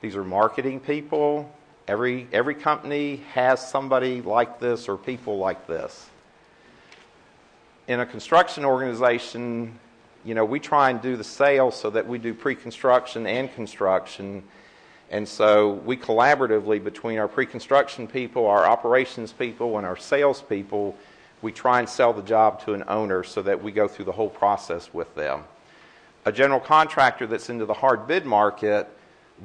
These 0.00 0.16
are 0.16 0.24
marketing 0.24 0.80
people. 0.80 1.52
Every, 1.86 2.26
every 2.32 2.54
company 2.54 3.22
has 3.32 3.66
somebody 3.66 4.22
like 4.22 4.60
this 4.60 4.88
or 4.88 4.96
people 4.96 5.38
like 5.38 5.66
this. 5.66 6.08
In 7.88 8.00
a 8.00 8.06
construction 8.06 8.64
organization, 8.64 9.76
you 10.24 10.34
know, 10.34 10.44
we 10.44 10.60
try 10.60 10.90
and 10.90 11.00
do 11.00 11.16
the 11.16 11.24
sales 11.24 11.74
so 11.74 11.90
that 11.90 12.06
we 12.06 12.18
do 12.18 12.34
pre 12.34 12.54
construction 12.54 13.26
and 13.26 13.52
construction 13.52 14.44
and 15.10 15.26
so 15.26 15.72
we 15.72 15.96
collaboratively, 15.96 16.84
between 16.84 17.18
our 17.18 17.28
pre 17.28 17.46
construction 17.46 18.06
people, 18.06 18.46
our 18.46 18.66
operations 18.66 19.32
people, 19.32 19.78
and 19.78 19.86
our 19.86 19.96
sales 19.96 20.42
people, 20.42 20.96
we 21.40 21.50
try 21.52 21.78
and 21.78 21.88
sell 21.88 22.12
the 22.12 22.22
job 22.22 22.60
to 22.64 22.74
an 22.74 22.84
owner 22.88 23.22
so 23.22 23.40
that 23.42 23.62
we 23.62 23.72
go 23.72 23.88
through 23.88 24.04
the 24.04 24.12
whole 24.12 24.28
process 24.28 24.92
with 24.92 25.14
them. 25.14 25.44
A 26.26 26.32
general 26.32 26.60
contractor 26.60 27.26
that's 27.26 27.48
into 27.48 27.64
the 27.64 27.74
hard 27.74 28.06
bid 28.06 28.26
market 28.26 28.88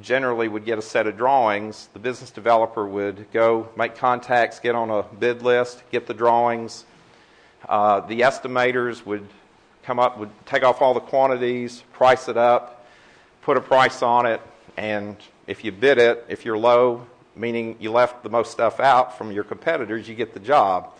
generally 0.02 0.48
would 0.48 0.64
get 0.66 0.76
a 0.76 0.82
set 0.82 1.06
of 1.06 1.16
drawings. 1.16 1.88
The 1.94 1.98
business 1.98 2.30
developer 2.30 2.86
would 2.86 3.30
go 3.32 3.70
make 3.76 3.94
contacts, 3.94 4.58
get 4.60 4.74
on 4.74 4.90
a 4.90 5.02
bid 5.02 5.40
list, 5.40 5.82
get 5.90 6.06
the 6.06 6.14
drawings. 6.14 6.84
Uh, 7.68 8.00
the 8.00 8.20
estimators 8.20 9.04
would 9.06 9.26
come 9.84 9.98
up, 9.98 10.18
would 10.18 10.30
take 10.46 10.62
off 10.62 10.82
all 10.82 10.94
the 10.94 11.00
quantities, 11.00 11.82
price 11.92 12.28
it 12.28 12.36
up, 12.36 12.86
put 13.42 13.56
a 13.56 13.60
price 13.60 14.02
on 14.02 14.26
it, 14.26 14.40
and 14.76 15.16
if 15.46 15.64
you 15.64 15.72
bid 15.72 15.98
it, 15.98 16.24
if 16.28 16.44
you're 16.44 16.58
low, 16.58 17.06
meaning 17.36 17.76
you 17.78 17.90
left 17.90 18.22
the 18.22 18.30
most 18.30 18.50
stuff 18.50 18.80
out 18.80 19.16
from 19.16 19.32
your 19.32 19.44
competitors, 19.44 20.08
you 20.08 20.14
get 20.14 20.34
the 20.34 20.40
job. 20.40 20.92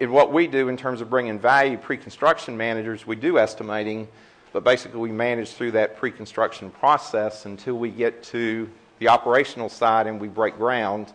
In 0.00 0.12
what 0.12 0.32
we 0.32 0.46
do 0.46 0.68
in 0.68 0.76
terms 0.76 1.00
of 1.00 1.10
bringing 1.10 1.38
value, 1.38 1.76
pre 1.76 1.96
construction 1.96 2.56
managers, 2.56 3.06
we 3.06 3.16
do 3.16 3.38
estimating, 3.38 4.08
but 4.52 4.64
basically 4.64 5.00
we 5.00 5.10
manage 5.10 5.50
through 5.50 5.72
that 5.72 5.96
pre 5.96 6.10
construction 6.10 6.70
process 6.70 7.46
until 7.46 7.74
we 7.74 7.90
get 7.90 8.22
to 8.24 8.68
the 9.00 9.08
operational 9.08 9.68
side 9.68 10.06
and 10.06 10.20
we 10.20 10.28
break 10.28 10.56
ground. 10.56 11.12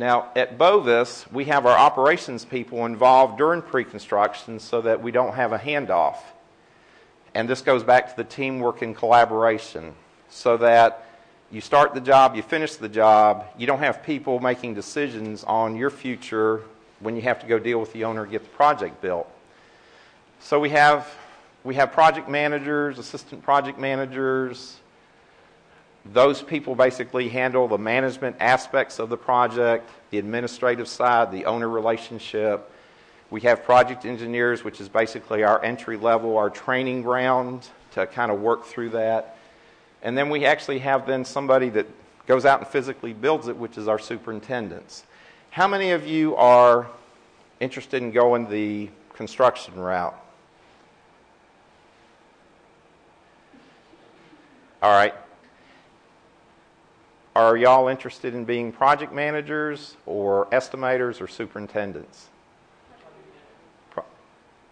Now, 0.00 0.30
at 0.34 0.56
Bovis, 0.56 1.26
we 1.30 1.44
have 1.44 1.66
our 1.66 1.76
operations 1.76 2.46
people 2.46 2.86
involved 2.86 3.36
during 3.36 3.60
pre 3.60 3.84
construction 3.84 4.58
so 4.58 4.80
that 4.80 5.02
we 5.02 5.10
don't 5.10 5.34
have 5.34 5.52
a 5.52 5.58
handoff. 5.58 6.16
And 7.34 7.46
this 7.46 7.60
goes 7.60 7.84
back 7.84 8.08
to 8.08 8.16
the 8.16 8.24
teamwork 8.24 8.80
and 8.80 8.96
collaboration. 8.96 9.92
so 10.30 10.56
that 10.56 11.04
you 11.50 11.60
start 11.60 11.92
the 11.92 12.00
job, 12.00 12.34
you 12.34 12.40
finish 12.40 12.76
the 12.76 12.88
job, 12.88 13.44
you 13.58 13.66
don't 13.66 13.80
have 13.80 14.02
people 14.02 14.40
making 14.40 14.72
decisions 14.72 15.44
on 15.44 15.76
your 15.76 15.90
future 15.90 16.62
when 17.00 17.14
you 17.14 17.20
have 17.20 17.38
to 17.40 17.46
go 17.46 17.58
deal 17.58 17.78
with 17.78 17.92
the 17.92 18.04
owner 18.04 18.22
and 18.22 18.30
get 18.30 18.42
the 18.42 18.56
project 18.56 19.02
built. 19.02 19.28
So 20.38 20.58
we 20.58 20.70
have 20.70 21.06
we 21.62 21.74
have 21.74 21.92
project 21.92 22.26
managers, 22.26 22.98
assistant 22.98 23.42
project 23.42 23.78
managers. 23.78 24.79
Those 26.06 26.42
people 26.42 26.74
basically 26.74 27.28
handle 27.28 27.68
the 27.68 27.78
management 27.78 28.36
aspects 28.40 28.98
of 28.98 29.10
the 29.10 29.16
project, 29.16 29.90
the 30.10 30.18
administrative 30.18 30.88
side, 30.88 31.30
the 31.30 31.44
owner 31.44 31.68
relationship. 31.68 32.70
We 33.30 33.42
have 33.42 33.64
project 33.64 34.04
engineers, 34.04 34.64
which 34.64 34.80
is 34.80 34.88
basically 34.88 35.44
our 35.44 35.62
entry 35.62 35.96
level, 35.96 36.36
our 36.38 36.50
training 36.50 37.02
ground 37.02 37.68
to 37.92 38.06
kind 38.06 38.30
of 38.32 38.40
work 38.40 38.64
through 38.64 38.90
that. 38.90 39.36
And 40.02 40.16
then 40.16 40.30
we 40.30 40.46
actually 40.46 40.78
have 40.78 41.06
then 41.06 41.24
somebody 41.24 41.68
that 41.70 41.86
goes 42.26 42.44
out 42.44 42.60
and 42.60 42.68
physically 42.68 43.12
builds 43.12 43.48
it, 43.48 43.56
which 43.56 43.76
is 43.76 43.86
our 43.86 43.98
superintendents. 43.98 45.04
How 45.50 45.68
many 45.68 45.90
of 45.90 46.06
you 46.06 46.34
are 46.36 46.86
interested 47.60 48.02
in 48.02 48.10
going 48.10 48.48
the 48.48 48.88
construction 49.12 49.74
route? 49.74 50.14
All 54.82 54.92
right. 54.92 55.14
Are 57.36 57.56
y'all 57.56 57.88
interested 57.88 58.34
in 58.34 58.44
being 58.44 58.72
project 58.72 59.12
managers 59.12 59.96
or 60.04 60.46
estimators 60.46 61.20
or 61.20 61.28
superintendents? 61.28 62.28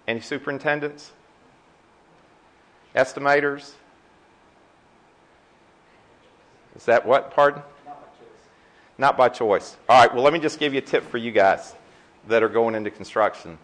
Any 0.09 0.21
superintendents? 0.21 1.13
Estimators? 2.97 3.73
Is 6.75 6.85
that 6.87 7.05
what? 7.05 7.31
Pardon? 7.31 7.63
Not 8.97 9.17
by 9.17 9.29
choice. 9.29 9.77
All 9.89 10.01
right, 10.01 10.13
well, 10.13 10.25
let 10.25 10.33
me 10.33 10.39
just 10.41 10.59
give 10.59 10.73
you 10.73 10.79
a 10.79 10.83
tip 10.83 11.05
for 11.09 11.19
you 11.19 11.31
guys 11.31 11.75
that 12.27 12.43
are 12.43 12.49
going 12.49 12.75
into 12.75 12.91
construction. 12.91 13.59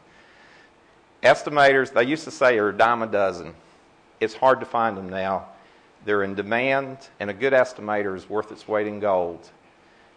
Estimators, 1.22 1.92
they 1.92 2.04
used 2.04 2.24
to 2.24 2.30
say, 2.30 2.58
are 2.58 2.68
a 2.68 2.76
dime 2.76 3.02
a 3.02 3.06
dozen. 3.06 3.54
It's 4.20 4.34
hard 4.34 4.60
to 4.60 4.66
find 4.66 4.96
them 4.96 5.08
now. 5.08 5.46
They're 6.04 6.22
in 6.22 6.34
demand, 6.34 6.98
and 7.18 7.30
a 7.30 7.32
good 7.32 7.52
estimator 7.52 8.16
is 8.16 8.28
worth 8.28 8.52
its 8.52 8.68
weight 8.68 8.86
in 8.86 9.00
gold. 9.00 9.48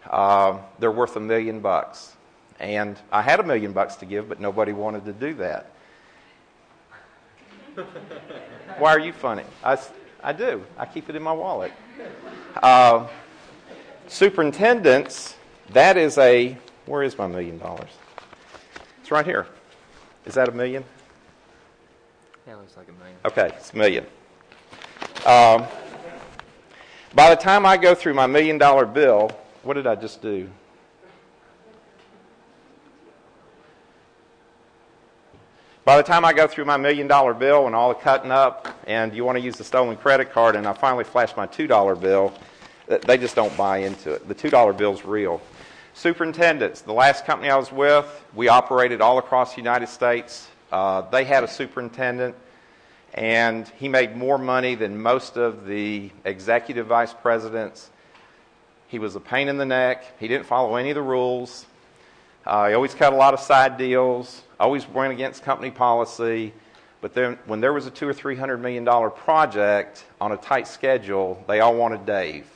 Uh, 0.10 0.60
they're 0.80 0.92
worth 0.92 1.16
a 1.16 1.20
million 1.20 1.60
bucks. 1.62 2.16
And 2.60 3.00
I 3.12 3.22
had 3.22 3.40
a 3.40 3.44
million 3.44 3.72
bucks 3.72 3.96
to 3.98 4.06
give, 4.06 4.28
but 4.28 4.40
nobody 4.40 4.74
wanted 4.74 5.06
to 5.06 5.14
do 5.14 5.34
that. 5.36 5.72
Why 8.78 8.92
are 8.92 9.00
you 9.00 9.14
funny? 9.14 9.44
I, 9.64 9.78
I 10.24 10.34
do. 10.34 10.64
I 10.78 10.86
keep 10.86 11.10
it 11.10 11.16
in 11.16 11.24
my 11.24 11.32
wallet. 11.32 11.72
Uh, 12.62 13.08
superintendents, 14.08 15.36
that 15.70 15.98
is 15.98 16.18
a, 16.18 16.58
where 16.86 17.04
is 17.04 17.18
my 17.18 17.28
million 17.28 17.60
dollars? 17.60 17.92
It's 19.02 19.12
right 19.12 19.26
here. 19.26 19.48
Is 20.26 20.34
that 20.34 20.50
a 20.50 20.52
million? 20.52 20.84
Yeah, 22.46 22.54
it 22.54 22.58
looks 22.58 22.76
like 22.76 22.88
a 22.90 22.94
million. 22.94 23.18
Okay, 23.26 23.52
it's 23.56 23.72
a 23.74 23.78
million. 23.78 24.06
Um, 25.28 25.66
by 27.14 27.30
the 27.30 27.36
time 27.36 27.66
I 27.66 27.76
go 27.76 27.94
through 27.94 28.14
my 28.14 28.28
million 28.28 28.58
dollar 28.58 28.86
bill, 28.86 29.30
what 29.64 29.74
did 29.74 29.86
I 29.86 29.96
just 29.96 30.22
do? 30.22 30.50
By 35.84 35.98
the 35.98 36.04
time 36.04 36.24
I 36.24 36.32
go 36.32 36.48
through 36.48 36.64
my 36.64 36.78
million 36.78 37.08
dollar 37.08 37.34
bill 37.34 37.66
and 37.66 37.76
all 37.76 37.90
the 37.90 37.96
cutting 37.96 38.32
up, 38.32 38.70
and 38.88 39.14
you 39.14 39.26
want 39.26 39.38
to 39.38 39.44
use 39.44 39.58
the 39.58 39.66
stolen 39.66 39.98
credit 39.98 40.32
card, 40.32 40.56
and 40.56 40.66
I 40.66 40.72
finally 40.72 41.04
flash 41.04 41.36
my 41.36 41.46
$2 41.46 42.00
bill, 42.00 42.34
they 42.88 43.18
just 43.18 43.36
don't 43.36 43.56
buy 43.58 43.80
into 43.80 44.14
it. 44.14 44.30
The 44.30 44.36
$2 44.36 44.78
bill's 44.78 45.04
real. 45.04 45.42
Superintendents, 45.94 46.80
the 46.80 46.94
last 46.94 47.26
company 47.26 47.50
I 47.50 47.58
was 47.58 47.70
with, 47.70 48.06
we 48.34 48.48
operated 48.48 49.02
all 49.02 49.18
across 49.18 49.56
the 49.56 49.58
United 49.58 49.90
States. 49.90 50.48
Uh, 50.72 51.02
they 51.02 51.26
had 51.26 51.44
a 51.44 51.50
superintendent, 51.50 52.34
and 53.14 53.68
he 53.80 53.88
made 53.88 54.16
more 54.16 54.38
money 54.38 54.76
than 54.76 55.02
most 55.02 55.38
of 55.38 55.66
the 55.66 56.12
executive 56.26 56.88
vice 56.88 57.14
presidents. 57.14 57.90
He 58.88 59.00
was 59.00 59.16
a 59.16 59.20
pain 59.20 59.48
in 59.50 59.58
the 59.58 59.66
neck. 59.66 60.20
He 60.20 60.28
didn't 60.28 60.46
follow 60.46 60.76
any 60.76 60.92
of 60.92 60.96
the 60.96 61.02
rules. 61.02 61.66
Uh, 62.46 62.70
he 62.70 62.74
always 62.74 62.94
cut 62.94 63.12
a 63.12 63.16
lot 63.16 63.34
of 63.34 63.42
side 63.42 63.78
deals, 63.78 64.42
always 64.60 64.88
went 64.88 65.12
against 65.12 65.44
company 65.44 65.72
policy. 65.72 66.54
But 67.02 67.14
then, 67.14 67.38
when 67.46 67.60
there 67.60 67.74
was 67.74 67.86
a 67.86 67.92
two 67.92 68.08
or 68.08 68.14
three 68.14 68.36
hundred 68.36 68.58
million 68.58 68.84
dollar 68.84 69.10
project 69.10 70.06
on 70.20 70.32
a 70.32 70.38
tight 70.38 70.68
schedule, 70.68 71.44
they 71.48 71.60
all 71.60 71.76
wanted 71.76 72.06
Dave. 72.06 72.48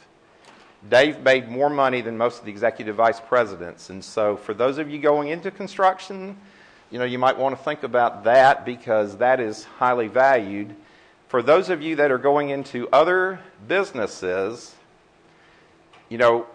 Dave 0.90 1.20
made 1.22 1.48
more 1.48 1.70
money 1.70 2.02
than 2.02 2.18
most 2.18 2.40
of 2.40 2.46
the 2.46 2.52
executive 2.52 2.96
vice 2.96 3.20
presidents, 3.20 3.90
and 3.90 4.04
so 4.04 4.36
for 4.36 4.54
those 4.54 4.78
of 4.80 4.90
you 4.90 5.00
going 5.00 5.28
into 5.28 5.52
construction, 5.52 6.38
you 6.92 7.00
know 7.00 7.06
you 7.06 7.18
might 7.18 7.38
want 7.38 7.58
to 7.58 7.64
think 7.64 7.84
about 7.84 8.26
that 8.26 8.66
because 8.66 9.18
that 9.18 9.40
is 9.40 9.64
highly 9.64 10.08
valued. 10.08 10.76
For 11.30 11.42
those 11.42 11.70
of 11.70 11.82
you 11.82 11.96
that 11.96 12.12
are 12.12 12.18
going 12.18 12.50
into 12.50 12.90
other 12.90 13.40
businesses, 13.68 14.76
you 16.10 16.18
know, 16.18 16.46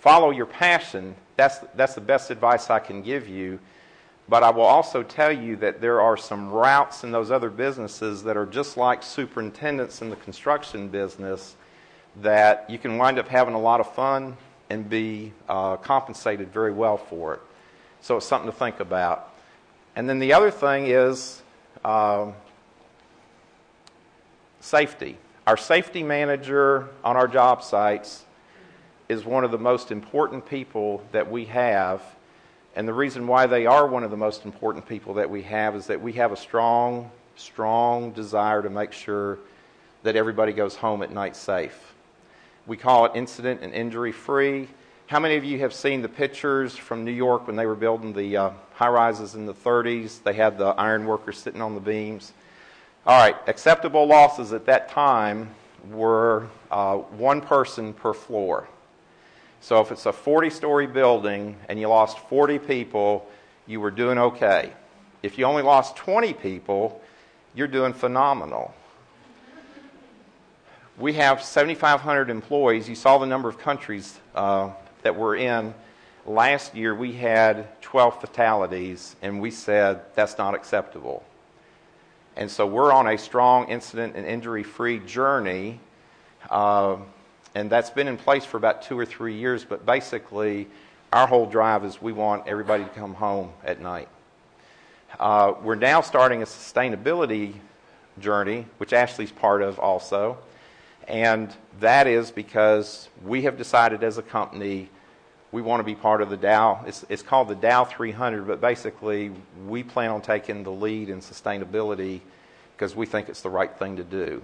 follow 0.00 0.30
your 0.30 0.44
passion. 0.44 1.14
That's, 1.36 1.60
that's 1.74 1.94
the 1.94 2.02
best 2.02 2.30
advice 2.30 2.68
I 2.68 2.78
can 2.78 3.00
give 3.00 3.26
you. 3.26 3.58
But 4.28 4.42
I 4.42 4.50
will 4.50 4.64
also 4.64 5.02
tell 5.02 5.32
you 5.32 5.56
that 5.56 5.80
there 5.80 6.02
are 6.02 6.18
some 6.18 6.50
routes 6.50 7.04
in 7.04 7.10
those 7.10 7.30
other 7.30 7.48
businesses 7.48 8.22
that 8.24 8.36
are 8.36 8.44
just 8.44 8.76
like 8.76 9.02
superintendents 9.02 10.02
in 10.02 10.10
the 10.10 10.16
construction 10.16 10.88
business 10.88 11.56
that 12.20 12.68
you 12.68 12.76
can 12.76 12.98
wind 12.98 13.18
up 13.18 13.28
having 13.28 13.54
a 13.54 13.60
lot 13.60 13.80
of 13.80 13.90
fun 13.94 14.36
and 14.68 14.90
be 14.90 15.32
uh, 15.48 15.76
compensated 15.78 16.52
very 16.52 16.72
well 16.72 16.98
for 16.98 17.34
it. 17.34 17.40
So 18.02 18.18
it's 18.18 18.26
something 18.26 18.50
to 18.50 18.56
think 18.56 18.80
about. 18.80 19.27
And 19.98 20.08
then 20.08 20.20
the 20.20 20.32
other 20.32 20.52
thing 20.52 20.86
is 20.86 21.42
um, 21.84 22.34
safety. 24.60 25.18
Our 25.44 25.56
safety 25.56 26.04
manager 26.04 26.88
on 27.02 27.16
our 27.16 27.26
job 27.26 27.64
sites 27.64 28.24
is 29.08 29.24
one 29.24 29.42
of 29.42 29.50
the 29.50 29.58
most 29.58 29.90
important 29.90 30.46
people 30.46 31.02
that 31.10 31.28
we 31.28 31.46
have. 31.46 32.00
And 32.76 32.86
the 32.86 32.94
reason 32.94 33.26
why 33.26 33.46
they 33.46 33.66
are 33.66 33.88
one 33.88 34.04
of 34.04 34.12
the 34.12 34.16
most 34.16 34.44
important 34.44 34.86
people 34.86 35.14
that 35.14 35.28
we 35.28 35.42
have 35.42 35.74
is 35.74 35.88
that 35.88 36.00
we 36.00 36.12
have 36.12 36.30
a 36.30 36.36
strong, 36.36 37.10
strong 37.34 38.12
desire 38.12 38.62
to 38.62 38.70
make 38.70 38.92
sure 38.92 39.40
that 40.04 40.14
everybody 40.14 40.52
goes 40.52 40.76
home 40.76 41.02
at 41.02 41.10
night 41.10 41.34
safe. 41.34 41.92
We 42.68 42.76
call 42.76 43.06
it 43.06 43.12
incident 43.16 43.62
and 43.62 43.74
injury 43.74 44.12
free. 44.12 44.68
How 45.08 45.20
many 45.20 45.36
of 45.36 45.44
you 45.44 45.60
have 45.60 45.72
seen 45.72 46.02
the 46.02 46.08
pictures 46.10 46.76
from 46.76 47.02
New 47.02 47.12
York 47.12 47.46
when 47.46 47.56
they 47.56 47.64
were 47.64 47.74
building 47.74 48.12
the 48.12 48.36
uh, 48.36 48.50
high 48.74 48.90
rises 48.90 49.34
in 49.34 49.46
the 49.46 49.54
30s? 49.54 50.22
They 50.22 50.34
had 50.34 50.58
the 50.58 50.66
iron 50.66 51.06
workers 51.06 51.38
sitting 51.38 51.62
on 51.62 51.74
the 51.74 51.80
beams. 51.80 52.34
All 53.06 53.18
right, 53.18 53.34
acceptable 53.46 54.06
losses 54.06 54.52
at 54.52 54.66
that 54.66 54.90
time 54.90 55.48
were 55.90 56.48
uh, 56.70 56.96
one 56.96 57.40
person 57.40 57.94
per 57.94 58.12
floor. 58.12 58.68
So 59.62 59.80
if 59.80 59.90
it's 59.92 60.04
a 60.04 60.12
40 60.12 60.50
story 60.50 60.86
building 60.86 61.56
and 61.70 61.80
you 61.80 61.88
lost 61.88 62.18
40 62.28 62.58
people, 62.58 63.26
you 63.66 63.80
were 63.80 63.90
doing 63.90 64.18
okay. 64.18 64.74
If 65.22 65.38
you 65.38 65.46
only 65.46 65.62
lost 65.62 65.96
20 65.96 66.34
people, 66.34 67.00
you're 67.54 67.66
doing 67.66 67.94
phenomenal. 67.94 68.74
We 70.98 71.14
have 71.14 71.42
7,500 71.42 72.28
employees. 72.28 72.90
You 72.90 72.94
saw 72.94 73.16
the 73.16 73.26
number 73.26 73.48
of 73.48 73.56
countries 73.56 74.18
uh, 74.34 74.72
that 75.08 75.16
we're 75.16 75.36
in. 75.36 75.72
Last 76.26 76.74
year 76.74 76.94
we 76.94 77.12
had 77.12 77.80
12 77.80 78.20
fatalities, 78.20 79.16
and 79.22 79.40
we 79.40 79.50
said 79.50 80.02
that's 80.14 80.36
not 80.36 80.54
acceptable. 80.54 81.24
And 82.36 82.50
so 82.50 82.66
we're 82.66 82.92
on 82.92 83.08
a 83.08 83.16
strong 83.16 83.70
incident 83.70 84.16
and 84.16 84.26
injury 84.26 84.62
free 84.62 84.98
journey. 84.98 85.80
Uh, 86.50 86.98
and 87.54 87.70
that's 87.70 87.88
been 87.88 88.06
in 88.06 88.18
place 88.18 88.44
for 88.44 88.58
about 88.58 88.82
two 88.82 88.98
or 88.98 89.06
three 89.06 89.38
years, 89.38 89.64
but 89.64 89.86
basically, 89.86 90.66
our 91.10 91.26
whole 91.26 91.46
drive 91.46 91.86
is 91.86 92.02
we 92.02 92.12
want 92.12 92.46
everybody 92.46 92.84
to 92.84 92.90
come 92.90 93.14
home 93.14 93.50
at 93.64 93.80
night. 93.80 94.10
Uh, 95.18 95.54
we're 95.62 95.74
now 95.74 96.02
starting 96.02 96.42
a 96.42 96.44
sustainability 96.44 97.54
journey, 98.20 98.66
which 98.76 98.92
Ashley's 98.92 99.32
part 99.32 99.62
of 99.62 99.78
also. 99.78 100.36
And 101.08 101.50
that 101.80 102.06
is 102.06 102.30
because 102.30 103.08
we 103.24 103.44
have 103.44 103.56
decided 103.56 104.04
as 104.04 104.18
a 104.18 104.22
company 104.22 104.90
we 105.50 105.62
want 105.62 105.80
to 105.80 105.84
be 105.84 105.94
part 105.94 106.20
of 106.20 106.30
the 106.30 106.36
Dow. 106.36 106.84
It's, 106.86 107.04
it's 107.08 107.22
called 107.22 107.48
the 107.48 107.54
Dow 107.54 107.84
300, 107.84 108.46
but 108.46 108.60
basically 108.60 109.32
we 109.66 109.82
plan 109.82 110.10
on 110.10 110.20
taking 110.20 110.62
the 110.62 110.72
lead 110.72 111.08
in 111.08 111.20
sustainability 111.20 112.20
because 112.76 112.94
we 112.94 113.06
think 113.06 113.28
it's 113.28 113.40
the 113.40 113.50
right 113.50 113.74
thing 113.78 113.96
to 113.96 114.04
do. 114.04 114.42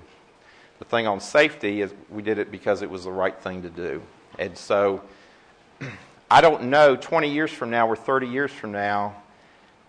The 0.79 0.85
thing 0.85 1.07
on 1.07 1.21
safety 1.21 1.83
is 1.83 1.93
we 2.11 2.23
did 2.23 2.39
it 2.39 2.51
because 2.51 2.83
it 2.83 2.91
was 2.91 3.05
the 3.05 3.13
right 3.13 3.37
thing 3.37 3.63
to 3.63 3.71
do. 3.71 4.03
And 4.39 4.57
so 4.57 5.03
I 6.31 6.41
don't 6.41 6.65
know 6.65 6.97
20 6.97 7.31
years 7.31 7.51
from 7.51 7.71
now 7.71 7.87
or 7.87 7.97
30 7.97 8.27
years 8.27 8.51
from 8.51 8.73
now, 8.73 9.23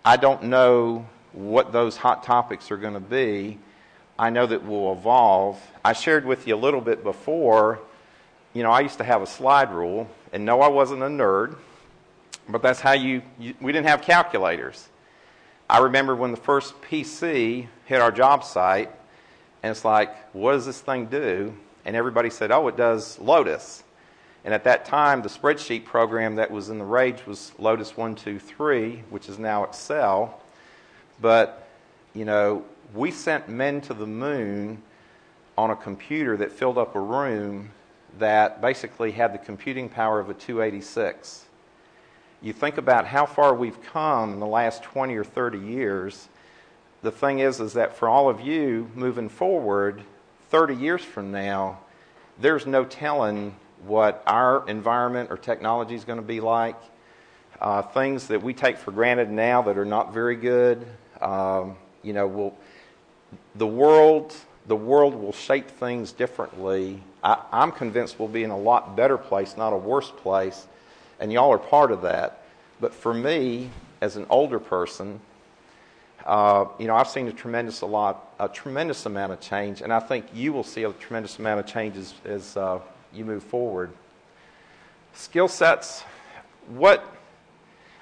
I 0.04 0.16
don't 0.16 0.44
know 0.44 1.06
what 1.32 1.72
those 1.72 1.96
hot 1.96 2.22
topics 2.22 2.70
are 2.70 2.76
going 2.76 2.94
to 2.94 3.00
be, 3.00 3.58
I 4.18 4.30
know 4.30 4.46
that 4.46 4.64
we'll 4.64 4.92
evolve. 4.92 5.60
I 5.84 5.92
shared 5.92 6.24
with 6.24 6.46
you 6.46 6.54
a 6.54 6.56
little 6.56 6.80
bit 6.80 7.04
before. 7.04 7.80
You 8.56 8.62
know, 8.62 8.70
I 8.70 8.80
used 8.80 8.96
to 8.96 9.04
have 9.04 9.20
a 9.20 9.26
slide 9.26 9.70
rule, 9.70 10.08
and 10.32 10.46
no, 10.46 10.62
I 10.62 10.68
wasn't 10.68 11.02
a 11.02 11.08
nerd, 11.08 11.58
but 12.48 12.62
that's 12.62 12.80
how 12.80 12.92
you, 12.92 13.20
you 13.38 13.52
we 13.60 13.70
didn't 13.70 13.86
have 13.86 14.00
calculators. 14.00 14.88
I 15.68 15.80
remember 15.80 16.16
when 16.16 16.30
the 16.30 16.38
first 16.38 16.80
PC 16.80 17.66
hit 17.84 18.00
our 18.00 18.10
job 18.10 18.44
site, 18.44 18.90
and 19.62 19.70
it's 19.70 19.84
like, 19.84 20.16
what 20.32 20.52
does 20.52 20.64
this 20.64 20.80
thing 20.80 21.04
do? 21.04 21.54
And 21.84 21.94
everybody 21.94 22.30
said, 22.30 22.50
oh, 22.50 22.66
it 22.68 22.78
does 22.78 23.18
Lotus. 23.18 23.84
And 24.42 24.54
at 24.54 24.64
that 24.64 24.86
time, 24.86 25.20
the 25.20 25.28
spreadsheet 25.28 25.84
program 25.84 26.36
that 26.36 26.50
was 26.50 26.70
in 26.70 26.78
the 26.78 26.84
rage 26.86 27.26
was 27.26 27.52
Lotus 27.58 27.94
123, 27.94 29.02
which 29.10 29.28
is 29.28 29.38
now 29.38 29.64
Excel. 29.64 30.40
But, 31.20 31.68
you 32.14 32.24
know, 32.24 32.64
we 32.94 33.10
sent 33.10 33.50
men 33.50 33.82
to 33.82 33.92
the 33.92 34.06
moon 34.06 34.80
on 35.58 35.70
a 35.70 35.76
computer 35.76 36.38
that 36.38 36.52
filled 36.52 36.78
up 36.78 36.96
a 36.96 37.00
room 37.00 37.72
that 38.18 38.60
basically 38.60 39.12
had 39.12 39.32
the 39.32 39.38
computing 39.38 39.88
power 39.88 40.20
of 40.20 40.30
a 40.30 40.34
286. 40.34 41.44
You 42.42 42.52
think 42.52 42.78
about 42.78 43.06
how 43.06 43.26
far 43.26 43.54
we've 43.54 43.80
come 43.82 44.34
in 44.34 44.40
the 44.40 44.46
last 44.46 44.82
20 44.82 45.14
or 45.16 45.24
30 45.24 45.58
years. 45.58 46.28
The 47.02 47.10
thing 47.10 47.38
is, 47.38 47.60
is 47.60 47.74
that 47.74 47.96
for 47.96 48.08
all 48.08 48.28
of 48.28 48.40
you 48.40 48.90
moving 48.94 49.28
forward, 49.28 50.02
30 50.50 50.74
years 50.74 51.02
from 51.02 51.32
now, 51.32 51.80
there's 52.38 52.66
no 52.66 52.84
telling 52.84 53.54
what 53.86 54.22
our 54.26 54.68
environment 54.68 55.30
or 55.30 55.36
technology 55.36 55.94
is 55.94 56.04
going 56.04 56.18
to 56.18 56.24
be 56.24 56.40
like. 56.40 56.76
Uh, 57.60 57.80
things 57.80 58.26
that 58.26 58.42
we 58.42 58.52
take 58.52 58.76
for 58.76 58.90
granted 58.90 59.30
now 59.30 59.62
that 59.62 59.78
are 59.78 59.84
not 59.84 60.12
very 60.12 60.36
good. 60.36 60.86
Um, 61.20 61.76
you 62.02 62.12
know, 62.12 62.26
will 62.26 62.56
the 63.54 63.66
world 63.66 64.34
the 64.66 64.76
world 64.76 65.14
will 65.14 65.32
shape 65.32 65.68
things 65.68 66.12
differently. 66.12 67.02
I, 67.26 67.42
I'm 67.50 67.72
convinced 67.72 68.20
we'll 68.20 68.28
be 68.28 68.44
in 68.44 68.50
a 68.50 68.58
lot 68.58 68.96
better 68.96 69.18
place, 69.18 69.56
not 69.56 69.72
a 69.72 69.76
worse 69.76 70.10
place, 70.10 70.66
and 71.18 71.32
y'all 71.32 71.52
are 71.52 71.58
part 71.58 71.90
of 71.90 72.02
that. 72.02 72.44
But 72.80 72.94
for 72.94 73.12
me, 73.12 73.70
as 74.00 74.16
an 74.16 74.26
older 74.30 74.60
person, 74.60 75.18
uh, 76.24 76.66
you 76.78 76.86
know, 76.86 76.94
I've 76.94 77.08
seen 77.08 77.26
a 77.26 77.32
tremendous 77.32 77.80
a 77.80 77.86
lot, 77.86 78.32
a 78.38 78.48
tremendous 78.48 79.06
amount 79.06 79.32
of 79.32 79.40
change, 79.40 79.82
and 79.82 79.92
I 79.92 79.98
think 79.98 80.26
you 80.32 80.52
will 80.52 80.62
see 80.62 80.84
a 80.84 80.92
tremendous 80.92 81.40
amount 81.40 81.58
of 81.58 81.66
change 81.66 81.96
as, 81.96 82.14
as 82.24 82.56
uh, 82.56 82.78
you 83.12 83.24
move 83.24 83.42
forward. 83.42 83.90
Skill 85.14 85.48
sets. 85.48 86.04
What 86.68 87.04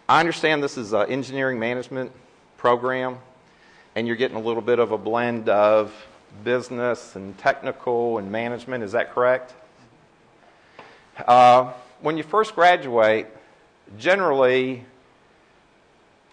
I 0.06 0.20
understand 0.20 0.62
this 0.62 0.76
is 0.76 0.92
an 0.92 1.08
engineering 1.08 1.58
management 1.58 2.12
program, 2.58 3.18
and 3.94 4.06
you're 4.06 4.16
getting 4.16 4.36
a 4.36 4.40
little 4.40 4.62
bit 4.62 4.78
of 4.78 4.92
a 4.92 4.98
blend 4.98 5.48
of 5.48 5.94
business 6.43 7.16
and 7.16 7.37
technical 7.39 8.18
and 8.18 8.30
management. 8.30 8.82
Is 8.82 8.93
that 8.93 9.12
correct? 9.12 9.55
Uh, 11.26 11.72
when 12.01 12.16
you 12.16 12.22
first 12.22 12.55
graduate, 12.55 13.28
generally, 13.99 14.85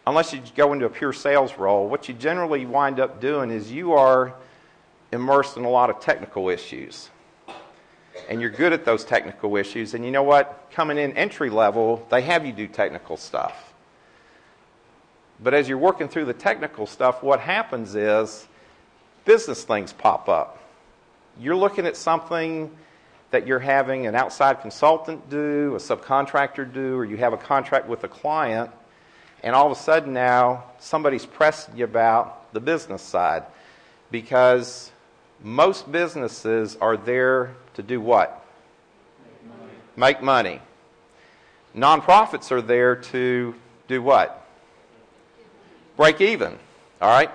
unless 0.08 0.34
you 0.34 0.42
go 0.56 0.74
into 0.74 0.86
a 0.86 0.90
pure 0.90 1.14
sales 1.14 1.58
role, 1.58 1.88
what 1.88 2.08
you 2.08 2.14
generally 2.14 2.66
wind 2.66 3.00
up 3.00 3.22
doing 3.22 3.52
is 3.52 3.72
you 3.72 3.94
are 3.94 4.34
immersed 5.12 5.58
in 5.58 5.66
a 5.66 5.70
lot 5.70 5.90
of 5.90 6.00
technical 6.00 6.50
issues 6.50 7.10
and 8.30 8.42
you're 8.42 8.50
good 8.50 8.74
at 8.74 8.86
those 8.86 9.04
technical 9.04 9.56
issues. 9.58 9.94
And 9.94 10.06
you 10.06 10.12
know 10.12 10.24
what? 10.24 10.70
Coming 10.72 10.98
in 10.98 11.16
entry 11.18 11.50
level, 11.50 12.06
they 12.10 12.22
have 12.22 12.46
you 12.46 12.54
do 12.54 12.68
technical 12.68 13.18
stuff. 13.18 13.74
But 15.44 15.54
as 15.54 15.68
you're 15.68 15.78
working 15.78 16.08
through 16.08 16.26
the 16.26 16.34
technical 16.34 16.86
stuff, 16.86 17.24
what 17.24 17.40
happens 17.40 17.96
is 17.96 18.48
business 19.32 19.64
things 19.64 19.94
pop 19.94 20.28
up. 20.28 20.60
You're 21.40 21.56
looking 21.56 21.86
at 21.86 21.96
something 21.96 22.70
that 23.30 23.48
you're 23.48 23.60
having 23.60 24.06
an 24.06 24.14
outside 24.14 24.60
consultant 24.60 25.30
do, 25.30 25.74
a 25.74 25.78
subcontractor 25.78 26.74
do, 26.74 26.98
or 26.98 27.06
you 27.06 27.16
have 27.16 27.32
a 27.32 27.38
contract 27.38 27.88
with 27.88 28.04
a 28.04 28.10
client, 28.10 28.70
and 29.42 29.56
all 29.56 29.66
of 29.66 29.72
a 29.72 29.80
sudden 29.80 30.12
now 30.12 30.66
somebody's 30.80 31.26
pressing 31.26 31.78
you 31.78 31.86
about 31.86 32.52
the 32.52 32.60
business 32.60 33.02
side 33.02 33.44
because 34.12 34.92
most 35.42 35.90
businesses 35.90 36.76
are 36.82 36.98
there 36.98 37.56
to 37.76 37.82
do 37.82 38.02
what? 38.02 38.46
Make 39.24 39.58
money. 39.58 39.72
Make 39.96 40.22
money. 40.22 40.62
Nonprofits 41.74 42.52
are 42.52 42.62
there 42.62 42.98
to 42.98 43.56
do 43.88 44.02
what? 44.02 44.46
Break 45.96 46.20
even. 46.20 46.60
All 47.02 47.10
right? 47.10 47.32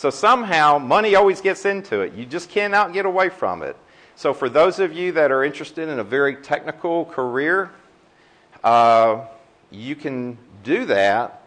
So 0.00 0.08
somehow 0.08 0.78
money 0.78 1.14
always 1.14 1.42
gets 1.42 1.66
into 1.66 2.00
it. 2.00 2.14
You 2.14 2.24
just 2.24 2.48
cannot 2.48 2.94
get 2.94 3.04
away 3.04 3.28
from 3.28 3.62
it. 3.62 3.76
So 4.16 4.32
for 4.32 4.48
those 4.48 4.78
of 4.78 4.94
you 4.94 5.12
that 5.12 5.30
are 5.30 5.44
interested 5.44 5.90
in 5.90 5.98
a 5.98 6.04
very 6.04 6.36
technical 6.36 7.04
career, 7.04 7.70
uh, 8.64 9.26
you 9.70 9.94
can 9.94 10.38
do 10.64 10.86
that 10.86 11.40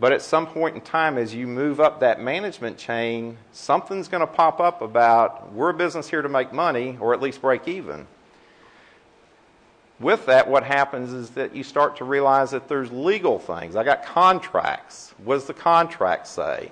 but 0.00 0.12
at 0.12 0.22
some 0.22 0.46
point 0.46 0.74
in 0.74 0.80
time, 0.80 1.18
as 1.18 1.34
you 1.34 1.46
move 1.46 1.78
up 1.78 2.00
that 2.00 2.22
management 2.22 2.78
chain, 2.78 3.36
something's 3.52 4.08
going 4.08 4.22
to 4.22 4.26
pop 4.26 4.58
up 4.58 4.80
about 4.80 5.52
we're 5.52 5.68
a 5.68 5.74
business 5.74 6.08
here 6.08 6.22
to 6.22 6.28
make 6.28 6.54
money 6.54 6.96
or 7.00 7.12
at 7.12 7.20
least 7.20 7.42
break 7.42 7.68
even. 7.68 8.06
With 10.00 10.24
that, 10.24 10.48
what 10.48 10.64
happens 10.64 11.12
is 11.12 11.28
that 11.30 11.54
you 11.54 11.62
start 11.62 11.98
to 11.98 12.04
realize 12.04 12.52
that 12.52 12.66
there's 12.66 12.90
legal 12.90 13.38
things. 13.38 13.76
I 13.76 13.84
got 13.84 14.06
contracts. 14.06 15.12
What 15.22 15.34
does 15.34 15.44
the 15.44 15.52
contract 15.52 16.26
say? 16.26 16.70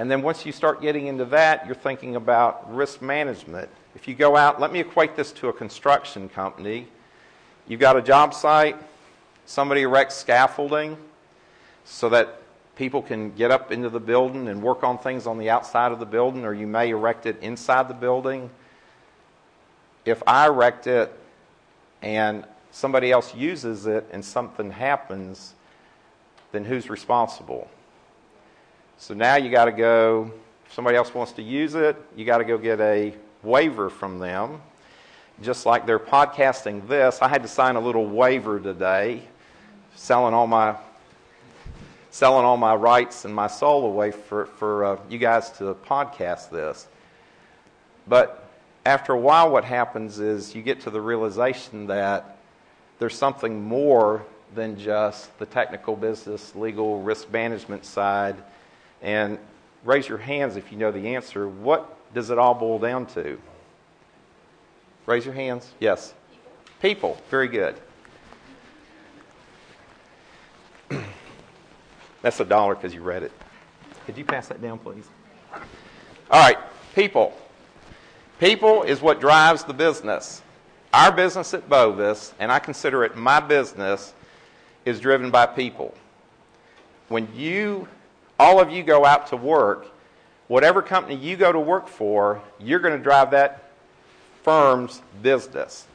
And 0.00 0.10
then 0.10 0.22
once 0.22 0.46
you 0.46 0.52
start 0.52 0.80
getting 0.80 1.08
into 1.08 1.26
that, 1.26 1.66
you're 1.66 1.74
thinking 1.74 2.16
about 2.16 2.74
risk 2.74 3.02
management. 3.02 3.68
If 3.94 4.08
you 4.08 4.14
go 4.14 4.34
out, 4.34 4.58
let 4.58 4.72
me 4.72 4.80
equate 4.80 5.14
this 5.14 5.30
to 5.32 5.48
a 5.48 5.52
construction 5.52 6.30
company. 6.30 6.88
You've 7.68 7.80
got 7.80 7.98
a 7.98 8.00
job 8.00 8.32
site, 8.32 8.76
somebody 9.44 9.82
erects 9.82 10.16
scaffolding 10.16 10.96
so 11.84 12.08
that 12.08 12.40
people 12.76 13.02
can 13.02 13.32
get 13.32 13.50
up 13.50 13.72
into 13.72 13.90
the 13.90 14.00
building 14.00 14.48
and 14.48 14.62
work 14.62 14.84
on 14.84 14.96
things 14.96 15.26
on 15.26 15.36
the 15.36 15.50
outside 15.50 15.92
of 15.92 15.98
the 15.98 16.06
building, 16.06 16.46
or 16.46 16.54
you 16.54 16.66
may 16.66 16.88
erect 16.88 17.26
it 17.26 17.36
inside 17.42 17.86
the 17.86 17.92
building. 17.92 18.48
If 20.06 20.22
I 20.26 20.46
erect 20.46 20.86
it 20.86 21.12
and 22.00 22.46
somebody 22.70 23.12
else 23.12 23.34
uses 23.34 23.84
it 23.84 24.08
and 24.10 24.24
something 24.24 24.70
happens, 24.70 25.52
then 26.52 26.64
who's 26.64 26.88
responsible? 26.88 27.68
So 29.00 29.14
now 29.14 29.36
you 29.36 29.50
got 29.50 29.64
to 29.64 29.72
go, 29.72 30.30
if 30.66 30.74
somebody 30.74 30.98
else 30.98 31.14
wants 31.14 31.32
to 31.32 31.42
use 31.42 31.74
it, 31.74 31.96
you 32.14 32.26
got 32.26 32.36
to 32.36 32.44
go 32.44 32.58
get 32.58 32.82
a 32.82 33.14
waiver 33.42 33.88
from 33.88 34.18
them. 34.18 34.60
Just 35.40 35.64
like 35.64 35.86
they're 35.86 35.98
podcasting 35.98 36.86
this, 36.86 37.22
I 37.22 37.28
had 37.28 37.40
to 37.40 37.48
sign 37.48 37.76
a 37.76 37.80
little 37.80 38.06
waiver 38.06 38.60
today, 38.60 39.22
selling 39.94 40.34
all 40.34 40.46
my 40.46 40.76
selling 42.10 42.44
all 42.44 42.58
my 42.58 42.74
rights 42.74 43.24
and 43.24 43.34
my 43.34 43.46
soul 43.46 43.86
away 43.86 44.10
for, 44.10 44.44
for 44.44 44.84
uh, 44.84 44.96
you 45.08 45.16
guys 45.16 45.48
to 45.52 45.74
podcast 45.86 46.50
this. 46.50 46.86
But 48.06 48.50
after 48.84 49.14
a 49.14 49.18
while, 49.18 49.50
what 49.50 49.64
happens 49.64 50.20
is 50.20 50.54
you 50.54 50.60
get 50.60 50.82
to 50.82 50.90
the 50.90 51.00
realization 51.00 51.86
that 51.86 52.36
there's 52.98 53.16
something 53.16 53.64
more 53.64 54.26
than 54.54 54.78
just 54.78 55.38
the 55.38 55.46
technical 55.46 55.96
business, 55.96 56.54
legal, 56.54 57.00
risk 57.00 57.30
management 57.30 57.86
side. 57.86 58.36
And 59.02 59.38
raise 59.84 60.08
your 60.08 60.18
hands 60.18 60.56
if 60.56 60.70
you 60.70 60.78
know 60.78 60.90
the 60.90 61.14
answer. 61.14 61.48
What 61.48 61.96
does 62.14 62.30
it 62.30 62.38
all 62.38 62.54
boil 62.54 62.78
down 62.78 63.06
to? 63.06 63.40
Raise 65.06 65.24
your 65.24 65.34
hands. 65.34 65.72
Yes. 65.80 66.14
People. 66.80 67.18
Very 67.30 67.48
good. 67.48 67.76
That's 72.22 72.40
a 72.40 72.44
dollar 72.44 72.74
because 72.74 72.94
you 72.94 73.02
read 73.02 73.22
it. 73.22 73.32
Could 74.06 74.18
you 74.18 74.24
pass 74.24 74.48
that 74.48 74.60
down, 74.60 74.78
please? 74.78 75.06
All 76.30 76.40
right, 76.40 76.58
people. 76.94 77.36
People 78.38 78.82
is 78.82 79.00
what 79.00 79.20
drives 79.20 79.64
the 79.64 79.74
business. 79.74 80.42
Our 80.92 81.12
business 81.12 81.54
at 81.54 81.68
Bovis, 81.68 82.32
and 82.38 82.50
I 82.50 82.58
consider 82.58 83.04
it 83.04 83.16
my 83.16 83.38
business, 83.38 84.12
is 84.84 84.98
driven 84.98 85.30
by 85.30 85.46
people. 85.46 85.94
When 87.08 87.28
you, 87.34 87.86
all 88.40 88.58
of 88.58 88.70
you 88.70 88.82
go 88.82 89.04
out 89.04 89.26
to 89.26 89.36
work, 89.36 89.86
whatever 90.48 90.80
company 90.80 91.14
you 91.14 91.36
go 91.36 91.52
to 91.52 91.60
work 91.60 91.88
for, 91.88 92.40
you're 92.58 92.78
going 92.78 92.96
to 92.96 93.02
drive 93.02 93.32
that 93.32 93.70
firm's 94.42 95.02
business. 95.20 95.86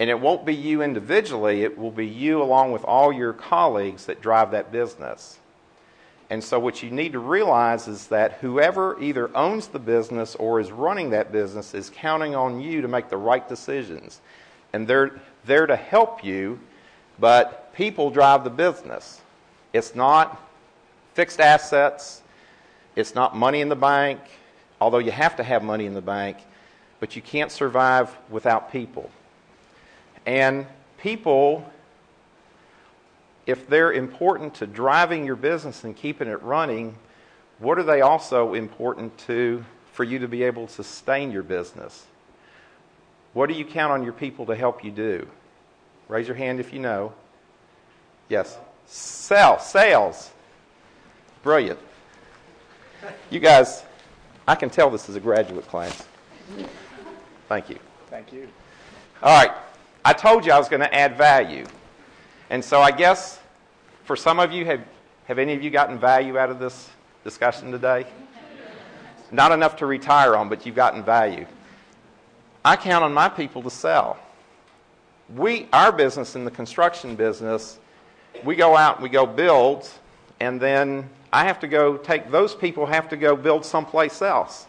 And 0.00 0.08
it 0.08 0.18
won't 0.18 0.46
be 0.46 0.54
you 0.54 0.80
individually, 0.80 1.62
it 1.62 1.76
will 1.76 1.90
be 1.90 2.06
you 2.06 2.42
along 2.42 2.72
with 2.72 2.84
all 2.84 3.12
your 3.12 3.34
colleagues 3.34 4.06
that 4.06 4.22
drive 4.22 4.52
that 4.52 4.72
business. 4.72 5.38
And 6.30 6.42
so, 6.42 6.58
what 6.58 6.82
you 6.82 6.90
need 6.90 7.12
to 7.12 7.18
realize 7.18 7.86
is 7.86 8.06
that 8.06 8.38
whoever 8.40 8.98
either 8.98 9.30
owns 9.36 9.68
the 9.68 9.78
business 9.78 10.34
or 10.36 10.60
is 10.60 10.72
running 10.72 11.10
that 11.10 11.32
business 11.32 11.74
is 11.74 11.90
counting 11.94 12.34
on 12.34 12.62
you 12.62 12.80
to 12.80 12.88
make 12.88 13.10
the 13.10 13.18
right 13.18 13.46
decisions. 13.46 14.22
And 14.72 14.88
they're 14.88 15.20
there 15.44 15.66
to 15.66 15.76
help 15.76 16.24
you, 16.24 16.60
but 17.20 17.74
people 17.74 18.08
drive 18.08 18.42
the 18.42 18.48
business. 18.48 19.20
It's 19.74 19.94
not 19.94 20.40
fixed 21.14 21.40
assets, 21.40 22.22
it's 22.96 23.14
not 23.14 23.34
money 23.36 23.60
in 23.60 23.68
the 23.68 23.76
bank. 23.76 24.20
although 24.80 24.98
you 24.98 25.12
have 25.12 25.36
to 25.36 25.42
have 25.42 25.62
money 25.62 25.86
in 25.86 25.94
the 25.94 26.02
bank, 26.02 26.36
but 27.00 27.16
you 27.16 27.22
can't 27.22 27.50
survive 27.50 28.14
without 28.28 28.70
people. 28.70 29.10
And 30.26 30.66
people, 30.98 31.70
if 33.46 33.66
they're 33.66 33.92
important 33.92 34.54
to 34.56 34.66
driving 34.66 35.24
your 35.24 35.36
business 35.36 35.84
and 35.84 35.96
keeping 35.96 36.28
it 36.28 36.42
running, 36.42 36.96
what 37.58 37.78
are 37.78 37.82
they 37.82 38.00
also 38.02 38.52
important 38.52 39.16
to 39.26 39.64
for 39.92 40.04
you 40.04 40.18
to 40.18 40.28
be 40.28 40.42
able 40.42 40.66
to 40.66 40.72
sustain 40.72 41.30
your 41.30 41.44
business? 41.44 42.04
What 43.32 43.48
do 43.48 43.54
you 43.54 43.64
count 43.64 43.92
on 43.92 44.02
your 44.02 44.12
people 44.12 44.46
to 44.46 44.56
help 44.56 44.84
you 44.84 44.90
do? 44.90 45.26
Raise 46.08 46.26
your 46.26 46.36
hand 46.36 46.60
if 46.60 46.72
you 46.72 46.78
know. 46.78 47.12
Yes. 48.28 48.58
Sell, 48.86 49.58
sales. 49.60 50.30
Brilliant. 51.44 51.78
You 53.28 53.38
guys, 53.38 53.84
I 54.48 54.54
can 54.54 54.70
tell 54.70 54.88
this 54.88 55.10
is 55.10 55.16
a 55.16 55.20
graduate 55.20 55.68
class. 55.68 56.08
Thank 57.50 57.68
you. 57.68 57.78
Thank 58.08 58.32
you. 58.32 58.48
All 59.22 59.46
right. 59.46 59.54
I 60.06 60.14
told 60.14 60.46
you 60.46 60.52
I 60.52 60.58
was 60.58 60.70
going 60.70 60.80
to 60.80 60.92
add 60.92 61.18
value. 61.18 61.66
And 62.48 62.64
so 62.64 62.80
I 62.80 62.90
guess 62.90 63.40
for 64.04 64.16
some 64.16 64.40
of 64.40 64.52
you, 64.52 64.64
have, 64.64 64.80
have 65.26 65.38
any 65.38 65.52
of 65.52 65.62
you 65.62 65.68
gotten 65.68 65.98
value 65.98 66.38
out 66.38 66.48
of 66.48 66.58
this 66.58 66.88
discussion 67.24 67.70
today? 67.70 68.06
Not 69.30 69.52
enough 69.52 69.76
to 69.76 69.86
retire 69.86 70.36
on, 70.36 70.48
but 70.48 70.64
you've 70.64 70.76
gotten 70.76 71.02
value. 71.02 71.46
I 72.64 72.76
count 72.76 73.04
on 73.04 73.12
my 73.12 73.28
people 73.28 73.62
to 73.64 73.70
sell. 73.70 74.18
We, 75.36 75.68
our 75.74 75.92
business 75.92 76.36
in 76.36 76.46
the 76.46 76.50
construction 76.50 77.16
business, 77.16 77.78
we 78.44 78.56
go 78.56 78.74
out 78.78 78.96
and 78.96 79.02
we 79.02 79.10
go 79.10 79.26
build, 79.26 79.90
and 80.44 80.60
then 80.60 81.08
I 81.32 81.46
have 81.46 81.60
to 81.60 81.66
go 81.66 81.96
take 81.96 82.30
those 82.30 82.54
people 82.54 82.86
have 82.86 83.08
to 83.08 83.16
go 83.16 83.34
build 83.34 83.64
someplace 83.64 84.20
else. 84.20 84.66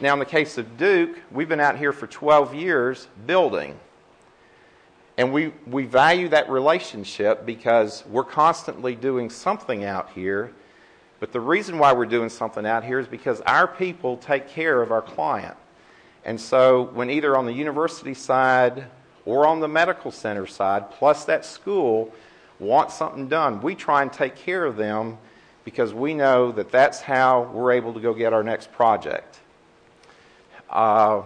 Now, 0.00 0.12
in 0.12 0.18
the 0.18 0.26
case 0.26 0.58
of 0.58 0.76
Duke, 0.76 1.18
we've 1.30 1.48
been 1.48 1.60
out 1.60 1.78
here 1.78 1.92
for 1.92 2.06
12 2.06 2.54
years 2.54 3.08
building. 3.26 3.78
And 5.16 5.32
we, 5.32 5.52
we 5.66 5.86
value 5.86 6.28
that 6.30 6.50
relationship 6.50 7.46
because 7.46 8.04
we're 8.10 8.24
constantly 8.24 8.96
doing 8.96 9.30
something 9.30 9.84
out 9.84 10.10
here. 10.10 10.52
But 11.20 11.32
the 11.32 11.40
reason 11.40 11.78
why 11.78 11.92
we're 11.92 12.06
doing 12.06 12.28
something 12.28 12.66
out 12.66 12.84
here 12.84 12.98
is 12.98 13.06
because 13.06 13.40
our 13.42 13.68
people 13.68 14.16
take 14.16 14.48
care 14.48 14.82
of 14.82 14.90
our 14.90 15.02
client. 15.02 15.56
And 16.24 16.40
so, 16.40 16.90
when 16.94 17.08
either 17.08 17.36
on 17.36 17.46
the 17.46 17.52
university 17.52 18.14
side 18.14 18.86
or 19.24 19.46
on 19.46 19.60
the 19.60 19.68
medical 19.68 20.10
center 20.10 20.46
side, 20.46 20.90
plus 20.90 21.24
that 21.26 21.44
school, 21.44 22.12
want 22.58 22.90
something 22.90 23.28
done, 23.28 23.60
we 23.60 23.74
try 23.74 24.02
and 24.02 24.12
take 24.12 24.36
care 24.36 24.64
of 24.64 24.76
them 24.76 25.18
because 25.64 25.94
we 25.94 26.14
know 26.14 26.52
that 26.52 26.70
that's 26.70 27.00
how 27.00 27.50
we're 27.52 27.72
able 27.72 27.94
to 27.94 28.00
go 28.00 28.12
get 28.14 28.32
our 28.32 28.42
next 28.42 28.72
project. 28.72 29.40
Uh, 30.70 31.22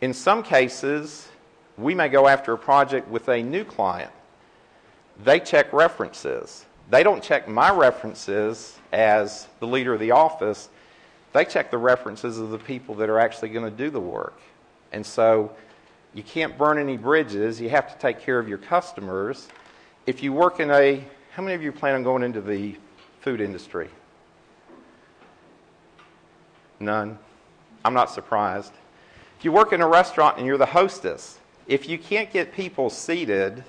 in 0.00 0.12
some 0.12 0.42
cases, 0.42 1.28
we 1.76 1.94
may 1.94 2.08
go 2.08 2.28
after 2.28 2.52
a 2.52 2.58
project 2.58 3.08
with 3.08 3.28
a 3.28 3.42
new 3.42 3.64
client. 3.64 4.10
They 5.22 5.40
check 5.40 5.72
references. 5.72 6.64
They 6.90 7.02
don't 7.02 7.22
check 7.22 7.48
my 7.48 7.70
references 7.70 8.78
as 8.92 9.48
the 9.60 9.66
leader 9.66 9.94
of 9.94 10.00
the 10.00 10.10
office. 10.10 10.68
They 11.32 11.44
check 11.44 11.70
the 11.70 11.78
references 11.78 12.38
of 12.38 12.50
the 12.50 12.58
people 12.58 12.94
that 12.96 13.08
are 13.08 13.18
actually 13.18 13.50
going 13.50 13.64
to 13.64 13.76
do 13.76 13.90
the 13.90 14.00
work. 14.00 14.40
And 14.92 15.04
so 15.04 15.52
you 16.12 16.22
can't 16.22 16.56
burn 16.56 16.78
any 16.78 16.96
bridges. 16.96 17.60
You 17.60 17.70
have 17.70 17.92
to 17.92 17.98
take 17.98 18.20
care 18.20 18.38
of 18.38 18.48
your 18.48 18.58
customers. 18.58 19.48
If 20.06 20.22
you 20.22 20.34
work 20.34 20.60
in 20.60 20.70
a, 20.70 21.02
how 21.32 21.42
many 21.42 21.54
of 21.54 21.62
you 21.62 21.72
plan 21.72 21.94
on 21.94 22.02
going 22.02 22.22
into 22.22 22.42
the 22.42 22.76
food 23.20 23.40
industry? 23.40 23.88
None. 26.78 27.18
I'm 27.84 27.94
not 27.94 28.10
surprised. 28.10 28.72
If 29.38 29.46
you 29.46 29.52
work 29.52 29.72
in 29.72 29.80
a 29.80 29.88
restaurant 29.88 30.36
and 30.36 30.46
you're 30.46 30.58
the 30.58 30.66
hostess, 30.66 31.38
if 31.66 31.88
you 31.88 31.96
can't 31.96 32.30
get 32.30 32.52
people 32.52 32.90
seated 32.90 33.64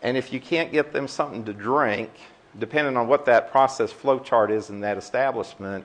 and 0.00 0.16
if 0.16 0.32
you 0.32 0.38
can't 0.38 0.70
get 0.70 0.92
them 0.92 1.08
something 1.08 1.44
to 1.46 1.52
drink, 1.52 2.10
depending 2.56 2.96
on 2.96 3.08
what 3.08 3.24
that 3.26 3.50
process 3.50 3.90
flow 3.90 4.20
chart 4.20 4.52
is 4.52 4.70
in 4.70 4.80
that 4.80 4.96
establishment, 4.96 5.84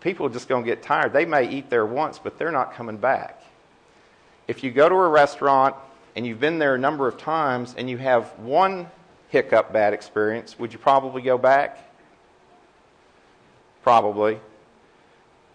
people 0.00 0.26
are 0.26 0.30
just 0.30 0.48
going 0.48 0.62
to 0.62 0.70
get 0.70 0.80
tired. 0.80 1.12
They 1.12 1.24
may 1.24 1.48
eat 1.48 1.70
there 1.70 1.86
once, 1.86 2.20
but 2.20 2.38
they're 2.38 2.52
not 2.52 2.74
coming 2.74 2.98
back. 2.98 3.42
If 4.46 4.62
you 4.62 4.70
go 4.70 4.88
to 4.88 4.94
a 4.94 5.08
restaurant 5.08 5.74
and 6.14 6.26
you've 6.26 6.40
been 6.40 6.58
there 6.58 6.74
a 6.74 6.78
number 6.78 7.08
of 7.08 7.16
times 7.18 7.74
and 7.76 7.88
you 7.88 7.98
have 7.98 8.38
one 8.38 8.88
hiccup 9.28 9.72
bad 9.72 9.94
experience, 9.94 10.58
would 10.58 10.72
you 10.72 10.78
probably 10.78 11.22
go 11.22 11.38
back? 11.38 11.90
Probably. 13.82 14.38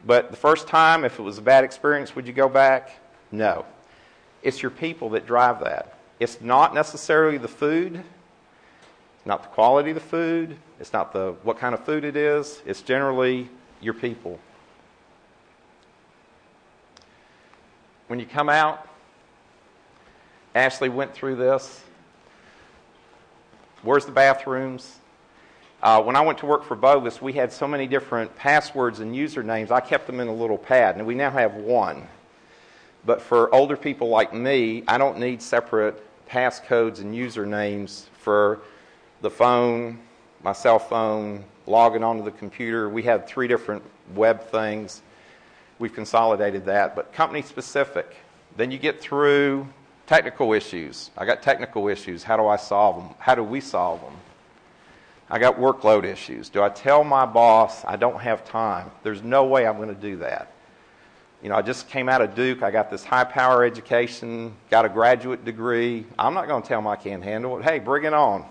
But 0.05 0.31
the 0.31 0.37
first 0.37 0.67
time, 0.67 1.03
if 1.03 1.19
it 1.19 1.21
was 1.21 1.37
a 1.37 1.41
bad 1.41 1.63
experience, 1.63 2.15
would 2.15 2.27
you 2.27 2.33
go 2.33 2.49
back? 2.49 2.91
No. 3.31 3.65
It's 4.41 4.61
your 4.61 4.71
people 4.71 5.09
that 5.11 5.25
drive 5.25 5.59
that. 5.61 5.97
It's 6.19 6.41
not 6.41 6.73
necessarily 6.73 7.37
the 7.37 7.47
food, 7.47 7.95
it's 7.95 9.25
not 9.25 9.43
the 9.43 9.49
quality 9.49 9.91
of 9.91 9.95
the 9.95 10.01
food, 10.01 10.57
it's 10.79 10.93
not 10.93 11.13
the 11.13 11.35
what 11.43 11.59
kind 11.59 11.75
of 11.75 11.83
food 11.85 12.03
it 12.03 12.15
is. 12.15 12.61
It's 12.65 12.81
generally 12.81 13.49
your 13.81 13.93
people. 13.93 14.39
When 18.07 18.19
you 18.19 18.25
come 18.25 18.49
out, 18.49 18.87
Ashley 20.57 20.89
went 20.89 21.13
through 21.13 21.35
this. 21.35 21.83
Where's 23.83 24.05
the 24.05 24.11
bathrooms? 24.11 24.97
Uh, 25.83 26.01
when 26.01 26.15
I 26.15 26.21
went 26.21 26.39
to 26.39 26.47
work 26.47 26.63
for 26.63 26.75
Bovis, 26.75 27.21
we 27.21 27.33
had 27.33 27.53
so 27.53 27.67
many 27.67 27.85
different 27.85 28.35
passwords 28.35 28.99
and 28.99 29.13
usernames, 29.13 29.69
I 29.69 29.79
kept 29.79 30.07
them 30.07 30.19
in 30.19 30.27
a 30.27 30.33
little 30.33 30.57
pad, 30.57 30.97
and 30.97 31.05
we 31.05 31.13
now 31.13 31.29
have 31.29 31.53
one. 31.53 32.07
But 33.05 33.21
for 33.21 33.53
older 33.53 33.77
people 33.77 34.09
like 34.09 34.33
me, 34.33 34.83
I 34.87 34.97
don't 34.97 35.19
need 35.19 35.43
separate 35.43 36.03
passcodes 36.27 37.01
and 37.01 37.13
usernames 37.13 38.05
for 38.17 38.59
the 39.21 39.29
phone, 39.29 39.99
my 40.41 40.53
cell 40.53 40.79
phone, 40.79 41.45
logging 41.67 42.03
onto 42.03 42.23
the 42.23 42.31
computer. 42.31 42.89
We 42.89 43.03
have 43.03 43.27
three 43.27 43.47
different 43.47 43.83
web 44.15 44.49
things. 44.49 45.03
We've 45.77 45.93
consolidated 45.93 46.65
that, 46.65 46.95
but 46.95 47.13
company 47.13 47.43
specific. 47.43 48.15
Then 48.55 48.71
you 48.71 48.79
get 48.79 48.99
through 48.99 49.67
technical 50.07 50.53
issues. 50.53 51.11
I 51.17 51.25
got 51.25 51.43
technical 51.43 51.87
issues. 51.89 52.23
How 52.23 52.37
do 52.37 52.47
I 52.47 52.55
solve 52.55 52.95
them? 52.95 53.15
How 53.19 53.35
do 53.35 53.43
we 53.43 53.61
solve 53.61 54.01
them? 54.01 54.13
I 55.29 55.37
got 55.37 55.59
workload 55.59 56.05
issues. 56.05 56.47
Do 56.47 56.63
I 56.63 56.69
tell 56.69 57.03
my 57.03 57.25
boss 57.25 57.83
I 57.85 57.97
don't 57.97 58.19
have 58.21 58.45
time? 58.45 58.89
There's 59.03 59.21
no 59.21 59.45
way 59.45 59.67
I'm 59.67 59.75
going 59.75 59.93
to 59.93 60.01
do 60.01 60.15
that. 60.17 60.53
You 61.43 61.49
know, 61.49 61.55
I 61.55 61.61
just 61.61 61.89
came 61.89 62.09
out 62.09 62.21
of 62.21 62.33
Duke. 62.33 62.63
I 62.63 62.71
got 62.71 62.89
this 62.89 63.03
high 63.03 63.25
power 63.25 63.63
education, 63.63 64.55
got 64.71 64.85
a 64.85 64.89
graduate 64.89 65.45
degree. 65.45 66.05
I'm 66.17 66.33
not 66.33 66.47
going 66.47 66.63
to 66.63 66.67
tell 66.67 66.79
them 66.79 66.87
I 66.87 66.95
can't 66.95 67.23
handle 67.23 67.59
it. 67.59 67.63
Hey, 67.63 67.79
bring 67.79 68.05
it 68.05 68.13
on. 68.13 68.45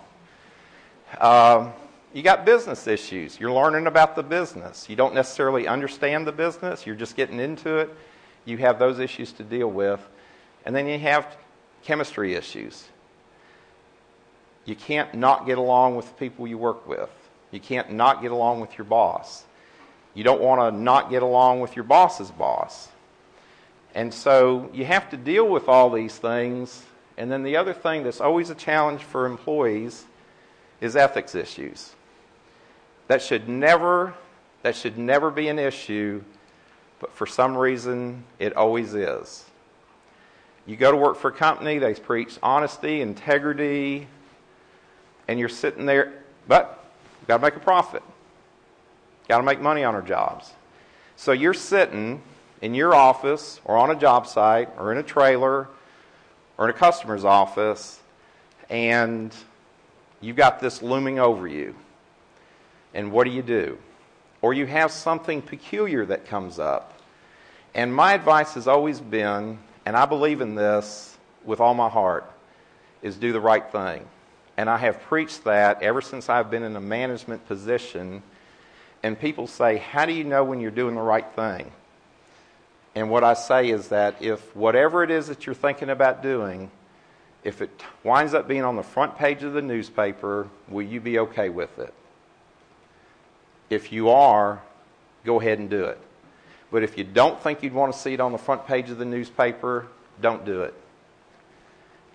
Um, 1.19 1.73
you 2.13 2.23
got 2.23 2.45
business 2.45 2.87
issues. 2.87 3.41
You're 3.41 3.53
learning 3.53 3.87
about 3.87 4.15
the 4.15 4.23
business. 4.23 4.89
You 4.89 4.97
don't 4.97 5.15
necessarily 5.15 5.67
understand 5.67 6.27
the 6.27 6.33
business, 6.33 6.87
you're 6.87 6.95
just 6.95 7.17
getting 7.17 7.41
into 7.41 7.77
it. 7.79 7.95
You 8.45 8.59
have 8.59 8.79
those 8.79 9.01
issues 9.01 9.33
to 9.33 9.43
deal 9.43 9.69
with. 9.69 10.01
And 10.65 10.75
then 10.75 10.87
you 10.87 10.99
have 10.99 11.37
chemistry 11.83 12.35
issues. 12.35 12.85
You 14.65 14.75
can't 14.75 15.15
not 15.15 15.47
get 15.47 15.59
along 15.59 15.97
with 15.97 16.09
the 16.09 16.15
people 16.15 16.47
you 16.47 16.59
work 16.59 16.87
with. 16.87 17.11
You 17.51 17.61
can't 17.61 17.93
not 17.93 18.21
get 18.21 18.33
along 18.33 18.61
with 18.61 18.77
your 18.77 18.85
boss. 18.85 19.45
You 20.13 20.25
don't 20.25 20.41
want 20.41 20.61
to 20.61 20.79
not 20.79 21.11
get 21.11 21.23
along 21.23 21.61
with 21.61 21.77
your 21.77 21.85
boss's 21.85 22.31
boss. 22.31 22.89
And 23.95 24.13
so 24.13 24.69
you 24.75 24.85
have 24.85 25.09
to 25.11 25.17
deal 25.17 25.49
with 25.49 25.69
all 25.69 25.89
these 25.89 26.19
things. 26.19 26.85
And 27.17 27.33
then 27.33 27.45
the 27.45 27.57
other 27.57 27.73
thing 27.73 28.03
that's 28.03 28.21
always 28.21 28.51
a 28.51 28.55
challenge 28.55 29.03
for 29.03 29.25
employees 29.25 30.05
is 30.83 30.97
ethics 30.97 31.35
issues. 31.35 31.95
That 33.09 33.23
should 33.23 33.49
never 33.49 34.15
that 34.63 34.77
should 34.77 34.99
never 34.99 35.31
be 35.31 35.49
an 35.49 35.59
issue, 35.59 36.23
but 36.99 37.13
for 37.13 37.25
some 37.25 37.57
reason 37.57 38.25
it 38.39 38.55
always 38.55 38.93
is. 38.93 39.46
You 40.67 40.77
go 40.77 40.91
to 40.91 40.97
work 40.97 41.17
for 41.17 41.29
a 41.29 41.33
company, 41.33 41.79
they 41.79 41.95
preach 41.95 42.39
honesty, 42.43 43.01
integrity, 43.01 44.09
and 45.29 45.39
you're 45.39 45.49
sitting 45.49 45.87
there, 45.87 46.13
but 46.49 46.85
you've 47.21 47.29
got 47.29 47.39
to 47.39 47.43
make 47.43 47.57
a 47.57 47.61
profit. 47.61 48.03
You've 49.23 49.29
Got 49.29 49.39
to 49.39 49.45
make 49.45 49.61
money 49.61 49.85
on 49.85 49.95
our 49.95 50.03
jobs. 50.03 50.53
So 51.17 51.33
you're 51.33 51.55
sitting 51.55 52.21
in 52.63 52.75
your 52.75 52.95
office 52.95 53.61
or 53.65 53.77
on 53.77 53.91
a 53.91 53.95
job 53.95 54.27
site 54.27 54.69
or 54.79 54.93
in 54.93 54.99
a 54.99 55.03
trailer 55.03 55.69
or 56.59 56.69
in 56.69 56.71
a 56.71 56.79
customer's 56.79 57.25
office, 57.25 58.01
and 58.69 59.33
you've 60.21 60.37
got 60.37 60.61
this 60.61 60.83
looming 60.83 61.19
over 61.19 61.47
you. 61.47 61.75
And 62.95 63.13
what 63.13 63.25
do 63.25 63.31
you 63.31 63.43
do? 63.43 63.79
Or 64.43 64.55
you 64.55 64.67
have 64.67 64.91
something 64.91 65.43
peculiar 65.43 66.05
that 66.07 66.27
comes 66.27 66.59
up. 66.59 66.99
And 67.75 67.95
my 67.95 68.15
advice 68.15 68.55
has 68.55 68.67
always 68.67 69.01
been, 69.01 69.59
and 69.87 69.97
I 69.97 70.05
believe 70.05 70.41
in 70.41 70.57
this 70.57 71.17
with 71.45 71.61
all 71.61 71.73
my 71.73 71.89
heart, 71.89 72.31
is 73.03 73.17
do 73.17 73.33
the 73.33 73.41
right 73.41 73.71
thing. 73.71 74.05
And 74.57 74.69
I 74.69 74.79
have 74.79 75.01
preached 75.03 75.45
that 75.45 75.81
ever 75.83 76.01
since 76.01 76.29
I've 76.29 76.51
been 76.51 76.65
in 76.65 76.75
a 76.75 76.81
management 76.81 77.47
position. 77.47 78.23
and 79.03 79.19
people 79.19 79.47
say, 79.47 79.77
How 79.77 80.05
do 80.05 80.13
you 80.13 80.25
know 80.25 80.43
when 80.43 80.61
you're 80.61 80.71
doing 80.73 80.97
the 80.97 81.03
right 81.03 81.27
thing? 81.37 81.71
And 82.97 83.11
what 83.11 83.23
I 83.23 83.35
say 83.35 83.71
is 83.71 83.89
that 83.89 84.21
if 84.21 84.57
whatever 84.57 85.05
it 85.05 85.11
is 85.11 85.29
that 85.29 85.47
you're 85.47 85.55
thinking 85.55 85.91
about 85.91 86.23
doing, 86.23 86.71
if 87.45 87.63
it 87.63 87.71
winds 88.03 88.35
up 88.35 88.49
being 88.49 88.65
on 88.65 88.75
the 88.75 88.83
front 88.83 89.17
page 89.17 89.45
of 89.45 89.53
the 89.53 89.63
newspaper, 89.63 90.49
will 90.69 90.83
you 90.83 91.01
be 91.01 91.19
okay 91.21 91.49
with 91.49 91.79
it? 91.79 91.95
If 93.71 93.93
you 93.93 94.09
are, 94.09 94.63
go 95.25 95.41
ahead 95.41 95.59
and 95.59 95.71
do 95.71 95.85
it. 95.85 96.01
But 96.71 96.83
if 96.83 96.99
you 96.99 97.05
don't 97.05 97.41
think 97.41 97.63
you'd 97.63 97.73
want 97.73 97.93
to 97.93 97.99
see 97.99 98.15
it 98.15 98.21
on 98.21 98.33
the 98.33 98.39
front 98.39 98.67
page 98.67 98.91
of 98.91 98.99
the 98.99 99.05
newspaper, 99.05 99.87
don't 100.21 100.45
do 100.45 100.63
it. 100.63 100.75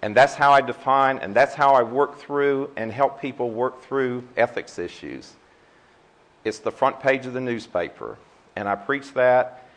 And 0.01 0.15
that's 0.15 0.33
how 0.33 0.51
I 0.51 0.61
define 0.61 1.19
and 1.19 1.35
that's 1.35 1.53
how 1.53 1.73
I 1.73 1.83
work 1.83 2.17
through 2.17 2.71
and 2.75 2.91
help 2.91 3.21
people 3.21 3.51
work 3.51 3.83
through 3.83 4.27
ethics 4.35 4.79
issues. 4.79 5.33
It's 6.43 6.59
the 6.59 6.71
front 6.71 6.99
page 6.99 7.25
of 7.25 7.33
the 7.33 7.41
newspaper. 7.41 8.17
And 8.55 8.67
I 8.67 8.75
preach 8.75 9.13
that. 9.13 9.67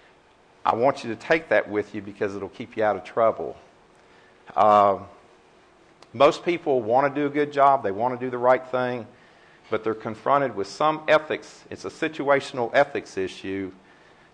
I 0.64 0.74
want 0.74 1.04
you 1.04 1.10
to 1.10 1.16
take 1.16 1.50
that 1.50 1.68
with 1.68 1.94
you 1.94 2.00
because 2.00 2.34
it'll 2.34 2.48
keep 2.48 2.76
you 2.76 2.84
out 2.84 2.96
of 2.96 3.04
trouble. 3.04 3.54
Uh, 4.56 4.98
most 6.14 6.44
people 6.44 6.80
want 6.80 7.12
to 7.12 7.20
do 7.20 7.26
a 7.26 7.30
good 7.30 7.52
job, 7.52 7.82
they 7.82 7.90
want 7.90 8.18
to 8.18 8.24
do 8.24 8.30
the 8.30 8.38
right 8.38 8.64
thing, 8.66 9.06
but 9.68 9.84
they're 9.84 9.94
confronted 9.94 10.54
with 10.54 10.68
some 10.68 11.02
ethics. 11.08 11.64
It's 11.70 11.84
a 11.84 11.90
situational 11.90 12.70
ethics 12.72 13.18
issue, 13.18 13.72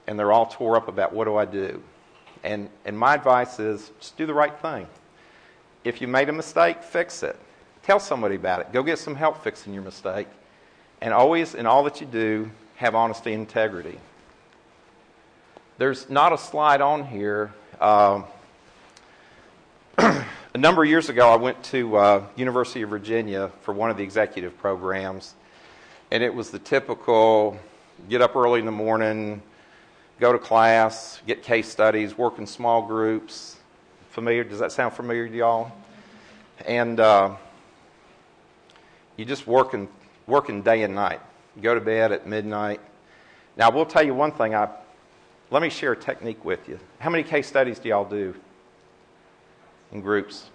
and 0.07 0.19
they're 0.19 0.33
all 0.33 0.47
tore 0.47 0.77
up 0.77 0.89
about 0.89 1.13
what 1.13 1.25
do 1.25 1.37
I 1.37 1.45
do? 1.45 1.83
And, 2.43 2.69
and 2.85 2.99
my 2.99 3.15
advice 3.15 3.59
is 3.59 3.91
just 4.01 4.17
do 4.17 4.27
the 4.27 4.35
right 4.35 4.57
thing. 4.59 4.87
If 5.85 6.01
you 6.01 6.09
made 6.09 6.29
a 6.29 6.33
mistake, 6.33 6.83
fix 6.83 7.23
it. 7.23 7.37
Tell 7.83 8.01
somebody 8.01 8.37
about 8.37 8.61
it. 8.61 8.73
Go 8.73 8.83
get 8.83 8.99
some 8.99 9.15
help 9.15 9.43
fixing 9.43 9.73
your 9.73 9.83
mistake. 9.83 10.29
And 11.01 11.15
always, 11.15 11.55
in 11.55 11.67
all 11.67 11.83
that 11.85 12.01
you 12.01 12.07
do, 12.07 12.51
have 12.77 12.95
honesty 12.95 13.33
and 13.33 13.43
integrity. 13.43 13.99
There's 15.79 16.11
not 16.11 16.33
a 16.33 16.39
slide 16.39 16.83
on 16.83 17.07
here. 17.07 17.53
Uh, 17.81 18.23
a 19.99 20.59
number 20.59 20.83
of 20.83 20.89
years 20.91 21.09
ago, 21.09 21.31
I 21.31 21.37
went 21.37 21.63
to 21.65 21.97
uh, 21.97 22.27
University 22.37 22.83
of 22.83 22.91
Virginia 22.91 23.51
for 23.63 23.73
one 23.73 23.91
of 23.91 23.97
the 23.97 24.03
executive 24.03 24.59
programs, 24.59 25.35
and 26.11 26.23
it 26.23 26.35
was 26.35 26.51
the 26.51 26.59
typical 26.59 27.59
get 28.09 28.21
up 28.21 28.37
early 28.37 28.61
in 28.61 28.67
the 28.67 28.73
morning, 28.73 29.43
go 30.21 30.33
to 30.33 30.39
class, 30.39 31.21
get 31.27 31.43
case 31.43 31.69
studies, 31.69 32.17
work 32.17 32.39
in 32.39 32.47
small 32.47 32.83
groups. 32.83 33.57
Familiar? 34.11 34.45
Does 34.45 34.59
that 34.59 34.71
sound 34.71 34.93
familiar 34.93 35.27
to 35.27 35.35
y'all? 35.35 35.73
And 36.67 37.01
uh, 37.01 37.37
you 39.17 39.25
just 39.25 39.47
working 39.47 39.89
working 40.27 40.63
day 40.63 40.83
and 40.83 40.95
night. 40.95 41.21
You 41.57 41.63
go 41.63 41.75
to 41.75 41.81
bed 41.81 42.13
at 42.13 42.27
midnight. 42.27 42.81
Now, 43.57 43.71
I 43.71 43.75
will 43.75 43.87
tell 43.87 44.05
you 44.05 44.15
one 44.15 44.33
thing. 44.33 44.55
I 44.55 44.69
let 45.51 45.63
me 45.63 45.71
share 45.71 45.93
a 45.93 45.97
technique 45.97 46.45
with 46.45 46.69
you. 46.69 46.79
How 46.99 47.11
many 47.11 47.25
case 47.25 47.49
studies 47.49 47.79
do 47.79 47.89
y'all 47.89 48.05
do 48.05 48.35
in 49.91 50.03
groups? 50.03 50.51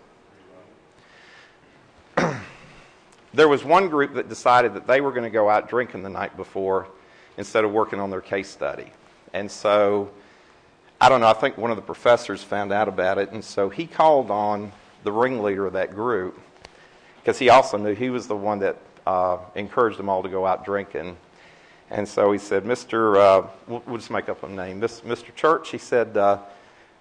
there 3.34 3.48
was 3.48 3.66
one 3.66 3.90
group 3.90 4.14
that 4.14 4.30
decided 4.30 4.76
that 4.76 4.86
they 4.86 5.02
were 5.02 5.12
going 5.12 5.24
to 5.24 5.30
go 5.30 5.50
out 5.50 5.68
drinking 5.68 6.04
the 6.04 6.10
night 6.10 6.38
before 6.38 6.88
instead 7.38 7.66
of 7.66 7.72
working 7.72 8.00
on 8.00 8.12
their 8.12 8.22
case 8.22 8.48
study. 8.48 8.92
And 9.36 9.52
so, 9.52 10.12
I 11.02 11.10
don't 11.10 11.20
know, 11.20 11.28
I 11.28 11.34
think 11.34 11.58
one 11.58 11.70
of 11.70 11.76
the 11.76 11.84
professors 11.84 12.42
found 12.42 12.72
out 12.72 12.88
about 12.88 13.18
it, 13.18 13.32
and 13.34 13.44
so 13.44 13.68
he 13.68 13.86
called 13.86 14.32
on 14.32 14.72
the 15.04 15.12
ringleader 15.12 15.66
of 15.66 15.74
that 15.74 15.94
group 15.94 16.40
because 17.18 17.38
he 17.38 17.50
also 17.50 17.78
knew 17.78 17.94
he 17.94 18.10
was 18.10 18.28
the 18.28 18.36
one 18.36 18.60
that 18.60 18.78
uh, 19.06 19.40
encouraged 19.56 20.00
them 20.00 20.08
all 20.08 20.24
to 20.24 20.30
go 20.30 20.46
out 20.46 20.64
drinking. 20.64 21.18
And 21.90 22.08
so 22.08 22.32
he 22.32 22.40
said, 22.40 22.64
Mr. 22.64 23.18
Uh, 23.18 23.48
we'll, 23.68 23.98
just 23.98 24.10
make 24.10 24.30
up 24.30 24.42
a 24.44 24.48
name. 24.48 24.80
This, 24.80 25.02
Mr. 25.02 25.36
Church, 25.36 25.70
he 25.70 25.80
said, 25.80 26.16
uh, 26.16 26.40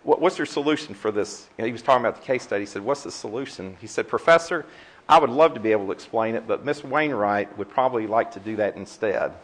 what, 0.03 0.21
What's 0.21 0.37
your 0.37 0.47
solution 0.47 0.93
for 0.93 1.13
this? 1.13 1.47
he 1.57 1.71
was 1.71 1.83
talking 1.83 2.05
about 2.05 2.21
the 2.21 2.27
case 2.27 2.43
study. 2.43 2.63
He 2.63 2.67
said, 2.67 2.83
What's 2.83 3.05
the 3.05 3.13
solution? 3.13 3.77
He 3.81 3.87
said, 3.87 4.09
Professor, 4.09 4.67
I 5.09 5.21
would 5.21 5.31
love 5.31 5.55
to 5.55 5.61
be 5.61 5.71
able 5.71 5.87
to 5.87 5.93
explain 5.93 6.35
it, 6.35 6.49
but 6.49 6.65
Miss 6.65 6.83
Wainwright 6.83 7.57
would 7.57 7.71
probably 7.71 8.09
like 8.09 8.33
to 8.33 8.41
do 8.41 8.57
that 8.57 8.75
instead. 8.75 9.35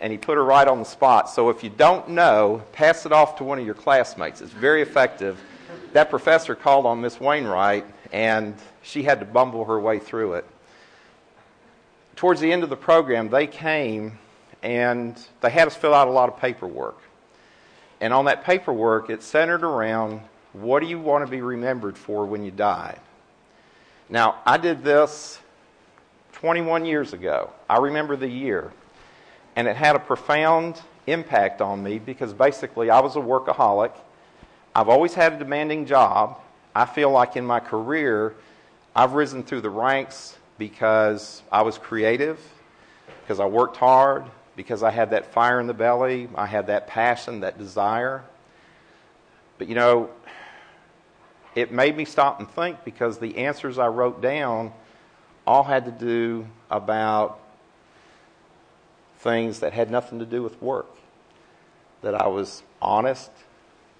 And 0.00 0.12
he 0.12 0.18
put 0.18 0.36
her 0.36 0.44
right 0.44 0.66
on 0.66 0.78
the 0.78 0.84
spot. 0.84 1.30
So 1.30 1.50
if 1.50 1.64
you 1.64 1.70
don't 1.70 2.10
know, 2.10 2.62
pass 2.72 3.06
it 3.06 3.12
off 3.12 3.36
to 3.36 3.44
one 3.44 3.58
of 3.58 3.64
your 3.64 3.74
classmates. 3.74 4.40
It's 4.40 4.52
very 4.52 4.82
effective. 4.82 5.40
That 5.92 6.10
professor 6.10 6.54
called 6.54 6.86
on 6.86 7.00
Miss 7.00 7.20
Wainwright, 7.20 7.86
and 8.12 8.54
she 8.82 9.02
had 9.02 9.20
to 9.20 9.26
bumble 9.26 9.64
her 9.66 9.78
way 9.78 9.98
through 9.98 10.34
it. 10.34 10.44
Towards 12.16 12.40
the 12.40 12.52
end 12.52 12.62
of 12.62 12.70
the 12.70 12.76
program, 12.76 13.28
they 13.28 13.46
came 13.46 14.18
and 14.62 15.20
they 15.40 15.50
had 15.50 15.68
us 15.68 15.76
fill 15.76 15.94
out 15.94 16.08
a 16.08 16.10
lot 16.10 16.28
of 16.28 16.38
paperwork. 16.38 16.98
And 18.00 18.12
on 18.12 18.24
that 18.26 18.44
paperwork, 18.44 19.10
it 19.10 19.22
centered 19.22 19.62
around 19.62 20.20
what 20.52 20.80
do 20.80 20.86
you 20.86 20.98
want 20.98 21.24
to 21.24 21.30
be 21.30 21.40
remembered 21.40 21.98
for 21.98 22.24
when 22.24 22.44
you 22.44 22.50
die? 22.50 22.98
Now, 24.08 24.40
I 24.46 24.56
did 24.56 24.84
this 24.84 25.38
21 26.32 26.84
years 26.84 27.12
ago. 27.12 27.50
I 27.68 27.78
remember 27.78 28.16
the 28.16 28.28
year. 28.28 28.72
And 29.56 29.68
it 29.68 29.76
had 29.76 29.96
a 29.96 30.00
profound 30.00 30.80
impact 31.06 31.60
on 31.60 31.82
me 31.82 31.98
because 31.98 32.32
basically 32.32 32.90
I 32.90 33.00
was 33.00 33.16
a 33.16 33.20
workaholic. 33.20 33.92
I've 34.74 34.88
always 34.88 35.14
had 35.14 35.34
a 35.34 35.38
demanding 35.38 35.86
job. 35.86 36.40
I 36.74 36.86
feel 36.86 37.10
like 37.10 37.36
in 37.36 37.46
my 37.46 37.60
career, 37.60 38.34
I've 38.96 39.12
risen 39.12 39.42
through 39.44 39.60
the 39.60 39.70
ranks 39.70 40.36
because 40.58 41.42
I 41.50 41.62
was 41.62 41.78
creative, 41.78 42.40
because 43.22 43.40
I 43.40 43.46
worked 43.46 43.76
hard, 43.76 44.24
because 44.56 44.82
I 44.82 44.90
had 44.90 45.10
that 45.10 45.32
fire 45.32 45.60
in 45.60 45.66
the 45.66 45.74
belly, 45.74 46.28
I 46.34 46.46
had 46.46 46.68
that 46.68 46.86
passion, 46.86 47.40
that 47.40 47.58
desire. 47.58 48.24
But 49.58 49.68
you 49.68 49.74
know, 49.74 50.10
it 51.54 51.72
made 51.72 51.96
me 51.96 52.04
stop 52.04 52.40
and 52.40 52.50
think 52.50 52.84
because 52.84 53.18
the 53.18 53.38
answers 53.38 53.78
I 53.78 53.86
wrote 53.86 54.20
down 54.20 54.72
all 55.46 55.62
had 55.62 55.84
to 55.84 55.92
do 55.92 56.46
about 56.70 57.40
things 59.24 59.58
that 59.58 59.72
had 59.72 59.90
nothing 59.90 60.20
to 60.20 60.26
do 60.26 60.42
with 60.42 60.62
work. 60.62 60.86
That 62.02 62.14
I 62.14 62.28
was 62.28 62.62
honest, 62.80 63.32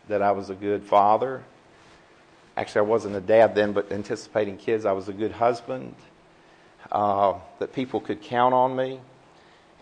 that 0.06 0.22
I 0.22 0.30
was 0.30 0.50
a 0.50 0.54
good 0.54 0.84
father. 0.84 1.42
Actually, 2.56 2.80
I 2.80 2.90
wasn't 2.90 3.16
a 3.16 3.20
dad 3.20 3.56
then, 3.56 3.72
but 3.72 3.90
anticipating 3.90 4.56
kids, 4.56 4.84
I 4.84 4.92
was 4.92 5.08
a 5.08 5.12
good 5.12 5.32
husband. 5.32 5.96
Uh, 6.92 7.34
that 7.58 7.72
people 7.72 7.98
could 7.98 8.22
count 8.22 8.54
on 8.54 8.76
me. 8.76 9.00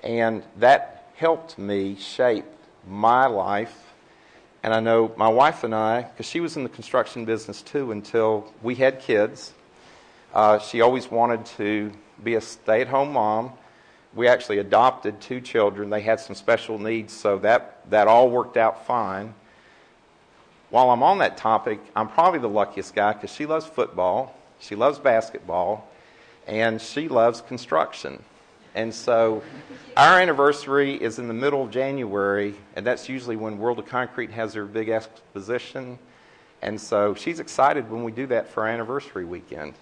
And 0.03 0.43
that 0.57 1.11
helped 1.17 1.59
me 1.59 1.97
shape 1.97 2.47
my 2.87 3.27
life 3.27 3.93
and 4.63 4.73
I 4.73 4.79
know 4.79 5.13
my 5.17 5.29
wife 5.29 5.65
and 5.65 5.75
I, 5.75 6.03
because 6.03 6.27
she 6.27 6.39
was 6.39 6.57
in 6.57 6.63
the 6.63 6.69
construction 6.69 7.25
business 7.25 7.63
too 7.63 7.91
until 7.91 8.53
we 8.63 8.77
had 8.77 9.01
kids, 9.01 9.53
uh, 10.33 10.61
she 10.61 10.81
always 10.81 11.11
wanted 11.11 11.45
to 11.57 11.93
be 12.23 12.37
a 12.37 12.41
stay 12.41 12.81
at 12.81 12.87
home 12.87 13.13
mom. 13.13 13.53
We 14.15 14.29
actually 14.29 14.59
adopted 14.59 15.21
two 15.21 15.41
children. 15.41 15.89
They 15.91 16.03
had 16.03 16.21
some 16.21 16.37
special 16.37 16.79
needs, 16.79 17.13
so 17.13 17.39
that, 17.39 17.89
that 17.91 18.09
all 18.09 18.31
worked 18.31 18.57
out 18.57 18.87
fine. 18.87 19.35
While 20.71 20.91
I'm 20.91 21.03
on 21.03 21.19
that 21.19 21.37
topic, 21.37 21.81
I'm 21.97 22.09
probably 22.09 22.39
the 22.41 22.49
luckiest 22.49 22.95
guy 22.95 23.13
because 23.13 23.33
she 23.33 23.47
loves 23.47 23.67
football, 23.67 24.35
she 24.59 24.75
loves 24.75 24.99
basketball, 24.99 25.89
and 26.47 26.81
she 26.81 27.09
loves 27.09 27.41
construction. 27.41 28.23
And 28.75 28.95
so 28.95 29.43
our 29.97 30.19
anniversary 30.19 30.95
is 30.95 31.19
in 31.19 31.29
the 31.29 31.35
middle 31.35 31.65
of 31.65 31.71
January, 31.71 32.55
and 32.75 32.87
that's 32.87 33.09
usually 33.09 33.37
when 33.37 33.59
World 33.59 33.79
of 33.79 33.87
Concrete 33.87 34.31
has 34.31 34.55
their 34.55 34.65
big 34.65 34.89
exposition. 34.89 35.99
And 36.63 36.81
so 36.81 37.15
she's 37.15 37.39
excited 37.41 37.91
when 37.91 38.03
we 38.05 38.13
do 38.13 38.27
that 38.29 38.49
for 38.49 38.63
our 38.63 38.69
anniversary 38.69 39.25
weekend. 39.25 39.75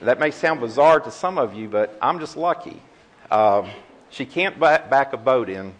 That 0.00 0.18
may 0.18 0.30
sound 0.30 0.60
bizarre 0.60 0.98
to 1.00 1.10
some 1.10 1.38
of 1.38 1.54
you, 1.54 1.68
but 1.68 1.96
I'm 2.02 2.18
just 2.18 2.36
lucky. 2.36 2.82
Um, 3.30 3.70
she 4.10 4.24
can't 4.24 4.58
back 4.58 5.12
a 5.12 5.16
boat 5.16 5.48
in, 5.48 5.74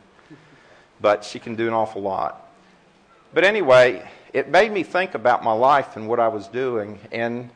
but 1.00 1.24
she 1.24 1.38
can 1.38 1.54
do 1.54 1.66
an 1.68 1.72
awful 1.72 2.02
lot. 2.02 2.50
But 3.32 3.44
anyway, 3.44 4.08
it 4.32 4.48
made 4.48 4.72
me 4.72 4.82
think 4.82 5.14
about 5.14 5.44
my 5.44 5.52
life 5.52 5.96
and 5.96 6.08
what 6.08 6.20
I 6.20 6.28
was 6.28 6.48
doing. 6.48 6.98
And 7.12 7.50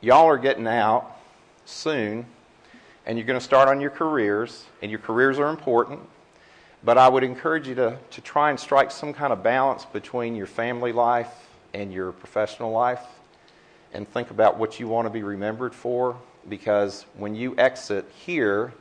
y'all 0.00 0.26
are 0.26 0.38
getting 0.38 0.66
out 0.66 1.18
soon 1.64 2.26
and 3.06 3.18
you're 3.18 3.26
going 3.26 3.38
to 3.38 3.44
start 3.44 3.68
on 3.68 3.80
your 3.80 3.90
careers, 3.90 4.64
and 4.80 4.90
your 4.90 5.00
careers 5.00 5.38
are 5.38 5.50
important. 5.50 6.00
But 6.82 6.98
I 6.98 7.08
would 7.08 7.22
encourage 7.22 7.68
you 7.68 7.74
to, 7.76 7.98
to 8.12 8.20
try 8.20 8.50
and 8.50 8.58
strike 8.58 8.90
some 8.90 9.12
kind 9.12 9.32
of 9.32 9.42
balance 9.42 9.84
between 9.84 10.34
your 10.34 10.46
family 10.46 10.92
life 10.92 11.32
and 11.72 11.92
your 11.92 12.12
professional 12.12 12.72
life 12.72 13.04
and 13.92 14.08
think 14.08 14.30
about 14.30 14.58
what 14.58 14.80
you 14.80 14.88
want 14.88 15.06
to 15.06 15.10
be 15.10 15.22
remembered 15.22 15.74
for. 15.74 16.16
Because 16.48 17.06
when 17.16 17.34
you 17.34 17.54
exit 17.56 18.10
here 18.26 18.72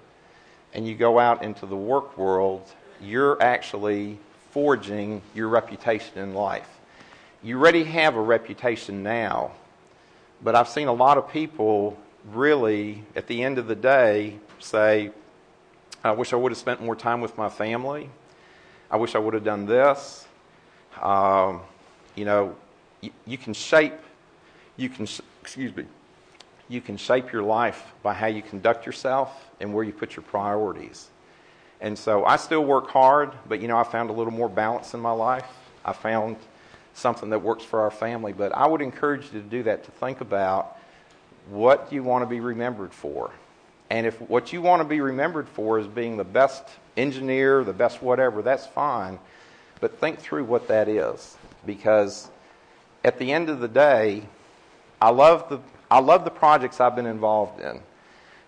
and 0.74 0.88
you 0.88 0.96
go 0.96 1.20
out 1.20 1.44
into 1.44 1.66
the 1.66 1.76
work 1.76 2.18
world, 2.18 2.68
you're 3.02 3.42
actually 3.42 4.20
forging 4.52 5.22
your 5.34 5.48
reputation 5.48 6.18
in 6.20 6.34
life. 6.34 6.68
You 7.42 7.58
already 7.58 7.84
have 7.86 8.16
a 8.16 8.22
reputation 8.22 9.04
now, 9.04 9.52
but 10.42 10.56
I've 10.56 10.70
seen 10.70 10.88
a 10.88 10.94
lot 10.94 11.18
of 11.18 11.30
people 11.30 11.98
really, 12.32 13.04
at 13.16 13.28
the 13.28 13.44
end 13.44 13.58
of 13.58 13.68
the 13.68 13.76
day, 13.76 14.40
say, 14.60 15.12
I 16.04 16.12
wish 16.12 16.34
I 16.34 16.36
would 16.36 16.52
have 16.52 16.60
spent 16.60 16.82
more 16.82 16.96
time 16.96 17.22
with 17.22 17.38
my 17.38 17.50
family. 17.50 18.10
I 18.92 18.98
wish 18.98 19.16
I 19.16 19.20
would 19.20 19.34
have 19.34 19.44
done 19.44 19.66
this. 19.66 20.28
Um, 21.02 21.62
you 22.16 22.26
know, 22.26 22.56
you, 23.02 23.12
you 23.26 23.38
can 23.38 23.54
shape, 23.54 23.94
you 24.78 24.90
can, 24.90 25.08
excuse 25.42 25.76
me, 25.76 25.86
you 26.70 26.82
can 26.82 26.98
shape 26.98 27.32
your 27.32 27.44
life 27.44 27.94
by 28.02 28.14
how 28.14 28.28
you 28.28 28.42
conduct 28.42 28.86
yourself 28.86 29.50
and 29.60 29.74
where 29.74 29.84
you 29.84 29.94
put 29.94 30.16
your 30.16 30.24
priorities. 30.24 31.10
And 31.82 31.98
so 31.98 32.24
I 32.26 32.38
still 32.38 32.64
work 32.64 32.90
hard, 32.90 33.34
but 33.48 33.62
you 33.62 33.68
know, 33.68 33.78
I 33.78 33.84
found 33.84 34.10
a 34.10 34.14
little 34.14 34.32
more 34.32 34.50
balance 34.50 34.94
in 34.94 35.00
my 35.00 35.12
life. 35.12 35.46
I 35.84 35.94
found 35.94 36.38
something 36.94 37.30
that 37.32 37.40
works 37.40 37.64
for 37.64 37.82
our 37.82 37.92
family. 37.92 38.34
But 38.34 38.56
I 38.56 38.68
would 38.68 38.82
encourage 38.82 39.26
you 39.26 39.42
to 39.42 39.48
do 39.48 39.64
that, 39.64 39.84
to 39.86 39.92
think 39.92 40.22
about 40.22 40.78
what 41.50 41.92
you 41.92 42.04
want 42.04 42.24
to 42.24 42.26
be 42.28 42.40
remembered 42.40 42.94
for. 42.94 43.32
And 43.90 44.08
if 44.08 44.20
what 44.22 44.54
you 44.54 44.62
want 44.62 44.82
to 44.82 44.88
be 44.88 45.02
remembered 45.02 45.48
for 45.50 45.78
is 45.78 45.88
being 45.88 46.18
the 46.18 46.24
best 46.24 46.64
engineer, 46.96 47.64
the 47.64 47.74
best 47.74 48.02
whatever, 48.02 48.42
that's 48.42 48.66
fine. 48.66 49.20
But 49.82 50.00
think 50.00 50.20
through 50.20 50.46
what 50.46 50.68
that 50.70 50.88
is. 50.88 51.38
Because 51.66 52.30
at 53.04 53.20
the 53.20 53.32
end 53.32 53.50
of 53.50 53.60
the 53.60 53.68
day, 53.68 54.24
I 55.02 55.10
love 55.10 55.50
the, 55.50 55.60
I 55.94 56.00
love 56.00 56.24
the 56.26 56.32
projects 56.32 56.80
I've 56.80 56.96
been 56.96 57.06
involved 57.06 57.62
in. 57.62 57.80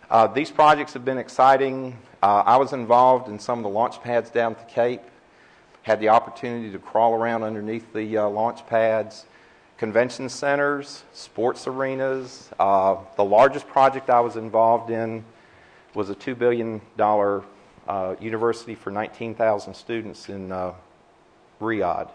Uh, 0.09 0.25
these 0.25 0.49
projects 0.49 0.93
have 0.93 1.05
been 1.05 1.19
exciting. 1.19 1.95
Uh, 2.23 2.41
I 2.43 2.57
was 2.57 2.73
involved 2.73 3.29
in 3.29 3.37
some 3.37 3.59
of 3.59 3.63
the 3.63 3.69
launch 3.69 4.01
pads 4.01 4.31
down 4.31 4.53
at 4.53 4.67
the 4.67 4.73
Cape, 4.73 5.03
had 5.83 5.99
the 5.99 6.09
opportunity 6.09 6.71
to 6.71 6.79
crawl 6.79 7.13
around 7.13 7.43
underneath 7.43 7.93
the 7.93 8.17
uh, 8.17 8.27
launch 8.29 8.65
pads, 8.65 9.27
convention 9.77 10.27
centers, 10.27 11.03
sports 11.13 11.67
arenas. 11.67 12.49
Uh, 12.59 12.95
the 13.15 13.23
largest 13.23 13.67
project 13.67 14.09
I 14.09 14.21
was 14.21 14.37
involved 14.37 14.89
in 14.89 15.23
was 15.93 16.09
a 16.09 16.15
$2 16.15 16.35
billion 16.35 16.81
uh, 16.97 18.15
university 18.19 18.73
for 18.73 18.89
19,000 18.89 19.75
students 19.75 20.29
in 20.29 20.51
uh, 20.51 20.73
Riyadh. 21.61 22.09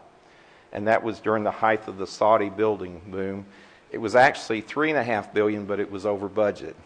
And 0.73 0.89
that 0.89 1.05
was 1.05 1.21
during 1.21 1.45
the 1.45 1.53
height 1.53 1.87
of 1.87 1.99
the 1.99 2.07
Saudi 2.09 2.49
building 2.49 3.01
boom. 3.07 3.47
It 3.91 3.99
was 3.99 4.15
actually 4.15 4.61
three 4.61 4.91
and 4.91 4.99
a 4.99 5.03
half 5.03 5.35
billion, 5.35 5.65
but 5.65 5.81
it 5.81 5.91
was 5.91 6.07
over 6.07 6.29
budget. 6.29 6.77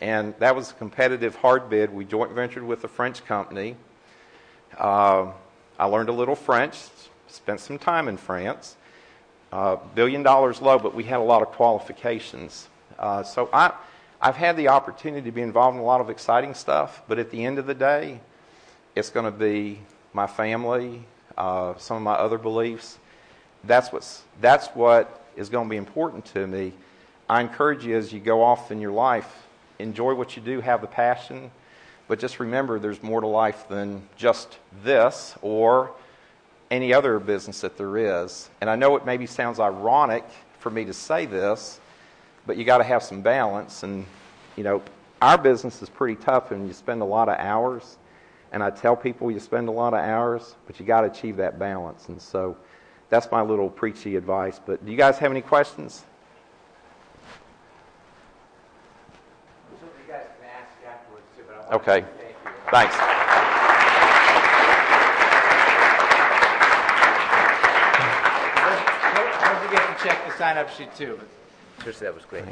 And 0.00 0.34
that 0.38 0.54
was 0.54 0.70
a 0.70 0.74
competitive 0.74 1.34
hard 1.36 1.70
bid. 1.70 1.92
We 1.92 2.04
joint 2.04 2.32
ventured 2.32 2.62
with 2.62 2.84
a 2.84 2.88
French 2.88 3.24
company. 3.24 3.76
Uh, 4.76 5.32
I 5.78 5.86
learned 5.86 6.08
a 6.08 6.12
little 6.12 6.34
French, 6.36 6.76
spent 7.28 7.60
some 7.60 7.78
time 7.78 8.08
in 8.08 8.16
France. 8.16 8.76
Uh, 9.52 9.76
billion 9.94 10.22
dollars 10.22 10.60
low, 10.60 10.78
but 10.78 10.94
we 10.94 11.04
had 11.04 11.18
a 11.18 11.22
lot 11.22 11.42
of 11.42 11.48
qualifications. 11.48 12.68
Uh, 12.98 13.22
so 13.22 13.48
I, 13.52 13.72
I've 14.20 14.36
had 14.36 14.56
the 14.56 14.68
opportunity 14.68 15.24
to 15.24 15.32
be 15.32 15.40
involved 15.40 15.76
in 15.76 15.82
a 15.82 15.84
lot 15.84 16.00
of 16.00 16.08
exciting 16.08 16.54
stuff, 16.54 17.02
but 17.08 17.18
at 17.18 17.30
the 17.30 17.44
end 17.44 17.58
of 17.58 17.66
the 17.66 17.74
day, 17.74 18.20
it's 18.94 19.10
going 19.10 19.24
to 19.24 19.36
be 19.36 19.80
my 20.12 20.26
family, 20.26 21.04
uh, 21.36 21.74
some 21.78 21.96
of 21.96 22.02
my 22.02 22.14
other 22.14 22.38
beliefs. 22.38 22.98
That's, 23.64 23.92
what's, 23.92 24.22
that's 24.40 24.68
what 24.68 25.19
is 25.36 25.48
going 25.48 25.66
to 25.66 25.70
be 25.70 25.76
important 25.76 26.24
to 26.26 26.46
me. 26.46 26.72
I 27.28 27.40
encourage 27.40 27.84
you 27.84 27.96
as 27.96 28.12
you 28.12 28.20
go 28.20 28.42
off 28.42 28.70
in 28.70 28.80
your 28.80 28.92
life, 28.92 29.46
enjoy 29.78 30.14
what 30.14 30.36
you 30.36 30.42
do, 30.42 30.60
have 30.60 30.80
the 30.80 30.86
passion, 30.86 31.50
but 32.08 32.18
just 32.18 32.40
remember 32.40 32.78
there's 32.78 33.02
more 33.02 33.20
to 33.20 33.26
life 33.26 33.68
than 33.68 34.02
just 34.16 34.58
this 34.82 35.36
or 35.42 35.92
any 36.70 36.92
other 36.92 37.18
business 37.18 37.60
that 37.60 37.76
there 37.76 37.96
is. 37.96 38.50
And 38.60 38.68
I 38.68 38.76
know 38.76 38.96
it 38.96 39.04
maybe 39.04 39.26
sounds 39.26 39.60
ironic 39.60 40.24
for 40.58 40.70
me 40.70 40.84
to 40.84 40.92
say 40.92 41.26
this, 41.26 41.80
but 42.46 42.56
you 42.56 42.64
got 42.64 42.78
to 42.78 42.84
have 42.84 43.02
some 43.02 43.22
balance. 43.22 43.82
And, 43.82 44.06
you 44.56 44.64
know, 44.64 44.82
our 45.22 45.38
business 45.38 45.82
is 45.82 45.88
pretty 45.88 46.16
tough 46.16 46.50
and 46.50 46.66
you 46.66 46.72
spend 46.72 47.02
a 47.02 47.04
lot 47.04 47.28
of 47.28 47.38
hours. 47.38 47.96
And 48.52 48.62
I 48.62 48.70
tell 48.70 48.96
people 48.96 49.30
you 49.30 49.38
spend 49.38 49.68
a 49.68 49.72
lot 49.72 49.94
of 49.94 50.00
hours, 50.00 50.56
but 50.66 50.80
you 50.80 50.86
got 50.86 51.02
to 51.02 51.06
achieve 51.06 51.36
that 51.36 51.58
balance. 51.58 52.08
And 52.08 52.20
so 52.20 52.56
that's 53.10 53.30
my 53.30 53.42
little 53.42 53.68
preachy 53.68 54.16
advice. 54.16 54.58
But 54.64 54.84
do 54.86 54.90
you 54.90 54.96
guys 54.96 55.18
have 55.18 55.30
any 55.30 55.42
questions? 55.42 56.04
Okay. 61.72 62.04
Thanks. 62.72 62.96
Don't 69.44 69.58
forget 69.64 69.98
to 69.98 70.04
check 70.04 70.26
the 70.26 70.32
sign-up 70.36 70.68
sheet 70.70 70.92
too. 70.96 71.20
Seriously, 71.78 72.06
that 72.06 72.14
was 72.14 72.24
great. 72.24 72.44